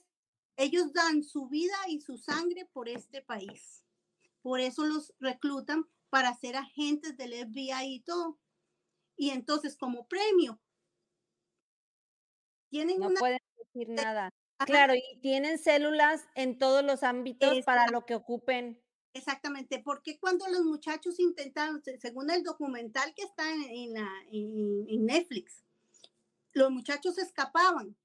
[0.58, 3.84] Ellos dan su vida y su sangre por este país.
[4.42, 8.40] Por eso los reclutan para ser agentes del FBI y todo.
[9.16, 10.60] Y entonces, como premio,
[12.72, 14.30] no pueden decir nada.
[14.66, 18.82] Claro, y tienen células en todos los ámbitos para lo que ocupen.
[19.18, 25.64] Exactamente, porque cuando los muchachos intentaron, según el documental que está en, la, en, Netflix,
[26.54, 27.98] los muchachos escapaban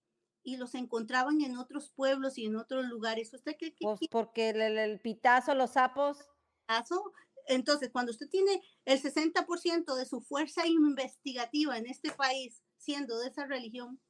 [0.43, 3.33] y los encontraban en otros pueblos y en otros lugares.
[3.35, 3.85] ¿Usted cree que?
[3.85, 6.19] Pues porque el, el, pitazo, los sapos.
[7.47, 13.29] Entonces, cuando usted tiene el 60% de su fuerza investigativa en este país siendo de
[13.29, 14.01] esa religión,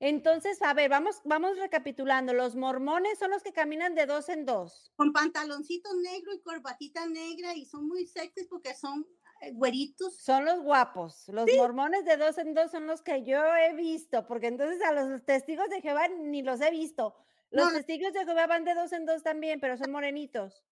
[0.00, 2.32] entonces, a ver, vamos, vamos recapitulando.
[2.32, 4.90] Los mormones son los que caminan de dos en dos.
[4.96, 9.06] Con pantaloncito negro y corbatita negra y son muy sexys porque son
[9.42, 10.16] eh, güeritos.
[10.16, 11.28] Son los guapos.
[11.28, 14.92] Los mormones de dos en dos son los que yo he visto, porque entonces a
[14.92, 17.14] los testigos de Jehová ni los he visto.
[17.50, 20.64] Los testigos de Jehová van de dos en dos también, pero son morenitos.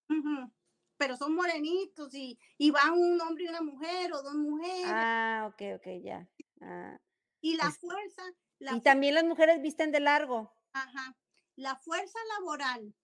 [0.97, 4.87] Pero son morenitos y, y van un hombre y una mujer o dos mujeres.
[4.87, 6.27] Ah, ok, ok, ya.
[6.63, 6.99] Ah,
[7.41, 8.23] y la fuerza
[8.61, 10.53] y también las mujeres visten de largo.
[10.73, 11.17] Ajá.
[11.57, 12.95] La fuerza laboral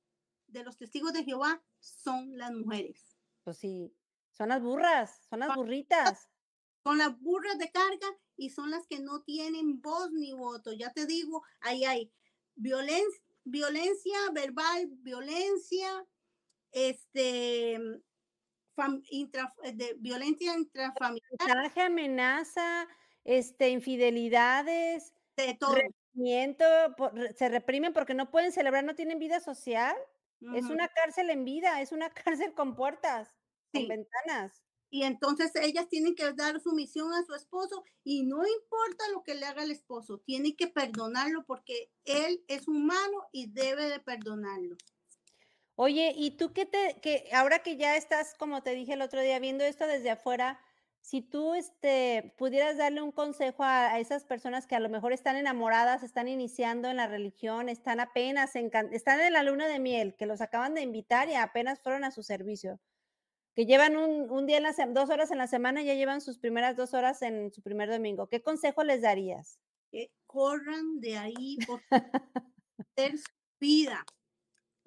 [0.46, 3.16] de los testigos de Jehová son las mujeres.
[3.42, 3.94] Pues sí,
[4.30, 6.28] son las burras, son las burritas.
[6.86, 8.06] Son las burras de carga
[8.36, 10.70] y son las que no tienen voz ni voto.
[10.74, 12.12] Ya te digo, ahí hay
[12.56, 16.06] violencia, violencia verbal, violencia,
[16.72, 17.78] este,
[19.72, 21.72] de violencia intrafamiliar.
[21.76, 22.86] amenaza,
[23.24, 25.76] este, infidelidades, de todo.
[27.34, 29.96] se reprimen porque no pueden celebrar, no tienen vida social.
[30.54, 33.34] Es una cárcel en vida, es una cárcel con puertas,
[33.72, 34.62] con ventanas.
[34.90, 39.34] Y entonces ellas tienen que dar sumisión a su esposo y no importa lo que
[39.34, 44.76] le haga el esposo, tiene que perdonarlo porque él es humano y debe de perdonarlo.
[45.74, 49.20] Oye, ¿y tú qué te, que ahora que ya estás, como te dije el otro
[49.20, 50.60] día, viendo esto desde afuera,
[51.04, 55.36] si tú este, pudieras darle un consejo a, esas personas que a lo mejor están
[55.36, 60.16] enamoradas, están iniciando en la religión, están apenas, en, están en la luna de miel,
[60.16, 62.80] que los acaban de invitar y apenas fueron a su servicio,
[63.54, 66.38] que llevan un, día, en la, dos horas en la semana y ya llevan sus
[66.38, 69.58] primeras dos horas en su primer domingo, ¿qué consejo les darías?
[69.90, 71.82] Que corran de ahí por
[73.26, 74.06] su vida.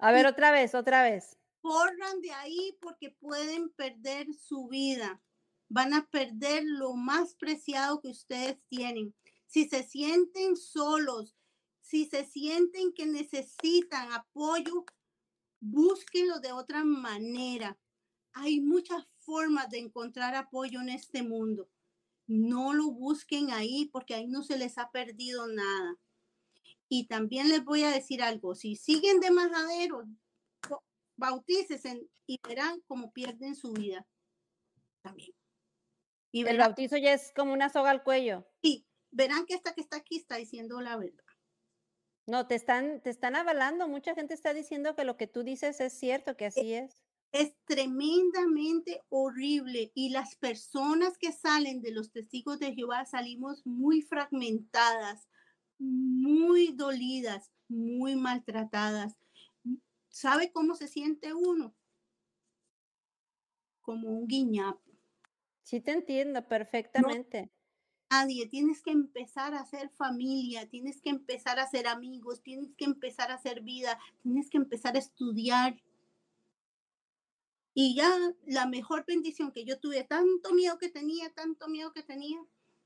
[0.00, 1.38] A ver, otra vez, otra vez.
[1.60, 5.22] Corran de ahí porque pueden perder su vida
[5.68, 9.14] van a perder lo más preciado que ustedes tienen.
[9.46, 11.34] Si se sienten solos,
[11.80, 14.84] si se sienten que necesitan apoyo,
[15.60, 17.78] búsquenlo de otra manera.
[18.32, 21.68] Hay muchas formas de encontrar apoyo en este mundo.
[22.26, 25.96] No lo busquen ahí porque ahí no se les ha perdido nada.
[26.88, 30.04] Y también les voy a decir algo, si siguen de majadero,
[31.16, 34.06] bautícese y verán cómo pierden su vida
[35.02, 35.37] también.
[36.30, 38.46] Y el bautizo ya es como una soga al cuello.
[38.62, 41.24] Sí, verán que esta que está aquí está diciendo la verdad.
[42.26, 43.88] No, te están, te están avalando.
[43.88, 47.02] Mucha gente está diciendo que lo que tú dices es cierto, que e así es.
[47.32, 54.02] Es tremendamente horrible y las personas que salen de los testigos de Jehová salimos muy
[54.02, 55.28] fragmentadas,
[55.78, 59.14] muy dolidas, muy maltratadas.
[60.10, 61.74] ¿Sabe cómo se siente uno?
[63.80, 64.87] Como un guiñapo.
[65.68, 67.50] Sí, te entiendo perfectamente.
[68.10, 72.86] nadie, tienes que empezar a hacer familia, tienes que empezar a hacer amigos, tienes que
[72.86, 75.76] empezar a hacer vida, tienes que empezar a estudiar.
[77.74, 78.08] Y ya
[78.46, 82.38] la mejor bendición que yo tuve, tanto miedo que tenía, tanto miedo que tenía,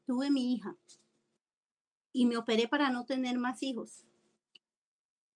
[0.04, 0.76] tuve mi hija.
[2.12, 4.04] Y me operé para no tener más hijos.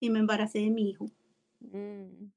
[0.01, 1.11] Y me embaracé de mi hijo.
[1.59, 2.31] Mm,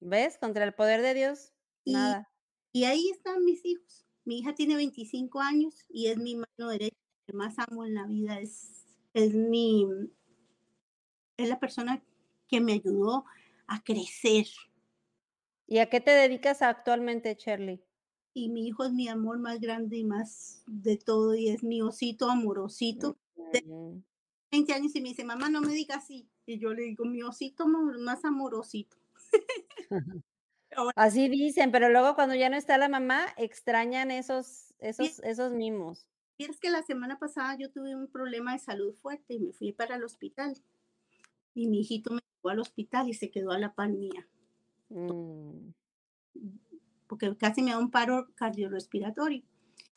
[0.00, 0.38] ¿Ves?
[0.38, 1.52] Contra el poder de Dios,
[1.84, 2.32] Y, nada.
[2.72, 4.05] y ahí están mis hijos.
[4.26, 6.96] Mi hija tiene 25 años y es mi mano derecha.
[7.26, 8.84] Que más amo en la vida es,
[9.14, 9.86] es mi,
[11.36, 12.02] es la persona
[12.48, 13.24] que me ayudó
[13.66, 14.46] a crecer.
[15.66, 17.82] ¿Y a qué te dedicas actualmente, Shirley?
[18.34, 21.80] Y mi hijo es mi amor más grande y más de todo y es mi
[21.80, 23.16] osito amorosito.
[23.52, 24.02] De Mm,
[24.50, 26.28] 20 años y me dice, mamá, no me digas así.
[26.46, 28.96] Y yo le digo, mi osito más amorosito.
[30.94, 36.06] Así dicen, pero luego cuando ya no está la mamá, extrañan esos, esos, esos mimos.
[36.38, 39.72] es que la semana pasada yo tuve un problema de salud fuerte y me fui
[39.72, 40.56] para el hospital.
[41.54, 44.26] Y mi hijito me llevó al hospital y se quedó a la par mía,
[44.88, 45.72] Mm,
[47.08, 49.42] porque casi me da un paro cardiorrespiratorio.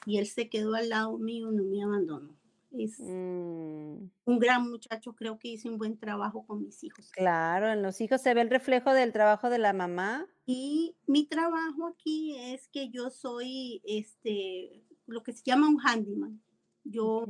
[0.05, 2.38] Y él se quedó al lado mío, no me abandonó.
[2.71, 7.09] Es mm, un gran muchacho, creo que hice un buen trabajo con mis hijos.
[7.11, 10.27] claro, en los hijos se ve el reflejo del trabajo de la mamá.
[10.45, 16.41] Y mi trabajo aquí es que yo soy este, lo que se llama un handyman.
[16.83, 17.25] Yo,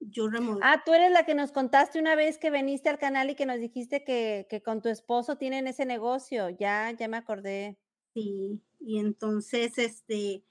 [0.00, 0.60] yo remodelo.
[0.64, 3.46] Ah, tú eres la que nos contaste una vez que viniste al canal y que
[3.46, 6.50] nos dijiste que, que con tu esposo tienen ese negocio.
[6.50, 7.78] Ya, ya me acordé.
[8.14, 10.42] Sí, y entonces, este,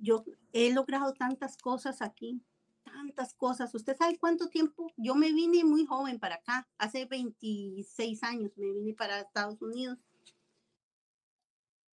[0.00, 0.24] yo
[0.54, 2.40] he logrado tantas cosas aquí,
[2.84, 3.74] tantas cosas.
[3.74, 4.86] ¿Usted sabe cuánto tiempo?
[4.96, 9.98] Yo me vine muy joven para acá, hace 26 años me vine para Estados Unidos.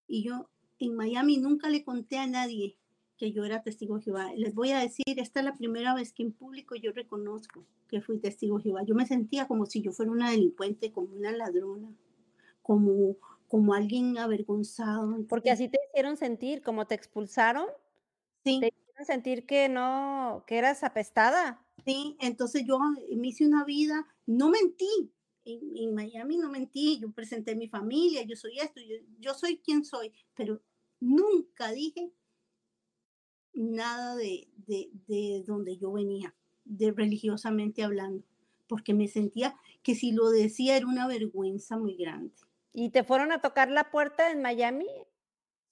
[0.08, 0.48] Y yo
[0.78, 2.78] en Miami nunca le conté a nadie
[3.18, 4.32] que yo era testigo de Jehová.
[4.36, 8.02] Les voy a decir, esta es la primera vez que en público yo reconozco que
[8.02, 8.84] fui testigo de Jehová.
[8.84, 11.90] Yo me sentía como si yo fuera una delincuente, como una ladrona,
[12.62, 13.16] como,
[13.48, 15.26] como alguien avergonzado.
[15.28, 17.66] Porque así te hicieron sentir, como te expulsaron,
[18.44, 21.66] Sí, te hicieron sentir que no, que eras apestada.
[21.86, 22.80] sí, entonces yo
[23.16, 25.14] me hice una vida, no mentí.
[25.44, 29.58] En, en Miami no mentí, yo presenté mi familia, yo soy esto, yo, yo soy
[29.58, 30.62] quien soy, pero
[31.00, 32.12] nunca dije
[33.54, 36.36] nada de, de, de donde yo venía,
[36.66, 38.24] de religiosamente hablando,
[38.68, 42.34] porque me sentía que si lo decía era una vergüenza muy grande.
[42.74, 44.88] ¿Y te fueron a tocar la puerta en Miami?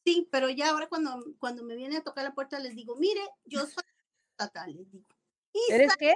[0.05, 3.21] Sí, pero ya ahora cuando, cuando me viene a tocar la puerta les digo, mire,
[3.45, 3.83] yo soy
[4.33, 5.05] apóstata, les digo.
[5.53, 6.15] Y ¿Eres qué?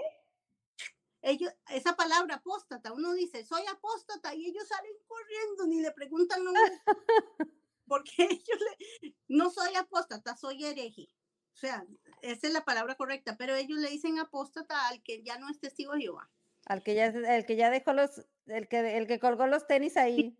[1.23, 6.45] ellos, esa palabra apóstata, uno dice, soy apóstata y ellos salen corriendo, ni le preguntan
[6.45, 6.59] a uno,
[7.87, 8.59] porque ellos
[9.01, 11.07] le, no soy apóstata, soy hereje.
[11.53, 11.85] O sea,
[12.21, 15.59] esa es la palabra correcta, pero ellos le dicen apóstata al que ya no es
[15.59, 16.29] testigo de Jehová.
[16.65, 19.97] Al que ya, el que ya dejó los, el que, el que colgó los tenis
[19.97, 20.37] ahí.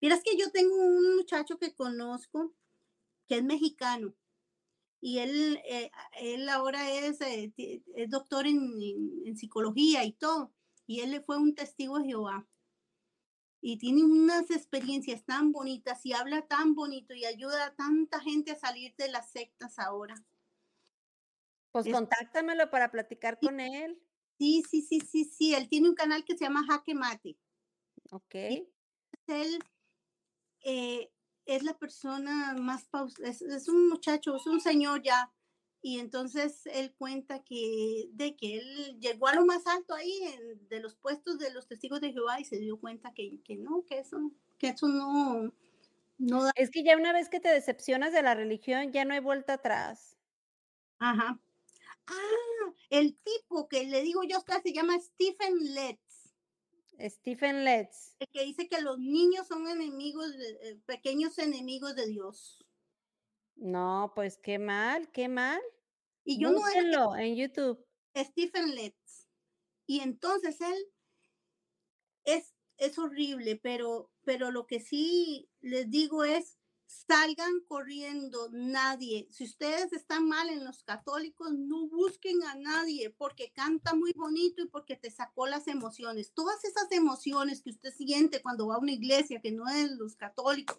[0.00, 2.54] Miras que yo tengo un muchacho que conozco
[3.30, 4.16] que es mexicano
[5.00, 5.90] y él, eh,
[6.20, 10.52] él ahora es, eh, es doctor en, en- en psicología y todo,
[10.86, 12.48] y él le fue un testigo de Jehová.
[13.62, 18.50] Y tiene unas experiencias tan bonitas y habla tan bonito y ayuda a tanta gente
[18.52, 20.16] a salir de las sectas ahora.
[21.72, 24.02] Pues Es- contáctamelo para platicar con él.
[24.38, 27.38] Sí, sí, sí, sí, sí, él tiene un canal que se llama Jaque Mate.
[28.12, 28.34] Ok.
[29.28, 29.58] Él
[30.64, 31.10] eh,
[31.46, 35.32] es la persona más paus es, es un muchacho, es un señor ya.
[35.82, 40.68] Y entonces él cuenta que de que él llegó a lo más alto ahí en-
[40.68, 43.84] de los puestos de los testigos de Jehová y se dio cuenta que, que no,
[43.86, 44.18] que eso,
[44.58, 45.52] que eso no,
[46.18, 46.52] no da.
[46.56, 49.54] Es que ya una vez que te decepcionas de la religión, ya no hay vuelta
[49.54, 50.18] atrás.
[50.98, 51.40] Ajá.
[52.06, 56.09] Ah, el tipo que le digo yo usted se llama Stephen Letts,
[57.08, 58.16] Stephen Letts.
[58.18, 62.64] el que dice que los niños son enemigos, de- eh, pequeños enemigos de Dios.
[63.56, 65.60] No, pues qué mal, qué mal.
[66.24, 67.84] Y yo no era en YouTube.
[68.16, 69.28] Stephen Letts.
[69.86, 70.86] Y entonces él
[72.24, 76.59] es, es horrible, pero, pero lo que sí les digo es,
[76.90, 79.28] salgan corriendo nadie.
[79.30, 84.62] Si ustedes están mal en los católicos, no busquen a nadie porque canta muy bonito
[84.62, 86.32] y porque te sacó las emociones.
[86.32, 90.16] Todas esas emociones que usted siente cuando va a una iglesia que no es los
[90.16, 90.78] católicos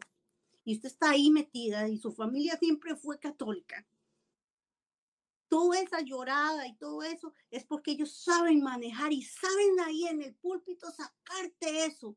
[0.66, 3.86] y usted está ahí metida y su familia siempre fue católica
[5.52, 10.22] toda esa llorada y todo eso es porque ellos saben manejar y saben ahí en
[10.22, 12.16] el púlpito sacarte eso.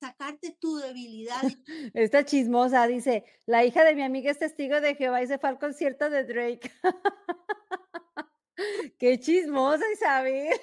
[0.00, 1.42] Sacarte tu debilidad.
[1.94, 5.50] Esta chismosa dice, la hija de mi amiga es testigo de Jehová y se fue
[5.50, 6.72] al concierto de Drake.
[8.98, 10.58] Qué chismosa, Isabel.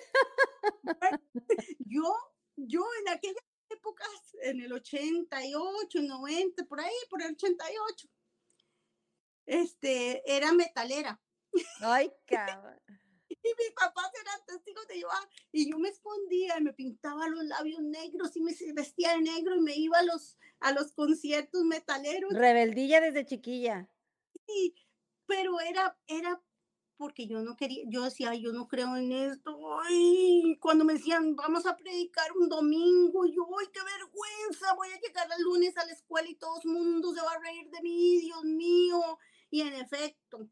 [1.80, 2.16] yo,
[2.56, 4.10] yo en aquellas épocas,
[4.42, 8.08] en el 88, 90, por ahí, por el 88,
[9.46, 11.22] este, era metalera.
[11.82, 12.80] Ay, cabrón.
[13.44, 15.30] Y mis papás eran testigos de Jehová.
[15.52, 19.56] Y yo me escondía y me pintaba los labios negros y me vestía de negro
[19.56, 22.34] y me iba a los, a los conciertos metaleros.
[22.34, 23.90] Rebeldilla desde chiquilla.
[24.48, 24.76] Sí,
[25.26, 26.42] pero era, era
[26.98, 29.58] porque yo no quería, yo decía, yo no creo en esto.
[29.82, 35.00] Ay, cuando me decían, vamos a predicar un domingo, yo, ay, qué vergüenza, voy a
[35.02, 37.82] llegar el lunes a la escuela y todo el mundo se va a reír de
[37.82, 39.20] mí, Dios mío.
[39.50, 40.48] Y en efecto,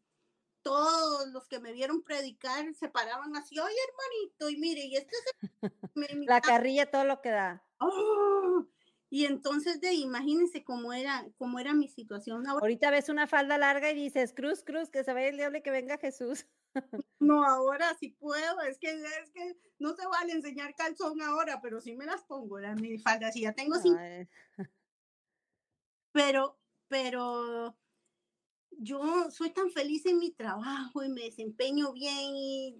[0.61, 5.15] todos los que me vieron predicar se paraban así, ay, hermanito, y mire, y este
[5.15, 5.71] es
[6.27, 7.65] la carrilla, todo lo que da.
[7.79, 8.67] ¡Oh!
[9.13, 12.47] Y entonces, de imagínense cómo era, cómo era mi situación.
[12.47, 15.61] Ahorita ves una falda larga y dices, cruz, cruz, que se vaya el diablo y
[15.61, 16.47] que venga Jesús.
[17.19, 21.81] No, ahora sí puedo, es que, es que no se vale enseñar calzón ahora, pero
[21.81, 23.99] sí me las pongo, las mi faldas, y ya tengo cinco.
[26.13, 26.59] Pero,
[26.89, 27.77] pero
[28.81, 32.75] yo soy tan feliz en mi trabajo y me desempeño bien y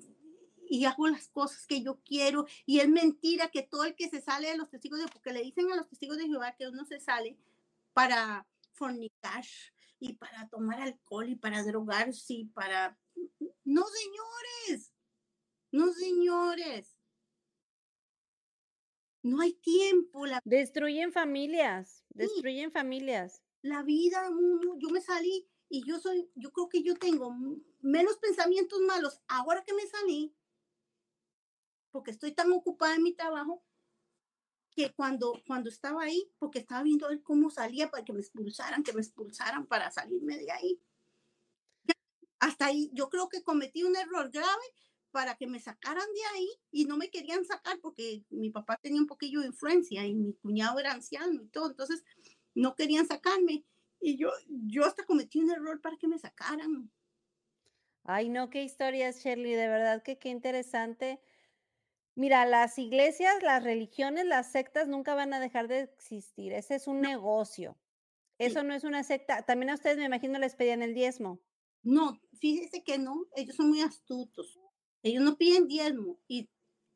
[0.72, 2.45] y hago las cosas que yo quiero.
[2.65, 5.41] Y es mentira que todo el que se sale de los testigos de porque le
[5.41, 7.38] dicen a los testigos de Jehová que uno se sale
[7.91, 9.44] para fornicar
[9.99, 12.98] y para tomar alcohol y para drogarse y para...
[13.65, 14.94] No, señores,
[15.72, 16.98] no, señores.
[19.23, 20.26] No hay tiempo.
[20.26, 20.41] La...
[20.45, 23.44] Destruyen familias, destruyen familias.
[23.61, 24.30] La vida,
[24.78, 27.34] yo me salí y yo soy, yo creo que yo tengo
[27.80, 30.35] menos pensamientos malos ahora que me salí
[31.91, 33.64] porque estoy tan ocupada en mi trabajo
[34.72, 38.93] que cuando, cuando estaba ahí, porque estaba viendo cómo salía para que me expulsaran, que
[38.93, 40.81] me expulsaran para salirme de ahí.
[42.39, 44.65] Hasta ahí yo creo que cometí un error grave
[45.11, 48.99] para que me sacaran de ahí y no me querían sacar porque mi papá tenía
[48.99, 52.03] un poquillo de influencia y mi cuñado era anciano y todo, entonces
[52.56, 53.65] no querían sacarme
[54.02, 56.91] y yo, yo hasta cometí un error para que me sacaran.
[58.03, 61.22] Ay, no, qué historias, Shirley, de verdad que qué interesante
[62.15, 66.52] Mira, las iglesias, las religiones, las sectas nunca van a dejar de existir.
[66.52, 67.78] Ese es un negocio.
[68.38, 69.44] Eso no es una secta.
[69.44, 71.40] También a ustedes me imagino les pedían el diezmo.
[71.84, 74.60] No, fíjese que no, ellos son muy astutos.
[75.03, 76.48] Ellos no piden diezmo, y,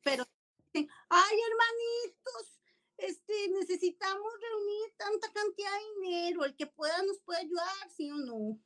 [0.04, 0.26] pero
[0.58, 2.55] dicen, ay hermanitos,
[2.98, 8.16] este, necesitamos reunir tanta cantidad de dinero, el que pueda nos puede ayudar, sí o
[8.16, 8.60] no.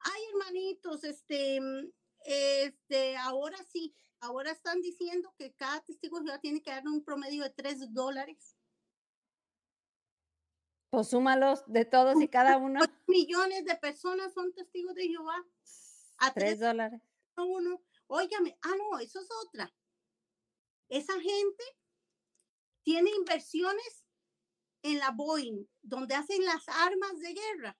[0.00, 1.58] Ay hermanitos, este,
[2.24, 7.04] este, ahora sí, ahora están diciendo que cada testigo de Jehová tiene que dar un
[7.04, 8.56] promedio de 3 dólares.
[10.90, 12.80] Pues súmalos de todos y cada uno.
[13.06, 15.44] millones de personas son testigos de Jehová.
[16.18, 17.02] A 3 dólares.
[17.36, 17.82] Uno.
[18.06, 19.74] Óigame, ah, no, eso es otra.
[20.88, 21.64] Esa gente
[22.86, 24.04] tiene inversiones
[24.82, 27.76] en la Boeing, donde hacen las armas de guerra.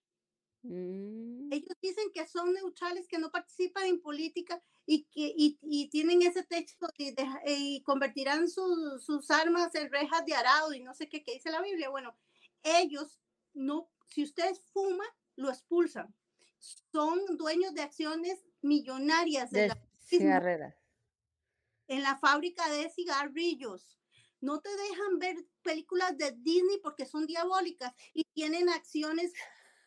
[0.62, 1.52] Mm.
[1.52, 6.42] Ellos dicen que son neutrales, que no participan en política y que y, tienen ese
[6.42, 11.52] texto y, convertirán sus armas en rejas de arado y no sé qué, qué dice
[11.52, 11.88] la Biblia.
[11.88, 12.18] Bueno,
[12.64, 13.20] ellos
[13.54, 15.06] no, si ustedes fuman,
[15.36, 16.12] lo expulsan.
[16.58, 20.74] Son dueños de acciones millonarias de, la,
[21.86, 23.96] en la fábrica de cigarrillos.
[24.46, 29.32] No te dejan ver películas de Disney porque son diabólicas y tienen acciones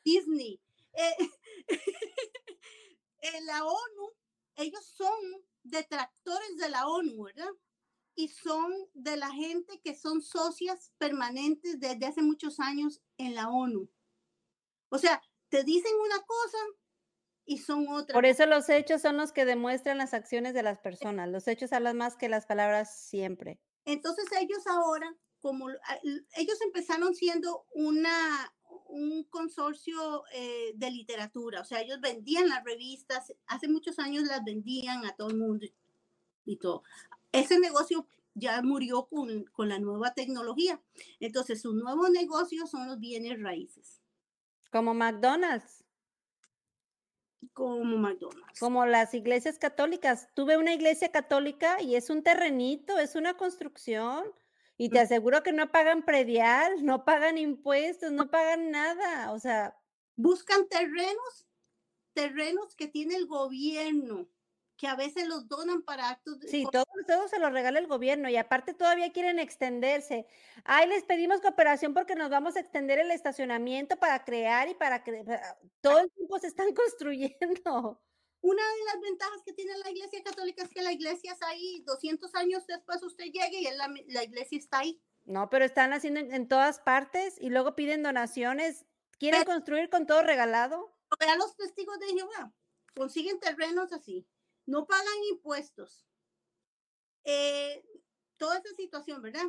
[0.03, 0.59] Disney.
[0.91, 1.29] Eh,
[3.21, 4.11] en la ONU
[4.57, 5.17] ellos son
[5.63, 7.51] detractores de la ONU, ¿verdad?
[8.15, 13.47] Y son de la gente que son socias permanentes desde hace muchos años en la
[13.47, 13.89] ONU.
[14.89, 16.57] O sea, te dicen una cosa
[17.45, 18.13] y son otra.
[18.13, 21.29] Por eso los hechos son los que demuestran las acciones de las personas.
[21.29, 23.57] Los hechos hablan más que las palabras siempre.
[23.91, 25.69] Entonces ellos ahora, como
[26.37, 28.53] ellos empezaron siendo una,
[28.87, 34.43] un consorcio eh, de literatura, o sea, ellos vendían las revistas, hace muchos años las
[34.43, 35.65] vendían a todo el mundo
[36.45, 36.83] y todo.
[37.31, 38.05] Ese negocio
[38.35, 40.79] ya murió con, con, la nueva tecnología.
[41.19, 44.01] Entonces, su nuevo negocio son los bienes raíces.
[44.71, 45.78] Como McDonald's.
[47.53, 48.59] Como McDonald's.
[48.59, 50.27] Como las iglesias católicas.
[50.33, 54.25] Tuve una iglesia católica y es un terrenito, es una construcción.
[54.77, 59.31] Y te aseguro que no pagan predial, no pagan impuestos, no pagan nada.
[59.31, 59.77] O sea.
[60.15, 61.47] Buscan terrenos,
[62.13, 64.27] terrenos que tiene el gobierno.
[64.79, 66.37] Que a veces los donan para actos.
[66.47, 70.25] Sí, todo, todo se lo regala el gobierno y aparte todavía quieren extenderse.
[70.63, 75.03] Ay, les pedimos cooperación porque nos vamos a extender el estacionamiento para crear y para
[75.03, 75.25] que
[75.81, 78.01] todo el tiempo se están construyendo.
[78.39, 81.83] Una de las ventajas que tiene la iglesia católica es que la iglesia está ahí,
[81.85, 85.03] 200 años después usted llegue y la, la iglesia está ahí.
[85.25, 88.85] No, pero están haciendo en, todas partes y luego piden donaciones.
[89.17, 90.95] ¿Quieren construir con todo regalado?
[91.19, 92.53] Vea los testigos de Jehová,
[92.95, 94.25] consiguen terrenos así
[94.69, 96.05] no pagan impuestos.
[97.23, 97.83] Eh,
[98.37, 99.45] toda esa situación, ¿verdad?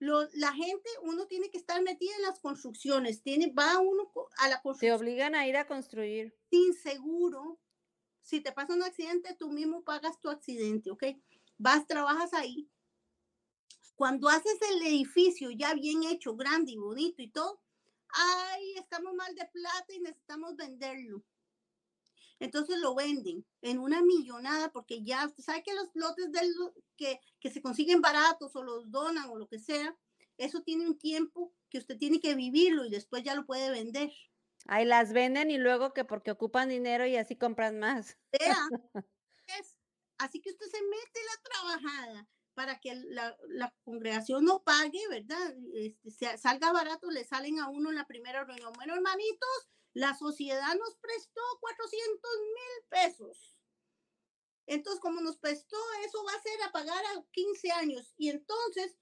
[0.00, 4.62] la gente, uno tiene que estar metida en las construcciones, tiene, va uno a la
[4.62, 4.96] construcción.
[4.96, 6.34] Te obligan a ir a construir.
[6.48, 7.60] Sin seguro.
[8.22, 11.04] Si te pasa un accidente, tú mismo pagas tu accidente, ¿ok?
[11.58, 12.70] Vas, trabajas ahí.
[13.94, 17.60] Cuando haces el edificio ya bien hecho, grande y bonito y todo,
[18.08, 21.22] ay, estamos mal de plata y necesitamos venderlo.
[22.40, 26.52] Entonces lo venden en una millonada porque ya, ¿sabe que los lotes del,
[26.96, 29.96] que, que se consiguen baratos o los donan o lo que sea?
[30.38, 34.10] Eso tiene un tiempo que usted tiene que vivirlo y después ya lo puede vender.
[34.66, 38.18] Ahí las venden y luego que porque ocupan dinero y así compran más.
[39.46, 39.76] es,
[40.18, 45.54] así que usted se mete la trabajada para que la, la congregación no pague, ¿verdad?
[45.74, 48.72] Este, salga barato, le salen a uno en la primera reunión.
[48.74, 53.56] Bueno, hermanitos, la sociedad nos prestó 400 mil pesos.
[54.66, 58.14] Entonces, como nos prestó, eso va a ser a pagar a 15 años.
[58.16, 58.96] Y entonces,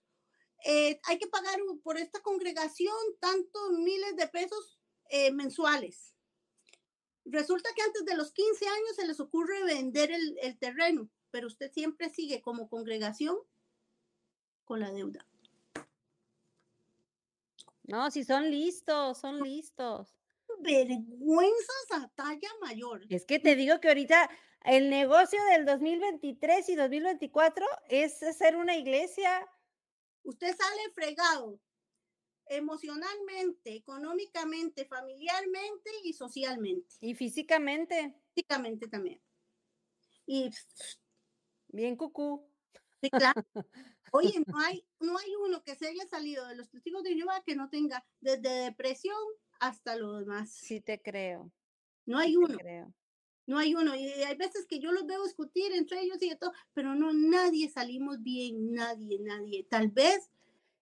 [0.65, 6.15] eh, hay que pagar por esta congregación tantos miles de pesos eh, mensuales.
[7.27, 11.48] Resulta que antes de los 15 años se les ocurre vender el, el terreno, pero
[11.48, 13.36] usted siempre sigue como congregación
[14.65, 15.27] con la deuda.
[17.82, 20.18] No, si son listos, son listos
[20.60, 23.02] vergüenzas a talla mayor.
[23.09, 24.28] Es que te digo que ahorita
[24.64, 29.47] el negocio del 2023 y 2024 es ser una iglesia.
[30.22, 31.60] Usted sale fregado
[32.47, 36.97] emocionalmente, económicamente, familiarmente y socialmente.
[37.01, 38.14] Y físicamente.
[38.35, 39.20] Físicamente también.
[40.26, 40.51] Y
[41.68, 42.47] bien cucú.
[43.01, 43.44] Sí, claro.
[44.12, 47.43] Oye, no hay, no hay uno que se haya salido de los testigos de Jehová
[47.44, 49.18] que no tenga desde depresión
[49.60, 50.51] hasta lo demás.
[50.51, 51.51] Sí te creo.
[52.06, 52.56] No hay uno.
[53.47, 53.94] No hay uno.
[53.97, 57.12] Y hay veces que yo los veo discutir entre ellos y de todo, pero no,
[57.12, 59.64] nadie salimos bien, nadie, nadie.
[59.64, 60.30] Tal vez.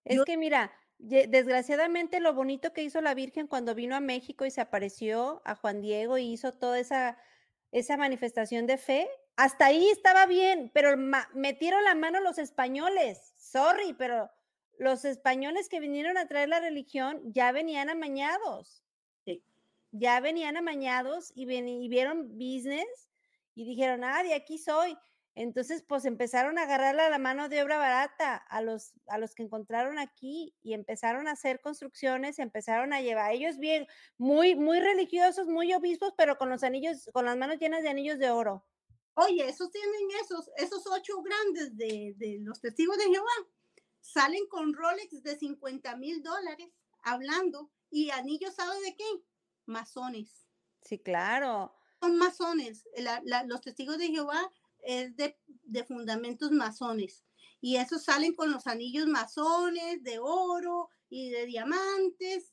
[0.05, 4.51] Es que mira, desgraciadamente lo bonito que hizo la Virgen cuando vino a México y
[4.51, 7.19] se apareció a Juan Diego y hizo toda esa,
[7.73, 10.97] esa manifestación de fe, hasta ahí estaba bien, pero
[11.35, 13.35] metieron la mano los españoles.
[13.37, 14.31] Sorry, pero
[14.79, 18.83] los españoles que vinieron a traer la religión ya venían amañados.
[19.93, 23.09] Ya venían amañados y, y vieron business
[23.55, 24.97] y dijeron, ah, de aquí soy.
[25.37, 29.35] Entonces, pues empezaron a agarrarle a la mano de obra barata a los, a los
[29.35, 33.87] que encontraron aquí y empezaron a hacer construcciones, empezaron a llevar ellos bien,
[34.17, 38.19] muy, muy religiosos, muy obispos, pero con los anillos, con las manos llenas de anillos
[38.19, 38.67] de oro.
[39.15, 43.33] Oye, esos tienen esos, esos ocho grandes de, de los testigos de Jehová
[44.07, 46.69] salen con Rolex de 50 mil dólares
[47.03, 49.05] hablando y anillos, ¿sabe de qué?
[49.67, 50.47] Masones.
[50.83, 51.75] Sí, claro.
[52.01, 52.85] Son masones.
[53.47, 54.53] los testigos de Jehová
[54.83, 57.25] es de, de fundamentos masones.
[57.61, 62.53] Y esos salen con los anillos masones de oro y de diamantes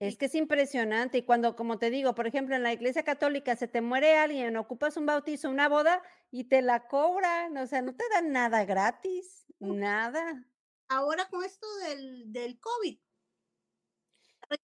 [0.00, 1.18] es que es impresionante.
[1.18, 4.56] Y cuando, como te digo, por ejemplo, en la iglesia católica se te muere alguien,
[4.56, 7.56] ocupas un bautizo, una boda y te la cobran.
[7.58, 10.44] O sea, no te dan nada gratis, nada.
[10.88, 12.98] Ahora con esto del, del COVID,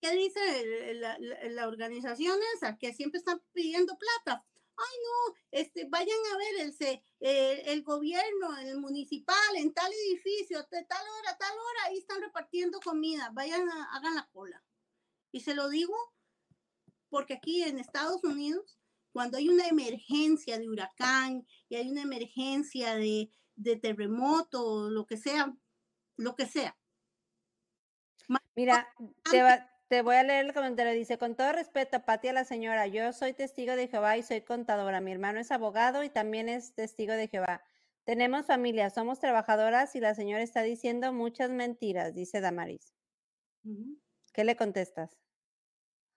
[0.01, 2.79] ¿qué dice la, la, organización esa?
[2.79, 4.45] Que siempre están pidiendo plata.
[4.79, 10.63] Ay, no, este, vayan a ver el, eh, el gobierno, el municipal, en tal edificio,
[10.71, 13.31] de tal hora, tal hora, ahí están repartiendo comida.
[13.33, 14.66] Vayan, a, hagan la cola.
[15.37, 15.95] Y se lo digo
[17.11, 18.79] porque aquí en Estados Unidos,
[19.13, 25.19] cuando hay una emergencia de huracán y hay una emergencia de, de terremoto, lo que
[25.19, 25.55] sea,
[26.17, 26.75] lo que sea.
[28.55, 28.89] Mira,
[29.31, 29.43] te,
[29.89, 30.95] te, voy a leer el comentario.
[30.95, 34.41] Dice, con todo respeto, Pati a la señora, yo soy testigo de Jehová y soy
[34.41, 35.03] contadora.
[35.03, 37.63] Mi hermano es abogado y también es testigo de Jehová.
[38.05, 42.95] Tenemos familia, somos trabajadoras y la señora está diciendo muchas mentiras, dice Damaris.
[44.37, 45.19] ¿Qué le contestas?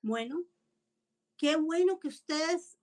[0.01, 0.43] Bueno,
[1.37, 2.77] qué bueno que ustedes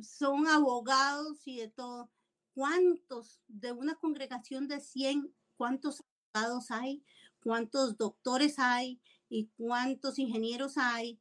[0.00, 2.10] son abogados y de todo.
[2.54, 6.02] ¿Cuántos de una congregación de 100, cuántos
[6.32, 7.04] abogados hay?
[7.42, 9.00] ¿Cuántos doctores hay?
[9.28, 11.20] ¿Y cuántos ingenieros hay?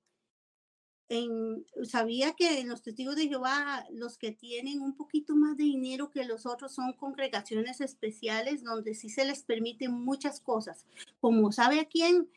[1.09, 5.63] en, sabía que en los testigos de Jehová, los que tienen un poquito más de
[5.63, 10.85] dinero que los otros son congregaciones especiales donde sí se les permiten muchas cosas.
[11.19, 12.27] Como sabe a quién,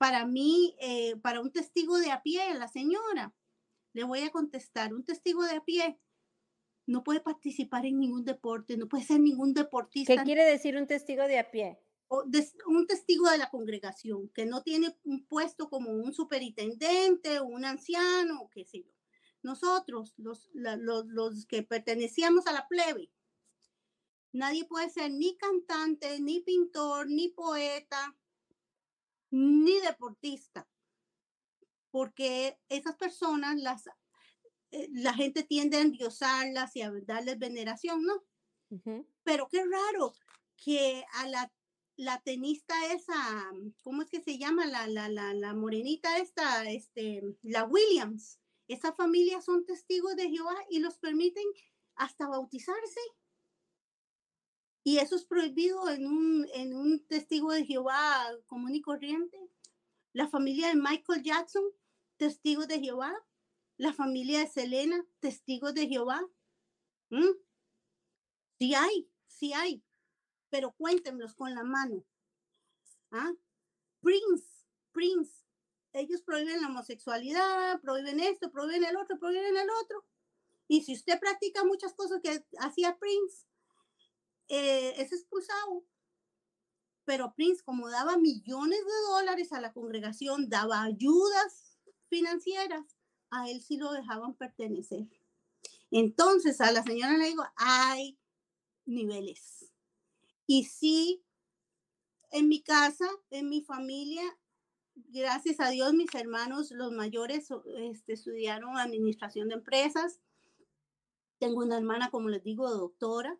[0.00, 3.34] para mí, eh, para un testigo de a pie, la señora,
[3.92, 6.00] le voy a contestar, un testigo de a pie
[6.86, 10.16] no puede participar en ningún deporte, no puede ser ningún deportista.
[10.16, 11.78] ¿Qué quiere decir un testigo de a pie?
[12.66, 17.64] un testigo de la congregación que no tiene un puesto como un superintendente o un
[17.64, 18.92] anciano, qué sé yo.
[19.42, 23.12] Nosotros, los, los, los que pertenecíamos a la plebe,
[24.32, 28.16] nadie puede ser ni cantante, ni pintor, ni poeta,
[29.30, 30.68] ni deportista,
[31.90, 33.86] porque esas personas, las,
[34.70, 38.24] eh, la gente tiende a endiosarlas y a darles veneración, ¿no?
[39.24, 40.12] Pero qué raro
[40.56, 41.52] que a la
[42.00, 43.52] la tenista esa,
[43.82, 44.64] ¿cómo es que se llama?
[44.64, 48.40] La, la, la, la morenita esta, este, la Williams.
[48.68, 51.44] Esa familia son testigos de Jehová y los permiten
[51.96, 53.00] hasta bautizarse.
[54.82, 59.38] Y eso es prohibido en un, en un testigo de Jehová común y corriente.
[60.12, 61.64] La familia de Michael Jackson,
[62.16, 63.14] testigos de Jehová.
[63.76, 66.20] La familia de Selena, testigos de Jehová.
[67.10, 67.32] ¿Mm?
[68.58, 69.82] Sí hay, sí hay
[70.50, 72.04] pero cuéntenlos con la mano.
[73.12, 73.32] ¿Ah?
[74.02, 75.44] Prince, Prince,
[75.92, 80.04] ellos prohíben la homosexualidad, prohíben esto, prohíben el otro, prohíben el otro.
[80.68, 83.46] Y si usted practica muchas cosas que hacía Prince,
[84.50, 85.84] eh, es expulsado.
[87.04, 91.78] Pero Prince, como daba millones de dólares a la congregación, daba ayudas
[92.08, 92.96] financieras,
[93.30, 95.06] a él sí lo dejaban pertenecer.
[95.90, 98.18] Entonces a la señora le digo, hay
[98.84, 99.70] niveles.
[100.46, 101.24] Y sí,
[102.32, 104.24] en mi casa, en mi familia,
[104.94, 110.20] gracias a Dios, mis hermanos, los mayores, este, estudiaron administración de empresas.
[111.38, 113.38] Tengo una hermana, como les digo, doctora,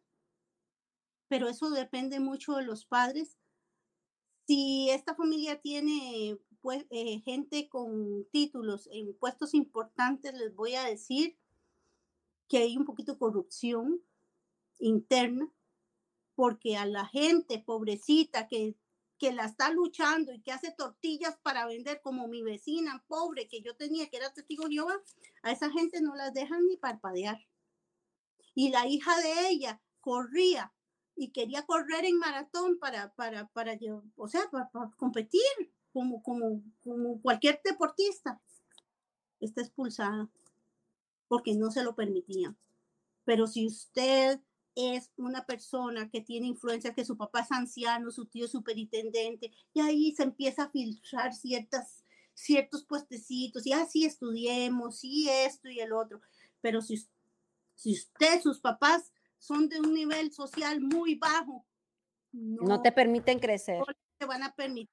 [1.31, 3.39] pero eso depende mucho de los padres.
[4.49, 10.83] Si esta familia tiene pues, eh, gente con títulos en puestos importantes, les voy a
[10.83, 11.39] decir
[12.49, 14.03] que hay un poquito de corrupción
[14.81, 15.49] interna
[16.35, 18.75] porque a la gente pobrecita que,
[19.17, 23.63] que la está luchando y que hace tortillas para vender como mi vecina pobre que
[23.63, 25.01] yo tenía, que era testigo Jehová,
[25.43, 27.39] a esa gente no las dejan ni parpadear.
[28.53, 30.73] Y la hija de ella corría
[31.21, 33.79] y quería correr en maratón para, para, para,
[34.17, 35.43] o sea, para, competir
[35.93, 38.41] como, como, como cualquier deportista.
[39.39, 40.31] Está expulsada
[41.29, 42.57] porque no se lo permitía.
[43.25, 44.41] Pero si usted
[44.75, 49.53] es una persona que tiene influencia, que su papá es anciano, su tío es superintendente,
[49.75, 52.03] y ahí se empieza a filtrar ciertas,
[52.33, 56.23] ciertos puestecitos, y así ah, estudiemos, y esto y el otro.
[56.63, 56.97] Pero si,
[57.75, 61.67] si usted, sus papás son de un nivel social muy bajo,
[62.33, 63.79] no, te permiten crecer.
[63.79, 63.87] No
[64.19, 64.89] te van a permitir.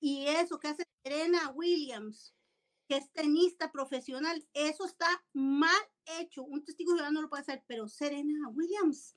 [0.00, 2.34] Y eso que hace Serena Williams,
[2.86, 5.80] que es tenista profesional, eso está mal
[6.20, 6.44] hecho.
[6.44, 9.16] Un testigo no lo puede hacer, pero Serena Williams.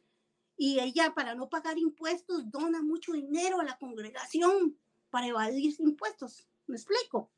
[0.58, 4.78] Y ella, para no pagar impuestos, dona mucho dinero a la congregación
[5.10, 6.48] para evadir impuestos.
[6.68, 7.32] ¿Me explico?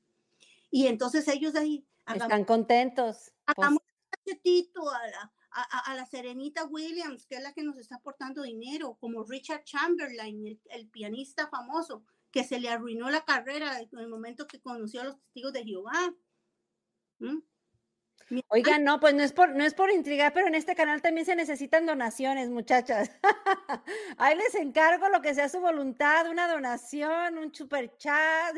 [0.72, 1.86] Y entonces ellos ahí...
[2.06, 3.32] Están contentos.
[3.46, 3.58] Pues.
[3.58, 8.98] Hagamos a la, a, la Serenita Williams, que es la que nos está aportando dinero,
[9.00, 14.48] como Richard Chamberlain, el pianista famoso que se le arruinó la carrera en el momento
[14.48, 16.16] que conoció a los testigos de Jehová.
[17.20, 17.40] ¿Mm?
[18.48, 21.26] Oigan, no, pues no es por, no es por intrigar, pero en este canal también
[21.26, 23.12] se necesitan donaciones, muchachas.
[24.18, 28.56] Ahí les encargo lo que sea su voluntad, una donación, un super chat.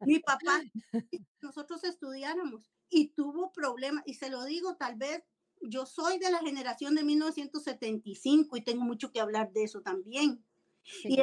[0.00, 0.60] Mi papá,
[1.40, 5.24] nosotros estudiáramos y tuvo problemas, y se lo digo, tal vez
[5.60, 10.44] yo soy de la generación de 1975 y tengo mucho que hablar de eso también.
[11.02, 11.16] Y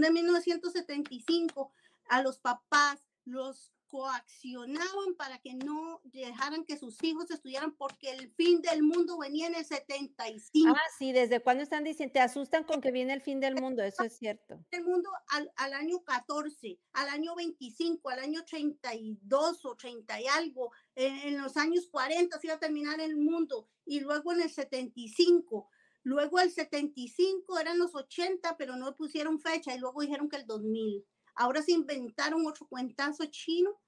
[0.00, 1.72] de 1975,
[2.08, 8.32] a los papás los coaccionaban para que no dejaran que sus hijos estudiaran porque el
[8.32, 10.74] fin del mundo venía en el 75.
[10.74, 12.14] Ah, sí, ¿desde cuándo están diciendo?
[12.14, 14.64] Te asustan con que viene el fin del mundo, eso es cierto.
[14.70, 20.26] El mundo al, al año 14, al año 25, al año 32 o 30 y
[20.26, 24.40] algo, en, en los años 40 se iba a terminar el mundo y luego en
[24.40, 25.68] el 75
[26.04, 30.46] Luego el 75 eran los 80, pero no pusieron fecha y luego dijeron que el
[30.46, 31.04] 2000.
[31.34, 33.80] Ahora se inventaron otro cuentazo chino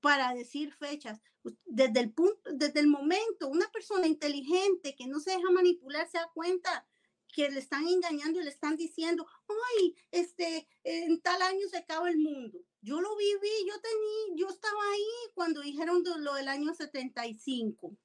[0.00, 1.20] para decir fechas.
[1.64, 6.18] Desde el punto, desde el momento, una persona inteligente que no se deja manipular se
[6.18, 6.86] da cuenta
[7.28, 12.08] que le están engañando y le están diciendo, ay, este, en tal año se acaba
[12.08, 12.58] el mundo.
[12.80, 17.96] Yo lo viví, yo tenía, yo estaba ahí cuando dijeron lo del año 75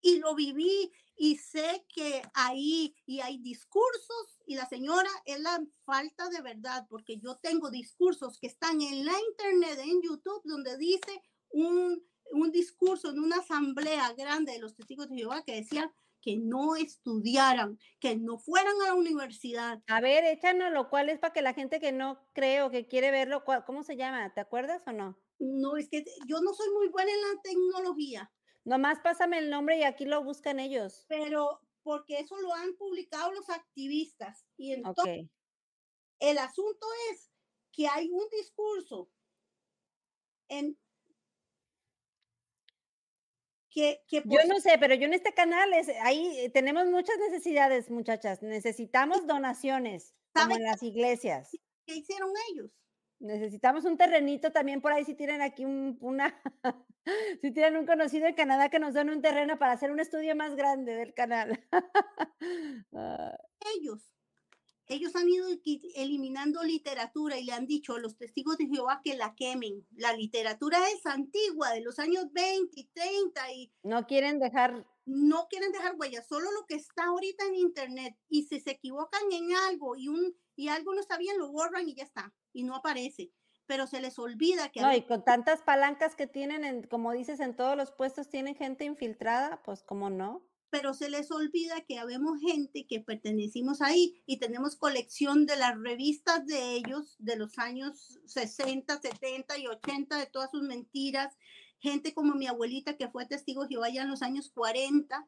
[0.00, 5.60] y lo viví y sé que ahí y hay discursos y la señora es la
[5.84, 10.76] falta de verdad porque yo tengo discursos que están en la internet, en YouTube, donde
[10.78, 11.20] dice
[11.50, 16.36] un, un discurso en una asamblea grande de los testigos de Jehová que decían que
[16.36, 19.80] no estudiaran, que no fueran a la universidad.
[19.86, 22.86] A ver, échanos lo cual es para que la gente que no cree o que
[22.86, 24.32] quiere verlo, ¿cómo se llama?
[24.34, 25.18] ¿Te acuerdas o no?
[25.38, 28.30] No, es que yo no soy muy buena en la tecnología.
[28.68, 31.06] Nomás pásame el nombre y aquí lo buscan ellos.
[31.08, 34.44] Pero porque eso lo han publicado los activistas.
[34.58, 35.30] Y entonces,
[36.20, 37.30] el asunto es
[37.72, 39.10] que hay un discurso
[40.48, 40.78] en
[43.70, 47.16] que, que yo no sé, pero yo en este canal es, ahí eh, tenemos muchas
[47.18, 48.42] necesidades, muchachas.
[48.42, 51.56] Necesitamos donaciones, como en las iglesias.
[51.86, 52.70] ¿Qué hicieron ellos?
[53.20, 56.40] Necesitamos un terrenito también por ahí si tienen aquí un, una,
[57.42, 60.36] si tienen un conocido en Canadá que nos den un terreno para hacer un estudio
[60.36, 61.58] más grande del canal.
[62.94, 63.36] Ah.
[63.76, 64.00] ellos,
[64.86, 65.46] ellos han ido
[65.96, 69.86] eliminando literatura y le han dicho a los testigos de Jehová que la quemen.
[69.96, 73.72] La literatura es antigua, de los años 20 y 30 y...
[73.82, 74.86] No quieren dejar...
[75.04, 78.16] No quieren dejar huellas, solo lo que está ahorita en internet.
[78.28, 81.88] Y si se equivocan en algo y, un, y algo no está bien, lo borran
[81.88, 83.32] y ya está y no aparece,
[83.66, 84.80] pero se les olvida que...
[84.80, 88.56] No, y con tantas palancas que tienen, en, como dices, en todos los puestos tienen
[88.56, 90.42] gente infiltrada, pues cómo no.
[90.70, 95.78] Pero se les olvida que habemos gente que pertenecimos ahí y tenemos colección de las
[95.78, 101.36] revistas de ellos de los años 60, 70 y 80, de todas sus mentiras.
[101.78, 105.26] Gente como mi abuelita que fue testigo de Jehová en los años 40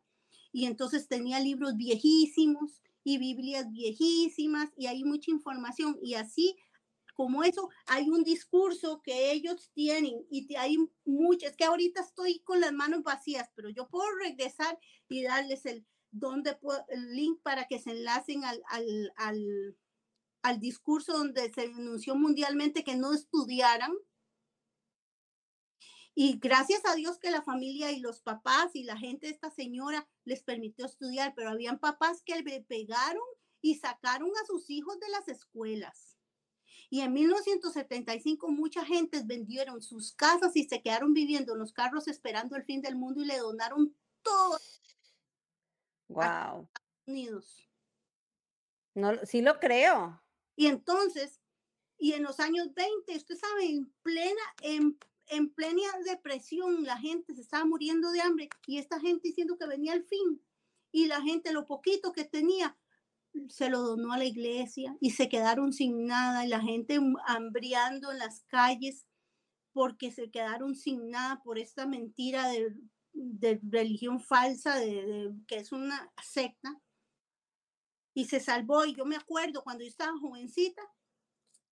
[0.52, 6.56] y entonces tenía libros viejísimos y Biblias viejísimas y hay mucha información y así
[7.20, 12.62] como eso, hay un discurso que ellos tienen y hay muchas, que ahorita estoy con
[12.62, 17.78] las manos vacías, pero yo puedo regresar y darles el, donde el link para que
[17.78, 19.76] se enlacen al, al, al,
[20.40, 23.92] al discurso donde se denunció mundialmente que no estudiaran.
[26.14, 29.50] Y gracias a Dios que la familia y los papás y la gente de esta
[29.50, 33.24] señora les permitió estudiar, pero habían papás que le pegaron
[33.60, 36.09] y sacaron a sus hijos de las escuelas.
[36.92, 42.08] Y en 1975 mucha gente vendieron sus casas y se quedaron viviendo en los carros
[42.08, 44.58] esperando el fin del mundo y le donaron todo.
[46.08, 46.68] Wow.
[47.06, 47.68] Unidos.
[48.94, 50.20] No, sí lo creo.
[50.56, 51.40] Y entonces,
[51.96, 54.98] y en los años 20, usted sabe, en plena, en,
[55.28, 59.66] en plena depresión, la gente se estaba muriendo de hambre y esta gente diciendo que
[59.66, 60.44] venía el fin.
[60.90, 62.76] Y la gente, lo poquito que tenía,
[63.48, 68.10] se lo donó a la iglesia y se quedaron sin nada y la gente hambriando
[68.12, 69.06] en las calles
[69.72, 72.48] porque se quedaron sin nada por esta mentira
[73.12, 76.80] de, religión falsa, de, que es una secta.
[78.12, 78.84] Y se salvó.
[78.84, 80.82] Y yo me acuerdo cuando yo estaba jovencita,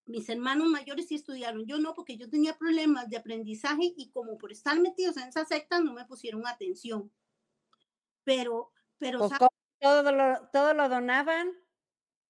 [0.06, 4.38] mis hermanos mayores sí estudiaron, yo no, porque yo tenía problemas de aprendizaje y como
[4.38, 7.12] por estar metidos en esa secta no me pusieron atención.
[8.24, 9.18] Pero, pero...
[9.18, 9.32] Pues,
[9.80, 11.52] todo lo, todo lo donaban.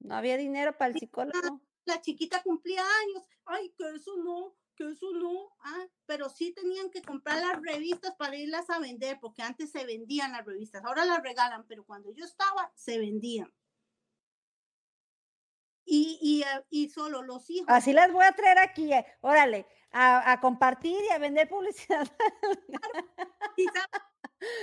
[0.01, 1.61] No había dinero para el psicólogo.
[1.85, 3.29] La chiquita cumplía años.
[3.47, 5.57] Ay, que eso no, que eso no.
[5.61, 9.85] Ah, pero sí tenían que comprar las revistas para irlas a vender, porque antes se
[9.85, 10.85] vendían las revistas.
[10.85, 13.53] Ahora las regalan, pero cuando yo estaba, se vendían.
[15.85, 17.67] Y, y, ah, y solo los hijos.
[17.69, 22.07] Así las voy a traer aquí, eh, órale, a, a, compartir y a vender publicidad.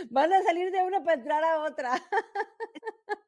[0.10, 1.92] Van a salir de una para entrar a otra.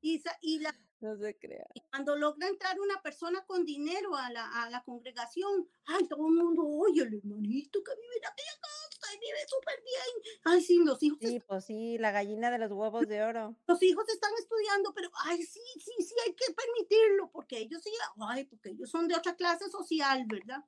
[0.00, 0.70] Y, y la,
[1.00, 1.66] no se crea.
[1.74, 6.26] Y cuando logra entrar una persona con dinero a la, a la congregación, ay, todo
[6.28, 10.40] el mundo, oye, el hermanito que vive en aquella casa y vive súper bien.
[10.44, 11.18] Ay, sí, los hijos.
[11.20, 13.56] Sí, pues sí, la gallina de los huevos de oro.
[13.66, 17.90] Los hijos están estudiando, pero, ay, sí, sí, sí, hay que permitirlo, porque ellos sí,
[18.20, 20.64] ay, porque ellos son de otra clase social, ¿verdad?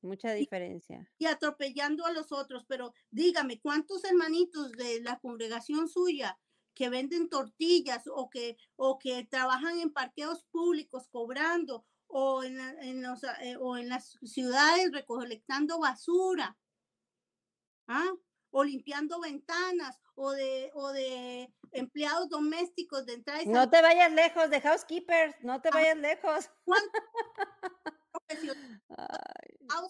[0.00, 1.10] Mucha diferencia.
[1.18, 6.38] Y, atropellando a los otros, pero dígame, ¿cuántos hermanitos de la congregación suya
[6.74, 13.02] que venden tortillas o que, o que trabajan en parqueos públicos cobrando o en, en
[13.02, 16.56] los, eh, o en las ciudades recolectando basura?
[17.88, 18.12] ¿Ah?
[18.50, 24.50] o limpiando ventanas o de, o de empleados domésticos de entrada No te vayas lejos
[24.50, 26.50] de housekeepers, no te vayas lejos.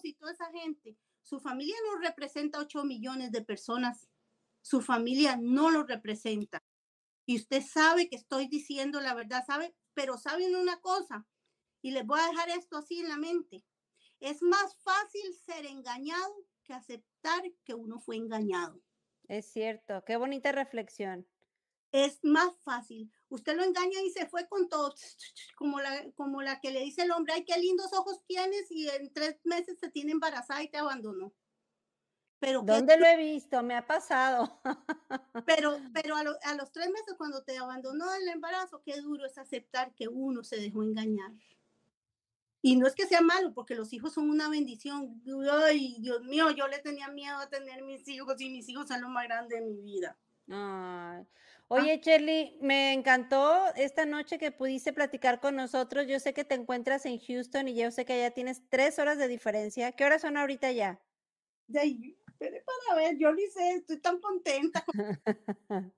[0.03, 4.09] y toda esa gente, su familia no representa 8 millones de personas.
[4.61, 6.63] Su familia no lo representa.
[7.25, 9.75] Y usted sabe que estoy diciendo la verdad, ¿sabe?
[9.93, 11.27] Pero saben una cosa,
[11.81, 13.63] y les voy a dejar esto así en la mente.
[14.19, 18.81] es más fácil ser engañado que aceptar que uno fue engañado.
[19.29, 21.25] Es cierto, qué bonita reflexión.
[21.91, 23.11] Es más fácil.
[23.29, 24.93] Usted lo engaña y se fue con todo,
[25.55, 28.89] como la, como la que le dice el hombre, ay, qué lindos ojos tienes y
[28.89, 31.33] en tres meses se tiene embarazada y te abandonó.
[32.39, 33.61] Pero ¿Dónde lo he visto?
[33.61, 34.61] Me ha pasado.
[35.45, 39.37] Pero, pero a, a, los tres meses cuando te abandonó el embarazo, qué duro es
[39.37, 41.31] aceptar que uno se dejó engañar.
[42.61, 45.21] Y no es que sea malo, porque los hijos son una bendición.
[45.63, 49.01] Ay, Dios mío, yo le tenía miedo a tener mis hijos y mis hijos son
[49.01, 50.17] lo más grande de mi vida.
[50.49, 51.25] Ay.
[51.71, 56.07] Oye, Shirley, me encantó esta noche que pudiste platicar con nosotros.
[56.07, 59.19] Yo sé que te encuentras en Houston y yo sé que ya tienes tres horas
[59.19, 59.91] de diferencia.
[59.91, 60.99] ¿Qué horas son ahorita ya?
[61.67, 61.83] Ya,
[62.39, 64.83] para ver, yo ni sé, estoy tan contenta.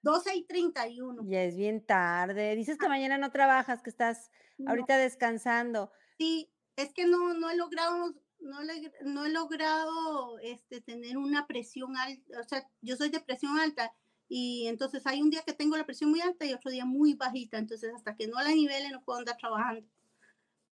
[0.00, 1.24] 12 y 31.
[1.26, 2.56] Ya es bien tarde.
[2.56, 2.88] Dices que ah.
[2.88, 4.30] mañana no trabajas, que estás
[4.66, 5.92] ahorita descansando.
[6.16, 8.58] Sí, es que no, no he logrado, no,
[9.04, 12.40] no he logrado este, tener una presión alta.
[12.40, 13.94] O sea, yo soy de presión alta
[14.34, 17.12] y entonces hay un día que tengo la presión muy alta y otro día muy
[17.12, 17.58] bajita.
[17.58, 19.86] Entonces, hasta que no la nivele, no puedo andar trabajando.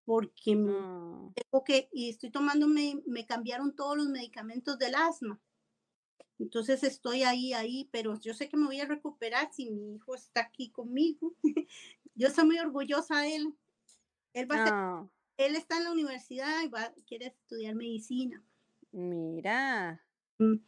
[0.05, 1.33] Porque mm.
[1.33, 5.41] tengo que, y estoy tomando, me, me cambiaron todos los medicamentos del asma.
[6.39, 10.15] Entonces estoy ahí, ahí, pero yo sé que me voy a recuperar si mi hijo
[10.15, 11.35] está aquí conmigo.
[12.15, 13.53] yo soy muy orgullosa de él.
[14.31, 18.41] Él, va él está en la universidad y va, quiere estudiar medicina.
[18.93, 20.01] Mira.
[20.37, 20.61] Mm.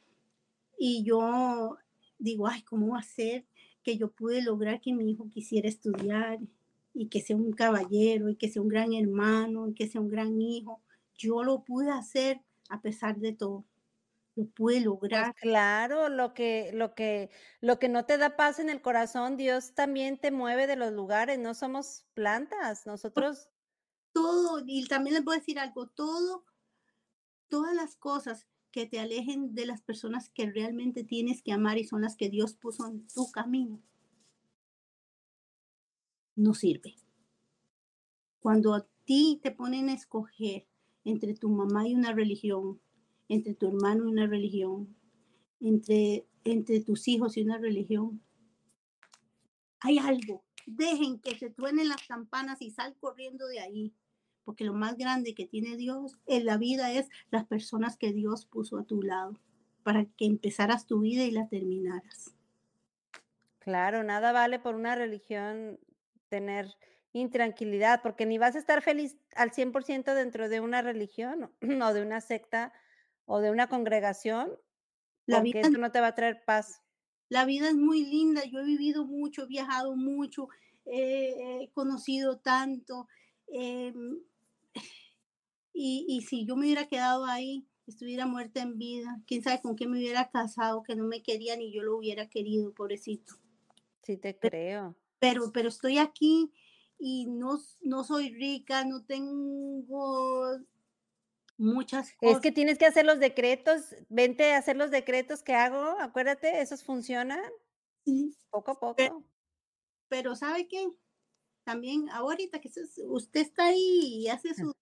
[0.77, 1.77] Y yo
[2.21, 3.45] digo, ay, ¿cómo va a ser
[3.83, 6.39] que yo pude lograr que mi hijo quisiera estudiar
[6.93, 10.09] y que sea un caballero y que sea un gran hermano y que sea un
[10.09, 10.81] gran hijo?
[11.15, 13.65] Yo lo pude hacer a pesar de todo
[14.35, 15.35] lo pude pues lograr.
[15.35, 17.29] claro, lo que, lo que,
[17.59, 20.91] lo que no te da paz en el corazón, Dios también te mueve de los
[20.93, 23.49] lugares, no somos plantas, nosotros.
[24.13, 26.45] Todo, y también les voy a decir algo, todo,
[27.47, 31.83] todas las cosas que te alejen de las personas que realmente tienes que amar y
[31.83, 33.81] son las que Dios puso en tu camino,
[36.35, 36.95] no sirve.
[38.39, 40.67] Cuando a ti te ponen a escoger
[41.03, 42.79] entre tu mamá y una religión,
[43.27, 44.95] entre tu hermano y una religión,
[45.59, 48.21] entre, entre tus hijos y una religión.
[49.79, 50.43] Hay algo.
[50.65, 53.93] Dejen que se truenen las campanas y sal corriendo de ahí,
[54.43, 58.45] porque lo más grande que tiene Dios en la vida es las personas que Dios
[58.45, 59.39] puso a tu lado
[59.83, 62.35] para que empezaras tu vida y la terminaras.
[63.59, 65.79] Claro, nada vale por una religión
[66.29, 66.75] tener
[67.13, 71.51] intranquilidad, porque ni vas a estar feliz al 100% dentro de una religión
[71.83, 72.73] o de una secta
[73.25, 74.51] o de una congregación,
[75.25, 76.81] la vida, esto no te va a traer paz.
[77.29, 80.49] La vida es muy linda, yo he vivido mucho, he viajado mucho,
[80.85, 83.07] he conocido tanto.
[83.47, 84.19] Em,
[85.73, 89.75] y, y, si yo me hubiera quedado ahí, estuviera muerta en vida, quién sabe con
[89.75, 93.33] quién me hubiera casado, que no me quería ni yo lo hubiera querido, pobrecito.
[94.03, 94.95] Sí, te creo.
[95.19, 96.51] Pero, pero estoy aquí
[96.97, 100.57] y no, no soy rica, no tengo
[101.57, 102.35] muchas cosas.
[102.35, 106.61] Es que tienes que hacer los decretos, vente a hacer los decretos que hago, acuérdate,
[106.61, 107.41] esos funcionan.
[108.05, 108.35] Sí.
[108.49, 109.25] Poco a poco.
[110.09, 110.87] Pero, ¿sabe qué?
[111.63, 112.69] También ahorita que
[113.07, 114.73] usted está ahí y hace sus,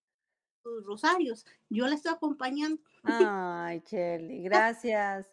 [0.83, 2.81] rosarios, yo la estoy acompañando.
[3.03, 5.27] Ay, Shelly, gracias.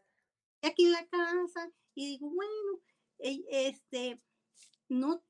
[0.62, 2.81] Aquí en la casa y digo, bueno,
[3.18, 4.20] este,
[4.89, 5.23] no,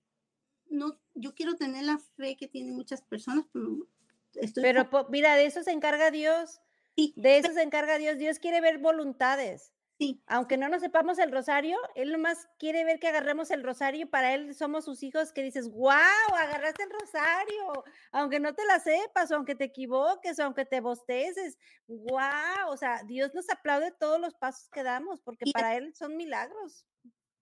[0.66, 3.86] no, yo quiero tener la fe que tienen muchas personas, pero
[4.55, 6.60] pero mira, de eso se encarga Dios.
[6.97, 7.14] Sí.
[7.16, 8.18] De eso se encarga Dios.
[8.18, 9.72] Dios quiere ver voluntades.
[9.98, 10.23] Sí.
[10.27, 14.10] Aunque no nos sepamos el rosario, Él nomás quiere ver que agarremos el rosario.
[14.10, 15.90] Para Él somos sus hijos que dices, wow,
[16.39, 17.85] agarraste el rosario.
[18.12, 21.59] Aunque no te la sepas, o aunque te equivoques, o aunque te bosteces.
[21.86, 26.16] Wow, o sea, Dios nos aplaude todos los pasos que damos, porque para Él son
[26.16, 26.86] milagros.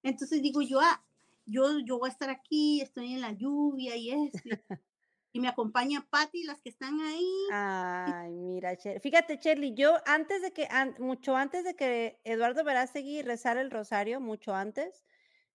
[0.04, 1.04] Entonces digo yo, ah,
[1.46, 4.32] yo, yo voy a estar aquí, estoy en la lluvia y es.
[5.34, 7.28] y me acompaña Patti, las que están ahí.
[7.50, 10.68] Ay, mira, fíjate, Shirley, yo antes de que,
[11.00, 15.02] mucho antes de que Eduardo seguir rezar el rosario, mucho antes,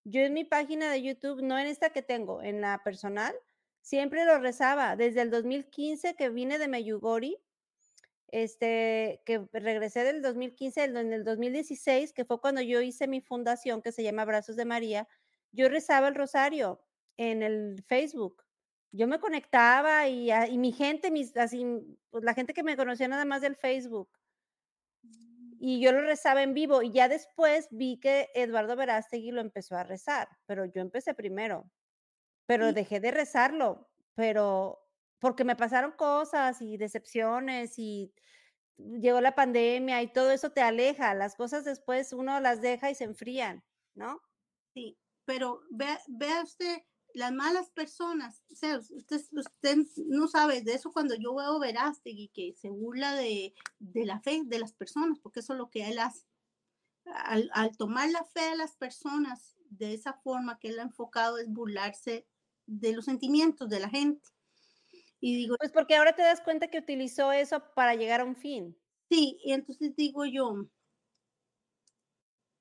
[0.04, 3.34] yo en mi página de YouTube, no en esta que tengo, en la personal,
[3.80, 4.98] siempre lo rezaba.
[4.98, 7.38] Desde el 2015 que vine de Meyugori,
[8.28, 13.82] este, que regresé del 2015, en el 2016, que fue cuando yo hice mi fundación
[13.82, 15.08] que se llama Brazos de María,
[15.54, 16.84] yo rezaba el rosario
[17.16, 18.44] en el Facebook
[18.91, 21.66] yo me conectaba y, y mi gente, mis, así,
[22.10, 24.10] pues la gente que me conocía nada más del Facebook.
[25.03, 25.57] Mm.
[25.60, 29.76] Y yo lo rezaba en vivo y ya después vi que Eduardo Verástegui lo empezó
[29.76, 31.70] a rezar, pero yo empecé primero,
[32.45, 34.80] pero dejé de rezarlo, pero
[35.20, 38.14] porque me pasaron cosas y decepciones y
[38.78, 41.14] llegó la pandemia y todo eso te aleja.
[41.14, 43.64] Las cosas después uno las deja y se enfrían,
[43.95, 44.22] ¿no?
[44.74, 46.82] Sí, pero vea, vea usted
[47.14, 49.77] las malas personas, o sea, usted, usted
[50.07, 54.41] no sabe de eso cuando yo veo Verástegui que se burla de, de, la fe
[54.45, 56.26] de las personas, porque eso es lo que él hace.
[57.06, 61.38] Al, al, tomar la fe de las personas de esa forma que él ha enfocado
[61.38, 62.27] es burlarse
[62.65, 64.27] de los sentimientos de la gente.
[65.19, 68.36] Y digo, pues porque ahora te das cuenta que utilizó eso para llegar a un
[68.36, 68.77] fin.
[69.10, 70.68] Sí, y entonces digo yo,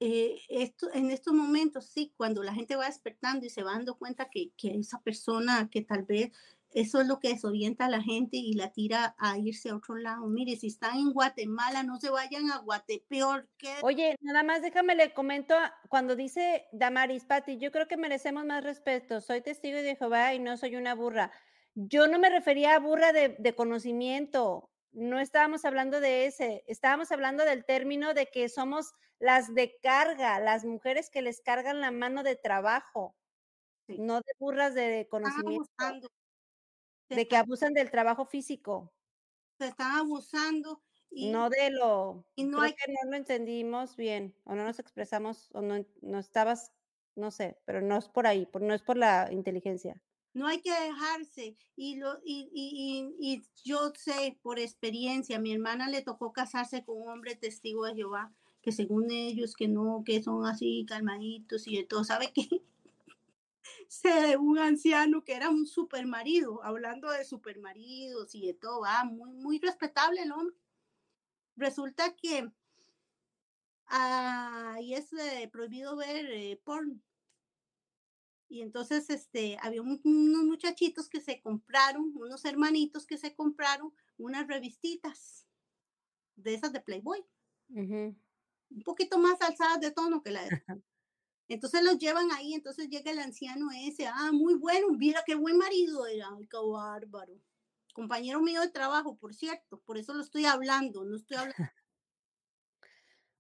[0.01, 3.97] eh, esto, en estos momentos, sí, cuando la gente va despertando y se va dando
[3.97, 6.33] cuenta que, que, esa persona que tal vez
[6.73, 9.97] eso es lo que desorienta a la gente y la tira a irse a otro
[9.97, 10.27] lado.
[10.27, 13.49] Mire, si están en Guatemala, no se vayan a Guatepeor.
[13.57, 13.75] Que...
[13.83, 15.55] Oye, nada más déjame le comento
[15.89, 19.21] cuando dice Damaris Patti, yo creo que merecemos más respeto.
[19.21, 21.33] Soy testigo de Jehová y no soy una burra.
[21.75, 27.13] Yo no me refería a burra de, de conocimiento no estábamos hablando de ese, estábamos
[27.13, 31.91] hablando del término de que somos las de carga, las mujeres que les cargan la
[31.91, 33.17] mano de trabajo,
[33.87, 33.99] sí.
[33.99, 35.69] no de burras de conocimiento,
[37.09, 38.93] de que abusan del trabajo físico.
[39.59, 40.83] Se están abusando.
[41.11, 42.75] Y, no de lo, y no, hay...
[42.75, 46.71] que no lo entendimos bien, o no nos expresamos, o no, no estabas,
[47.15, 50.03] no sé, pero no es por ahí, por, no es por la inteligencia
[50.35, 51.57] no hay que dejarse.
[51.77, 57.03] Y, lo, y, y, y, yo sé por experiencia, mi hermana le tocó casarse con
[57.03, 58.33] un hombre testigo de Jehová,
[58.63, 62.49] que según ellos que no, que son así calmaditos y de todo, ¿sabe qué?
[63.89, 68.81] sé un anciano que era un super marido, hablando de super maridos y de todo,
[68.81, 70.57] va, muy, muy respetable el hombre.
[71.57, 72.51] Resulta que
[73.87, 77.01] ahí es eh, prohibido ver eh, porno
[78.49, 83.93] y entonces este, había un, unos muchachitos que se compraron, unos hermanitos que se compraron
[84.17, 85.47] unas revistitas
[86.37, 87.25] de esas de Playboy.
[87.71, 88.17] Uh -huh.
[88.71, 90.63] Un poquito más alzadas de tono que la de...
[91.49, 95.57] Entonces los llevan ahí, entonces llega el anciano ese, ah, muy bueno, mira qué buen
[95.57, 97.41] marido era, qué bárbaro.
[97.95, 101.73] Compañero mío de trabajo, por cierto, por eso lo estoy hablando, no estoy hablando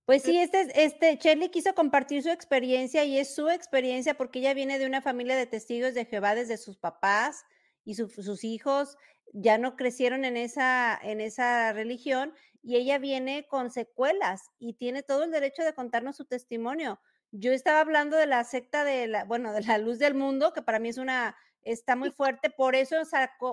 [0.09, 4.55] pues sí, este, este, Shirley quiso compartir su experiencia y es su experiencia porque ella
[4.55, 7.44] viene de una familia de testigos de Jehová desde sus papás
[7.85, 8.97] y su, sus hijos
[9.35, 12.32] ya no crecieron en esa, en esa religión
[12.62, 16.98] y ella viene con secuelas y tiene todo el derecho de contarnos su testimonio.
[17.30, 20.62] Yo estaba hablando de la secta de la, bueno, de la luz del mundo, que
[20.62, 22.97] para mí es una, está muy fuerte, por eso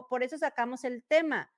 [0.08, 1.52] por eso sacamos el tema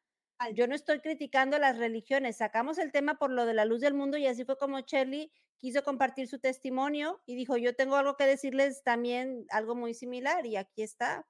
[0.53, 3.93] yo no estoy criticando las religiones, sacamos el tema por lo de la luz del
[3.93, 8.15] mundo y así fue como Shirley quiso compartir su testimonio y dijo, yo tengo algo
[8.15, 11.27] que decirles también, algo muy similar y aquí está.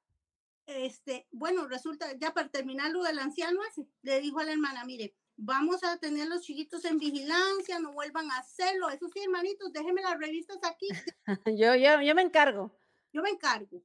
[0.65, 3.61] Este, bueno, resulta, ya para terminar lo del anciano
[4.01, 8.29] le dijo a la hermana, mire, vamos a tener los chiquitos en vigilancia, no vuelvan
[8.31, 10.87] a hacerlo, eso sí, hermanitos, déjenme las revistas aquí.
[11.57, 12.77] yo, yo, yo me encargo.
[13.13, 13.81] Yo me encargo.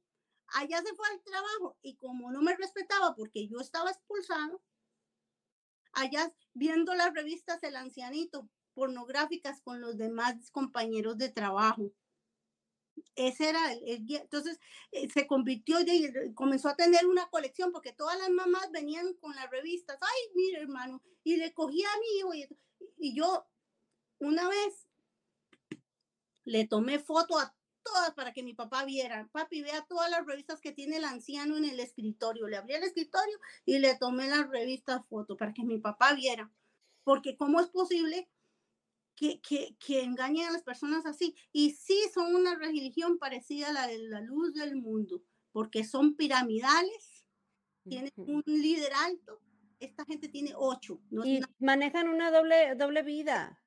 [0.55, 4.61] Allá se fue al trabajo y como no me respetaba porque yo estaba expulsado,
[5.93, 11.91] allá viendo las revistas El Ancianito, pornográficas con los demás compañeros de trabajo.
[13.15, 14.59] Ese era el, entonces
[14.91, 19.35] eh, se convirtió y comenzó a tener una colección porque todas las mamás venían con
[19.35, 19.97] las revistas.
[20.01, 22.47] Ay, mire hermano, y le cogía a mi hijo y,
[22.97, 23.45] y yo
[24.19, 24.87] una vez
[26.45, 29.29] le tomé foto a todas para que mi papá viera.
[29.31, 32.47] Papi, vea todas las revistas que tiene el anciano en el escritorio.
[32.47, 36.51] Le abrí el escritorio y le tomé las revistas foto para que mi papá viera.
[37.03, 38.29] Porque ¿cómo es posible
[39.15, 41.35] que, que, que engañen a las personas así?
[41.51, 46.15] Y sí son una religión parecida a la de la luz del mundo, porque son
[46.15, 47.25] piramidales,
[47.87, 49.41] tienen un líder alto.
[49.79, 51.01] Esta gente tiene ocho.
[51.09, 51.49] No y una...
[51.59, 53.62] manejan una doble, doble vida.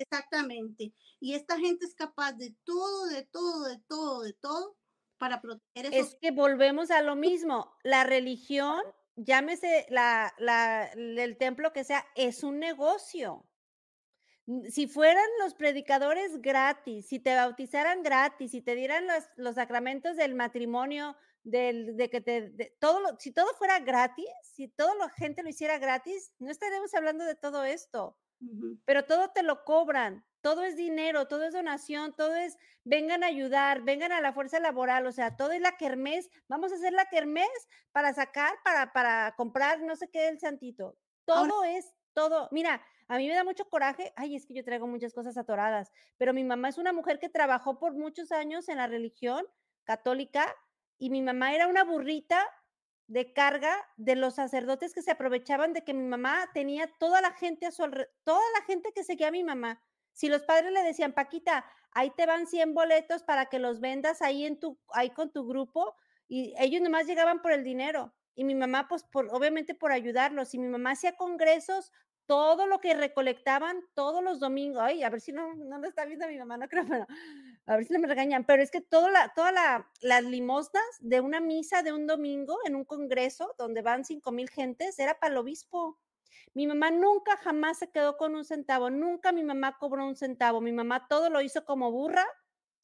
[0.00, 0.94] Exactamente.
[1.20, 4.76] Y esta gente es capaz de todo, de todo, de todo, de todo
[5.18, 6.12] para proteger esos...
[6.12, 7.76] Es que volvemos a lo mismo.
[7.84, 8.80] La religión,
[9.16, 13.46] llámese la, la, el templo que sea, es un negocio.
[14.70, 20.16] Si fueran los predicadores gratis, si te bautizaran gratis, si te dieran los, los sacramentos
[20.16, 21.14] del matrimonio,
[21.44, 25.42] del, de que te, de, todo lo, si todo fuera gratis, si toda la gente
[25.42, 28.16] lo hiciera gratis, no estaríamos hablando de todo esto.
[28.84, 33.26] Pero todo te lo cobran, todo es dinero, todo es donación, todo es vengan a
[33.26, 36.92] ayudar, vengan a la fuerza laboral, o sea, todo es la kermés, vamos a hacer
[36.92, 37.48] la kermés
[37.92, 40.96] para sacar, para, para comprar no sé qué del santito.
[41.24, 42.48] Todo Ahora, es todo.
[42.50, 45.90] Mira, a mí me da mucho coraje, ay, es que yo traigo muchas cosas atoradas,
[46.16, 49.46] pero mi mamá es una mujer que trabajó por muchos años en la religión
[49.84, 50.54] católica
[50.98, 52.46] y mi mamá era una burrita
[53.10, 57.32] de carga de los sacerdotes que se aprovechaban de que mi mamá tenía toda la
[57.32, 59.82] gente a su alrededor, toda la gente que seguía a mi mamá.
[60.12, 64.22] Si los padres le decían, Paquita, ahí te van 100 boletos para que los vendas
[64.22, 65.96] ahí en tu, ahí con tu grupo,
[66.28, 68.14] y ellos nomás llegaban por el dinero.
[68.36, 70.54] Y mi mamá, pues, por, obviamente por ayudarlos.
[70.54, 71.90] Y mi mamá hacía congresos,
[72.26, 74.82] todo lo que recolectaban todos los domingos.
[74.84, 77.08] Ay, a ver si no, no lo está viendo mi mamá, no creo, pero
[77.66, 78.44] a ver si no me regañan.
[78.44, 82.58] Pero es que toda la, toda la, las limosnas de una misa de un domingo
[82.64, 85.98] en un congreso donde van cinco mil gentes era para el obispo.
[86.54, 90.60] Mi mamá nunca jamás se quedó con un centavo, nunca mi mamá cobró un centavo.
[90.60, 92.26] Mi mamá todo lo hizo como burra,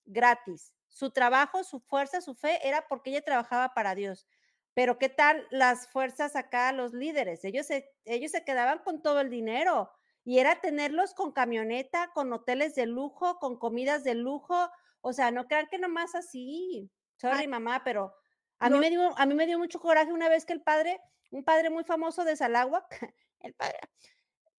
[0.04, 0.72] gratis.
[0.88, 4.26] Su trabajo, su fuerza, su fe era porque ella trabajaba para Dios.
[4.72, 7.44] Pero ¿qué tal las fuerzas acá, los líderes?
[7.44, 9.90] Ellos se, ellos se quedaban con todo el dinero
[10.26, 14.68] y era tenerlos con camioneta, con hoteles de lujo, con comidas de lujo.
[15.00, 16.90] O sea, no crean que nomás así.
[17.14, 18.12] Sorry, mamá, pero
[18.58, 21.00] a, mí me dio, a mí me dio mucho coraje una vez que el padre,
[21.30, 22.88] un padre muy famoso de Salagua,
[23.40, 23.78] el padre,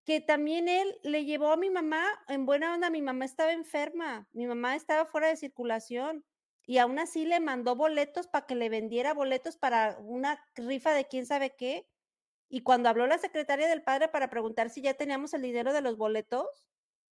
[0.06, 2.90] que también él le llevó a mi mamá en buena onda.
[2.90, 6.24] Mi mamá estaba enferma, mi mamá estaba fuera de circulación
[6.66, 11.10] y aún así le mandó boletos para que le vendiera boletos para una rifa de
[11.10, 11.90] quién sabe qué.
[12.50, 15.82] Y cuando habló la secretaria del padre para preguntar si ya teníamos el dinero de
[15.82, 16.68] los boletos,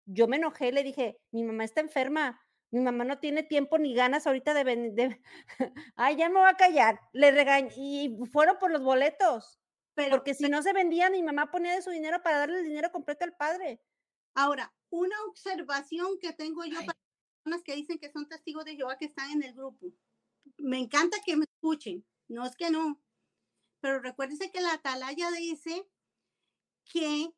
[0.06, 2.42] yo me enojé, le dije, mi mamá está enferma,
[2.72, 5.22] mi mamá no tiene tiempo ni ganas ahorita de venir.
[5.96, 7.00] Ay, ya me va a callar.
[7.14, 9.60] Le regañé y fueron por los boletos.
[9.94, 12.66] Pero, porque si no se vendían, mi mamá ponía de su dinero para darle el
[12.66, 13.82] dinero completo al padre.
[14.34, 19.06] Ahora, una observación que tengo yo para que dicen que son testigos de Jehová que
[19.06, 19.88] están en el grupo.
[20.58, 23.02] Me encanta que me escuchen, no es que no,
[23.86, 25.88] pero recuérdense que la Atalaya dice
[26.86, 27.32] que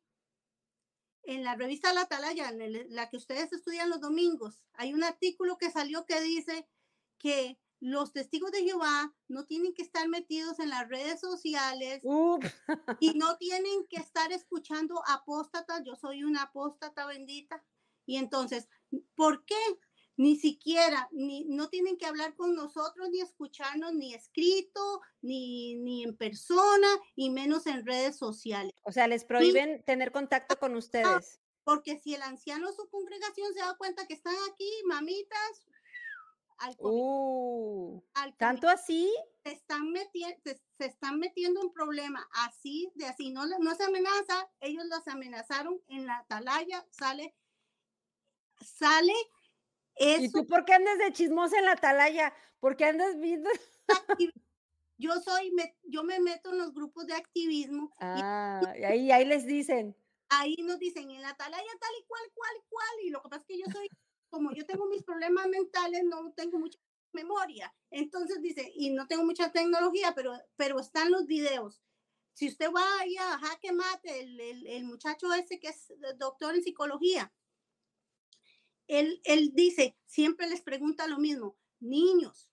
[1.24, 5.58] en la revista La Atalaya, en la que ustedes estudian los domingos, hay un artículo
[5.58, 6.66] que salió que dice
[7.18, 12.02] que los testigos de Jehová no tienen que estar metidos en las redes sociales
[12.98, 15.82] y no tienen que estar escuchando apóstatas.
[15.84, 17.62] Yo soy una apóstata bendita.
[18.06, 18.70] Y entonces,
[19.14, 19.60] ¿por qué?
[20.18, 26.02] Ni siquiera, ni, no tienen que hablar con nosotros, ni escucharnos, ni escrito, ni, ni
[26.02, 28.74] en persona, y menos en redes sociales.
[28.82, 31.40] O sea, les prohíben tener contacto con ustedes.
[31.62, 35.66] Porque si el anciano o su congregación se da cuenta que están aquí, mamitas,
[36.58, 38.02] al, uh,
[38.38, 39.08] ¿Tanto así?
[39.44, 44.50] Se están, metiendo, se, están metiendo en problema, así, de así, no, no se amenaza,
[44.58, 47.36] ellos los amenazaron en la atalaya, sale,
[48.60, 49.14] sale
[49.98, 52.34] ¿Y tú por qué andas de chismosa en la atalaya?
[52.60, 53.50] ¿Por qué andas viendo?
[55.00, 55.54] Yo soy,
[55.84, 57.94] yo me meto en los grupos de activismo.
[58.00, 59.96] Ah, y ahí, ahí les dicen.
[60.28, 63.04] Ahí nos dicen, en la atalaya tal y cual, cual, cual.
[63.04, 63.88] Y lo que pasa es que yo soy,
[64.28, 66.80] como yo tengo mis problemas mentales, no tengo mucha
[67.12, 67.72] memoria.
[67.90, 71.80] Entonces dice, y no tengo mucha tecnología, pero, pero están los videos.
[72.34, 76.56] Si usted va allá a Jaque Mate, el, el, el muchacho ese que es doctor
[76.56, 77.32] en psicología,
[78.88, 82.50] él, dice, siempre les pregunta lo mismo, niños,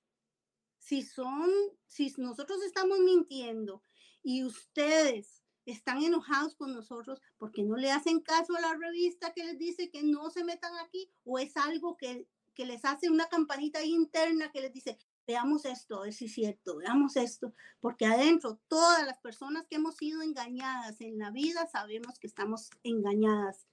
[0.78, 1.50] si son,
[1.88, 3.82] si nosotros estamos mintiendo
[4.22, 9.46] y ustedes están enojados con nosotros porque no le hacen caso a la revista que
[9.46, 13.28] les dice que no se metan aquí o es algo que, que les hace una
[13.28, 19.18] campanita interna que les dice, veamos esto, es cierto, veamos esto, porque adentro todas las
[19.20, 23.66] personas que hemos sido engañadas en la vida sabemos que estamos engañadas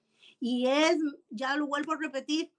[0.44, 0.98] y es,
[1.30, 2.52] ya lo vuelvo a repetir,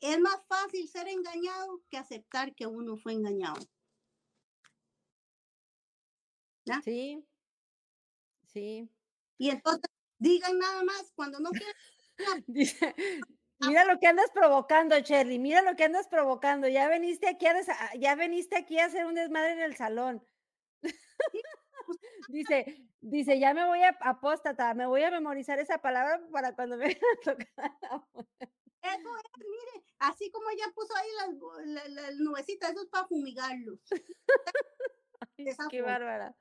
[0.00, 3.60] es más fácil ser engañado que aceptar que uno fue engañado.
[6.64, 6.80] ¿Ya?
[6.80, 7.22] Sí,
[8.46, 8.88] sí.
[9.36, 11.74] Y entonces digan nada más cuando no quieran.
[12.46, 12.94] Dice,
[13.60, 16.66] mira lo que andas provocando, Cherry, mira lo que andas provocando.
[16.66, 17.54] Ya veniste aquí a,
[18.00, 20.26] ya veniste aquí a hacer un desmadre en el salón.
[20.80, 20.94] Pues,
[22.28, 26.76] dice, dice, ya me voy a apóstata, me voy a memorizar esa palabra para cuando
[26.76, 26.94] me
[27.24, 27.72] tocar.
[28.82, 31.08] Eso es, mire, así como ella puso ahí
[31.90, 33.80] las, nubecitas, eso es para fumigarlos.
[35.70, 36.36] qué bárbara.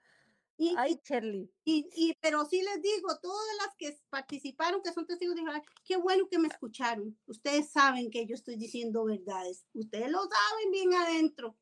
[0.60, 1.52] Y, Ay, Charlie.
[1.64, 5.62] Y, y, pero sí les digo, todas las que participaron, que son testigos de Jehová,
[5.86, 7.16] qué bueno que me escucharon.
[7.28, 9.68] Ustedes saben que yo estoy diciendo verdades.
[9.74, 11.56] Ustedes lo saben bien adentro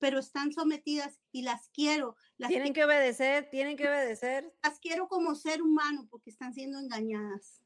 [0.00, 2.16] pero están sometidas y las quiero.
[2.40, 4.50] Las tienen que obedecer, tienen que obedecer.
[4.62, 7.60] Las quiero como ser humano porque están siendo engañadas.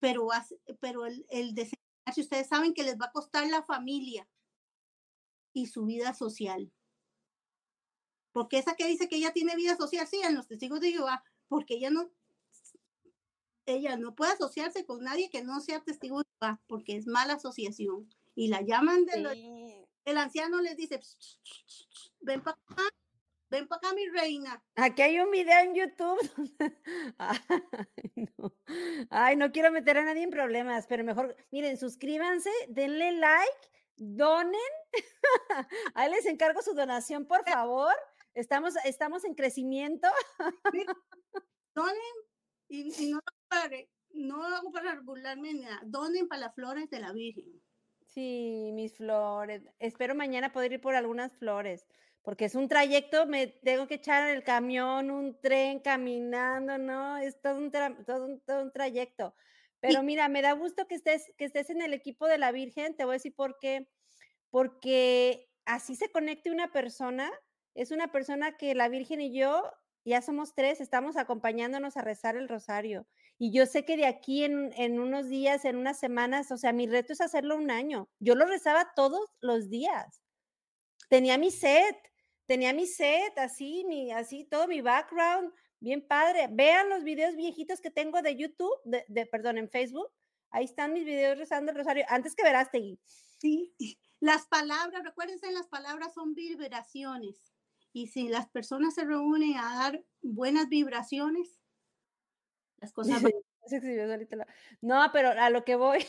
[0.00, 0.28] Pero,
[0.80, 4.28] pero el, el desengañarse, ustedes saben que les va a costar la familia
[5.54, 6.70] y su vida social.
[8.32, 11.24] Porque esa que dice que ella tiene vida social, sí, en los testigos de Jehová,
[11.48, 12.10] porque ella no,
[13.64, 17.34] ella no puede asociarse con nadie que no sea testigo de Jehová, porque es mala
[17.34, 18.14] asociación.
[18.34, 21.00] Y la llaman de el anciano les dice,
[22.20, 22.82] ven para acá,
[23.48, 24.62] Ven para acá, mi reina.
[24.74, 26.18] Aquí hay un video en YouTube.
[27.18, 27.38] Ay
[28.16, 28.52] no.
[29.10, 34.60] Ay, no quiero meter a nadie en problemas, pero mejor, miren, suscríbanse, denle like, donen.
[35.94, 37.94] Ahí les encargo su donación, por favor.
[38.34, 40.08] Estamos, estamos en crecimiento.
[41.74, 41.96] Donen
[42.68, 43.76] y, y no, para,
[44.12, 45.80] no hago para burlarme ni nada.
[45.84, 47.62] Donen para las flores de la Virgen.
[48.06, 49.62] Sí, mis flores.
[49.78, 51.86] Espero mañana poder ir por algunas flores,
[52.26, 57.18] porque es un trayecto, me tengo que echar en el camión, un tren, caminando, ¿no?
[57.18, 59.32] Es todo un, tra- todo un, todo un trayecto.
[59.78, 62.96] Pero mira, me da gusto que estés, que estés en el equipo de la Virgen.
[62.96, 63.88] Te voy a decir por qué.
[64.50, 67.30] Porque así se conecte una persona.
[67.76, 69.62] Es una persona que la Virgen y yo,
[70.04, 73.06] ya somos tres, estamos acompañándonos a rezar el rosario.
[73.38, 76.72] Y yo sé que de aquí en, en unos días, en unas semanas, o sea,
[76.72, 78.08] mi reto es hacerlo un año.
[78.18, 80.24] Yo lo rezaba todos los días.
[81.08, 81.96] Tenía mi set,
[82.46, 86.48] tenía mi set, así, mi, así, todo mi background, bien padre.
[86.50, 90.10] Vean los videos viejitos que tengo de YouTube, de, de- perdón, en Facebook.
[90.50, 92.98] Ahí están mis videos rezando el rosario, antes que Verástegui.
[93.04, 93.74] Sí,
[94.20, 97.52] las palabras, recuérdense, las palabras son vibraciones.
[97.92, 101.60] Y si las personas se reúnen a dar buenas vibraciones,
[102.78, 103.32] las cosas van.
[104.80, 106.04] No, pero a lo que voy.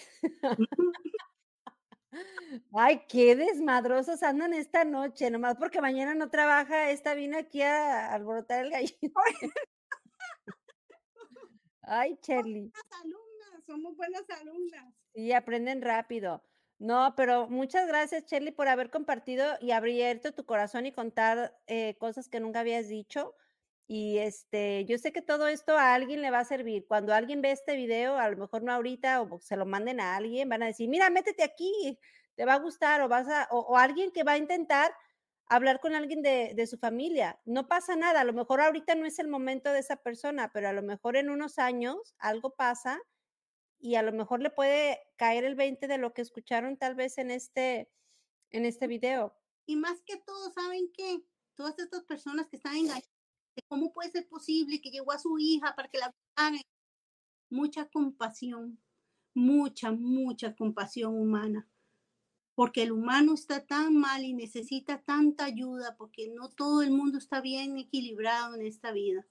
[2.74, 8.14] Ay, qué desmadrosos andan esta noche, nomás porque mañana no trabaja, esta vino aquí a
[8.14, 9.20] alborotar el gallito.
[11.82, 12.72] Ay, Cherly.
[12.72, 14.94] Buenas alumnas, somos buenas alumnas.
[15.14, 16.44] Sí, aprenden rápido.
[16.80, 21.98] No, pero muchas gracias, Cherly, por haber compartido y abierto tu corazón y contar eh,
[21.98, 23.36] cosas que nunca habías dicho.
[23.88, 26.86] Y este, yo sé que todo esto a alguien le va a servir.
[26.88, 30.18] Cuando alguien ve este video, a lo mejor no ahorita, o se lo manden a
[30.18, 31.98] alguien, van a decir, mira, métete aquí,
[32.36, 34.94] te va a gustar, o vas a, o, o alguien que va a intentar
[35.48, 37.40] hablar con alguien de, de su familia.
[37.46, 40.68] No pasa nada, a lo mejor ahorita no es el momento de esa persona, pero
[40.68, 43.00] a lo mejor en unos años algo pasa
[43.80, 47.18] y a lo mejor le puede caer el 20 de lo que escucharon tal vez
[47.18, 47.90] en este,
[48.52, 49.36] en este video.
[49.66, 51.24] Y más que todo, ¿saben qué?
[51.56, 53.10] Todas estas personas que están engañadas,
[53.68, 56.62] ¿cómo puede ser posible que llegó a su hija para que la hagan?
[57.50, 58.80] Mucha compasión,
[59.34, 61.68] mucha, mucha compasión humana.
[62.56, 67.18] Porque el humano está tan mal y necesita tanta ayuda, porque no todo el mundo
[67.18, 69.26] está bien equilibrado en esta vida.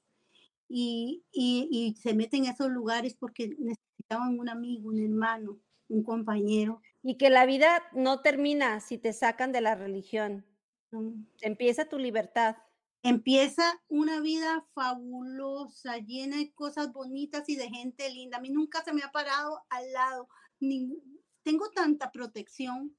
[0.69, 6.03] Y, y, y se meten a esos lugares porque necesitaban un amigo, un hermano, un
[6.03, 6.81] compañero.
[7.03, 10.45] Y que la vida no termina si te sacan de la religión.
[10.91, 11.25] Mm.
[11.41, 12.57] Empieza tu libertad.
[13.09, 18.39] Empieza una vida fabulosa, llena de cosas bonitas y de gente linda.
[18.39, 20.29] A mí nunca se me ha parado al lado.
[21.45, 22.97] Tengo tanta protección.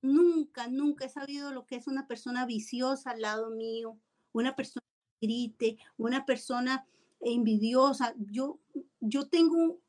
[0.00, 3.98] Nunca, nunca he sabido lo que es una persona viciosa al lado mío,
[4.30, 4.86] una persona
[5.18, 6.86] que grite, una persona
[7.20, 8.14] envidiosa.
[8.18, 8.60] Yo,
[9.00, 9.80] yo tengo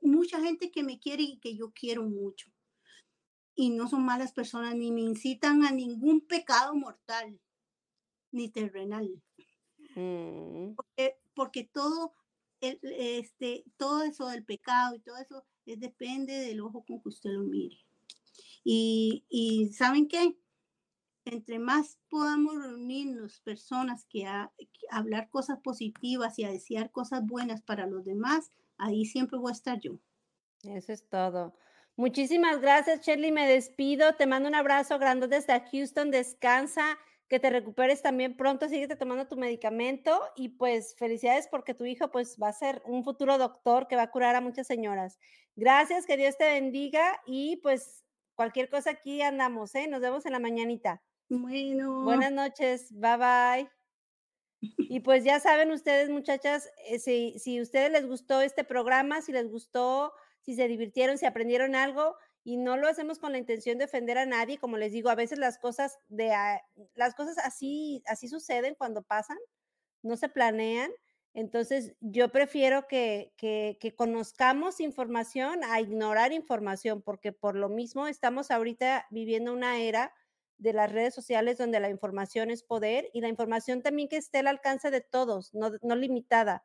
[0.00, 2.50] mucha gente que me quiere y que yo quiero mucho.
[3.54, 7.38] Y no son malas personas, ni me incitan a ningún pecado mortal
[8.34, 9.08] ni terrenal.
[9.94, 10.74] Mm.
[10.74, 12.12] Porque, porque todo,
[12.60, 17.08] el, este, todo eso del pecado y todo eso es, depende del ojo con que
[17.08, 17.78] usted lo mire.
[18.64, 20.36] Y, y ¿saben qué?
[21.24, 27.24] Entre más podamos reunirnos personas que, a, que hablar cosas positivas y a desear cosas
[27.24, 30.00] buenas para los demás, ahí siempre voy a estar yo.
[30.64, 31.54] Eso es todo.
[31.96, 33.30] Muchísimas gracias, Shirley.
[33.30, 34.14] Me despido.
[34.16, 36.10] Te mando un abrazo grande desde Houston.
[36.10, 41.84] Descansa que te recuperes también pronto, síguete tomando tu medicamento y pues felicidades porque tu
[41.84, 45.18] hijo pues va a ser un futuro doctor que va a curar a muchas señoras.
[45.56, 48.04] Gracias, que Dios te bendiga y pues
[48.34, 49.86] cualquier cosa aquí andamos, ¿eh?
[49.88, 51.02] Nos vemos en la mañanita.
[51.28, 52.04] Bueno.
[52.04, 53.70] Buenas noches, bye bye.
[54.78, 59.32] Y pues ya saben ustedes, muchachas, eh, si, si ustedes les gustó este programa, si
[59.32, 63.78] les gustó, si se divirtieron, si aprendieron algo, y no lo hacemos con la intención
[63.78, 66.30] de ofender a nadie, como les digo, a veces las cosas de
[66.94, 69.38] las cosas así así suceden cuando pasan,
[70.02, 70.92] no se planean.
[71.32, 78.06] Entonces, yo prefiero que, que, que, conozcamos información a ignorar información, porque por lo mismo
[78.06, 80.12] estamos ahorita viviendo una era
[80.58, 84.38] de las redes sociales donde la información es poder y la información también que esté
[84.38, 86.62] al alcance de todos, no, no limitada.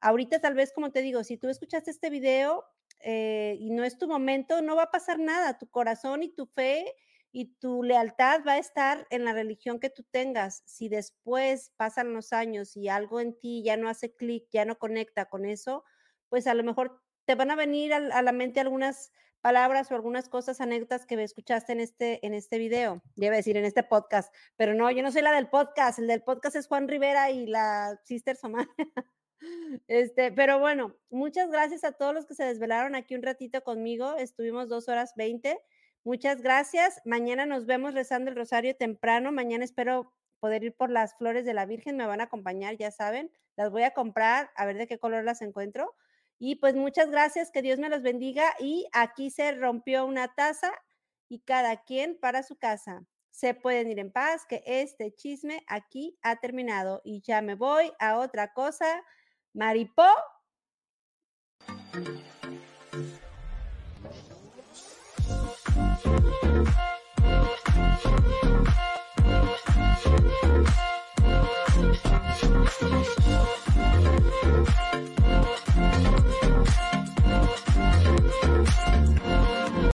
[0.00, 2.64] Ahorita tal vez, como te digo, si tú escuchaste este video,
[3.00, 5.58] eh, y no es tu momento, no va a pasar nada.
[5.58, 6.94] Tu corazón y tu fe
[7.30, 10.62] y tu lealtad va a estar en la religión que tú tengas.
[10.66, 14.78] Si después pasan los años y algo en ti ya no hace clic, ya no
[14.78, 15.84] conecta con eso,
[16.28, 20.28] pues a lo mejor te van a venir a, la mente algunas palabras o algunas
[20.28, 24.74] cosas, anécdotas que escuchaste en este, en este video, a decir en este podcast, pero
[24.74, 28.00] no, yo no soy la del podcast, el del podcast es Juan Rivera y la
[28.04, 28.68] Sister Somalia.
[29.86, 34.16] Este, pero bueno, muchas gracias a todos los que se desvelaron aquí un ratito conmigo.
[34.16, 35.58] Estuvimos dos horas veinte.
[36.04, 37.00] Muchas gracias.
[37.04, 39.32] Mañana nos vemos rezando el rosario temprano.
[39.32, 41.96] Mañana espero poder ir por las flores de la Virgen.
[41.96, 43.30] Me van a acompañar, ya saben.
[43.56, 45.94] Las voy a comprar, a ver de qué color las encuentro.
[46.38, 48.54] Y pues muchas gracias, que Dios me los bendiga.
[48.60, 50.72] Y aquí se rompió una taza
[51.28, 53.04] y cada quien para su casa.
[53.30, 57.02] Se pueden ir en paz, que este chisme aquí ha terminado.
[57.04, 59.04] Y ya me voy a otra cosa.
[59.58, 60.06] Maripó.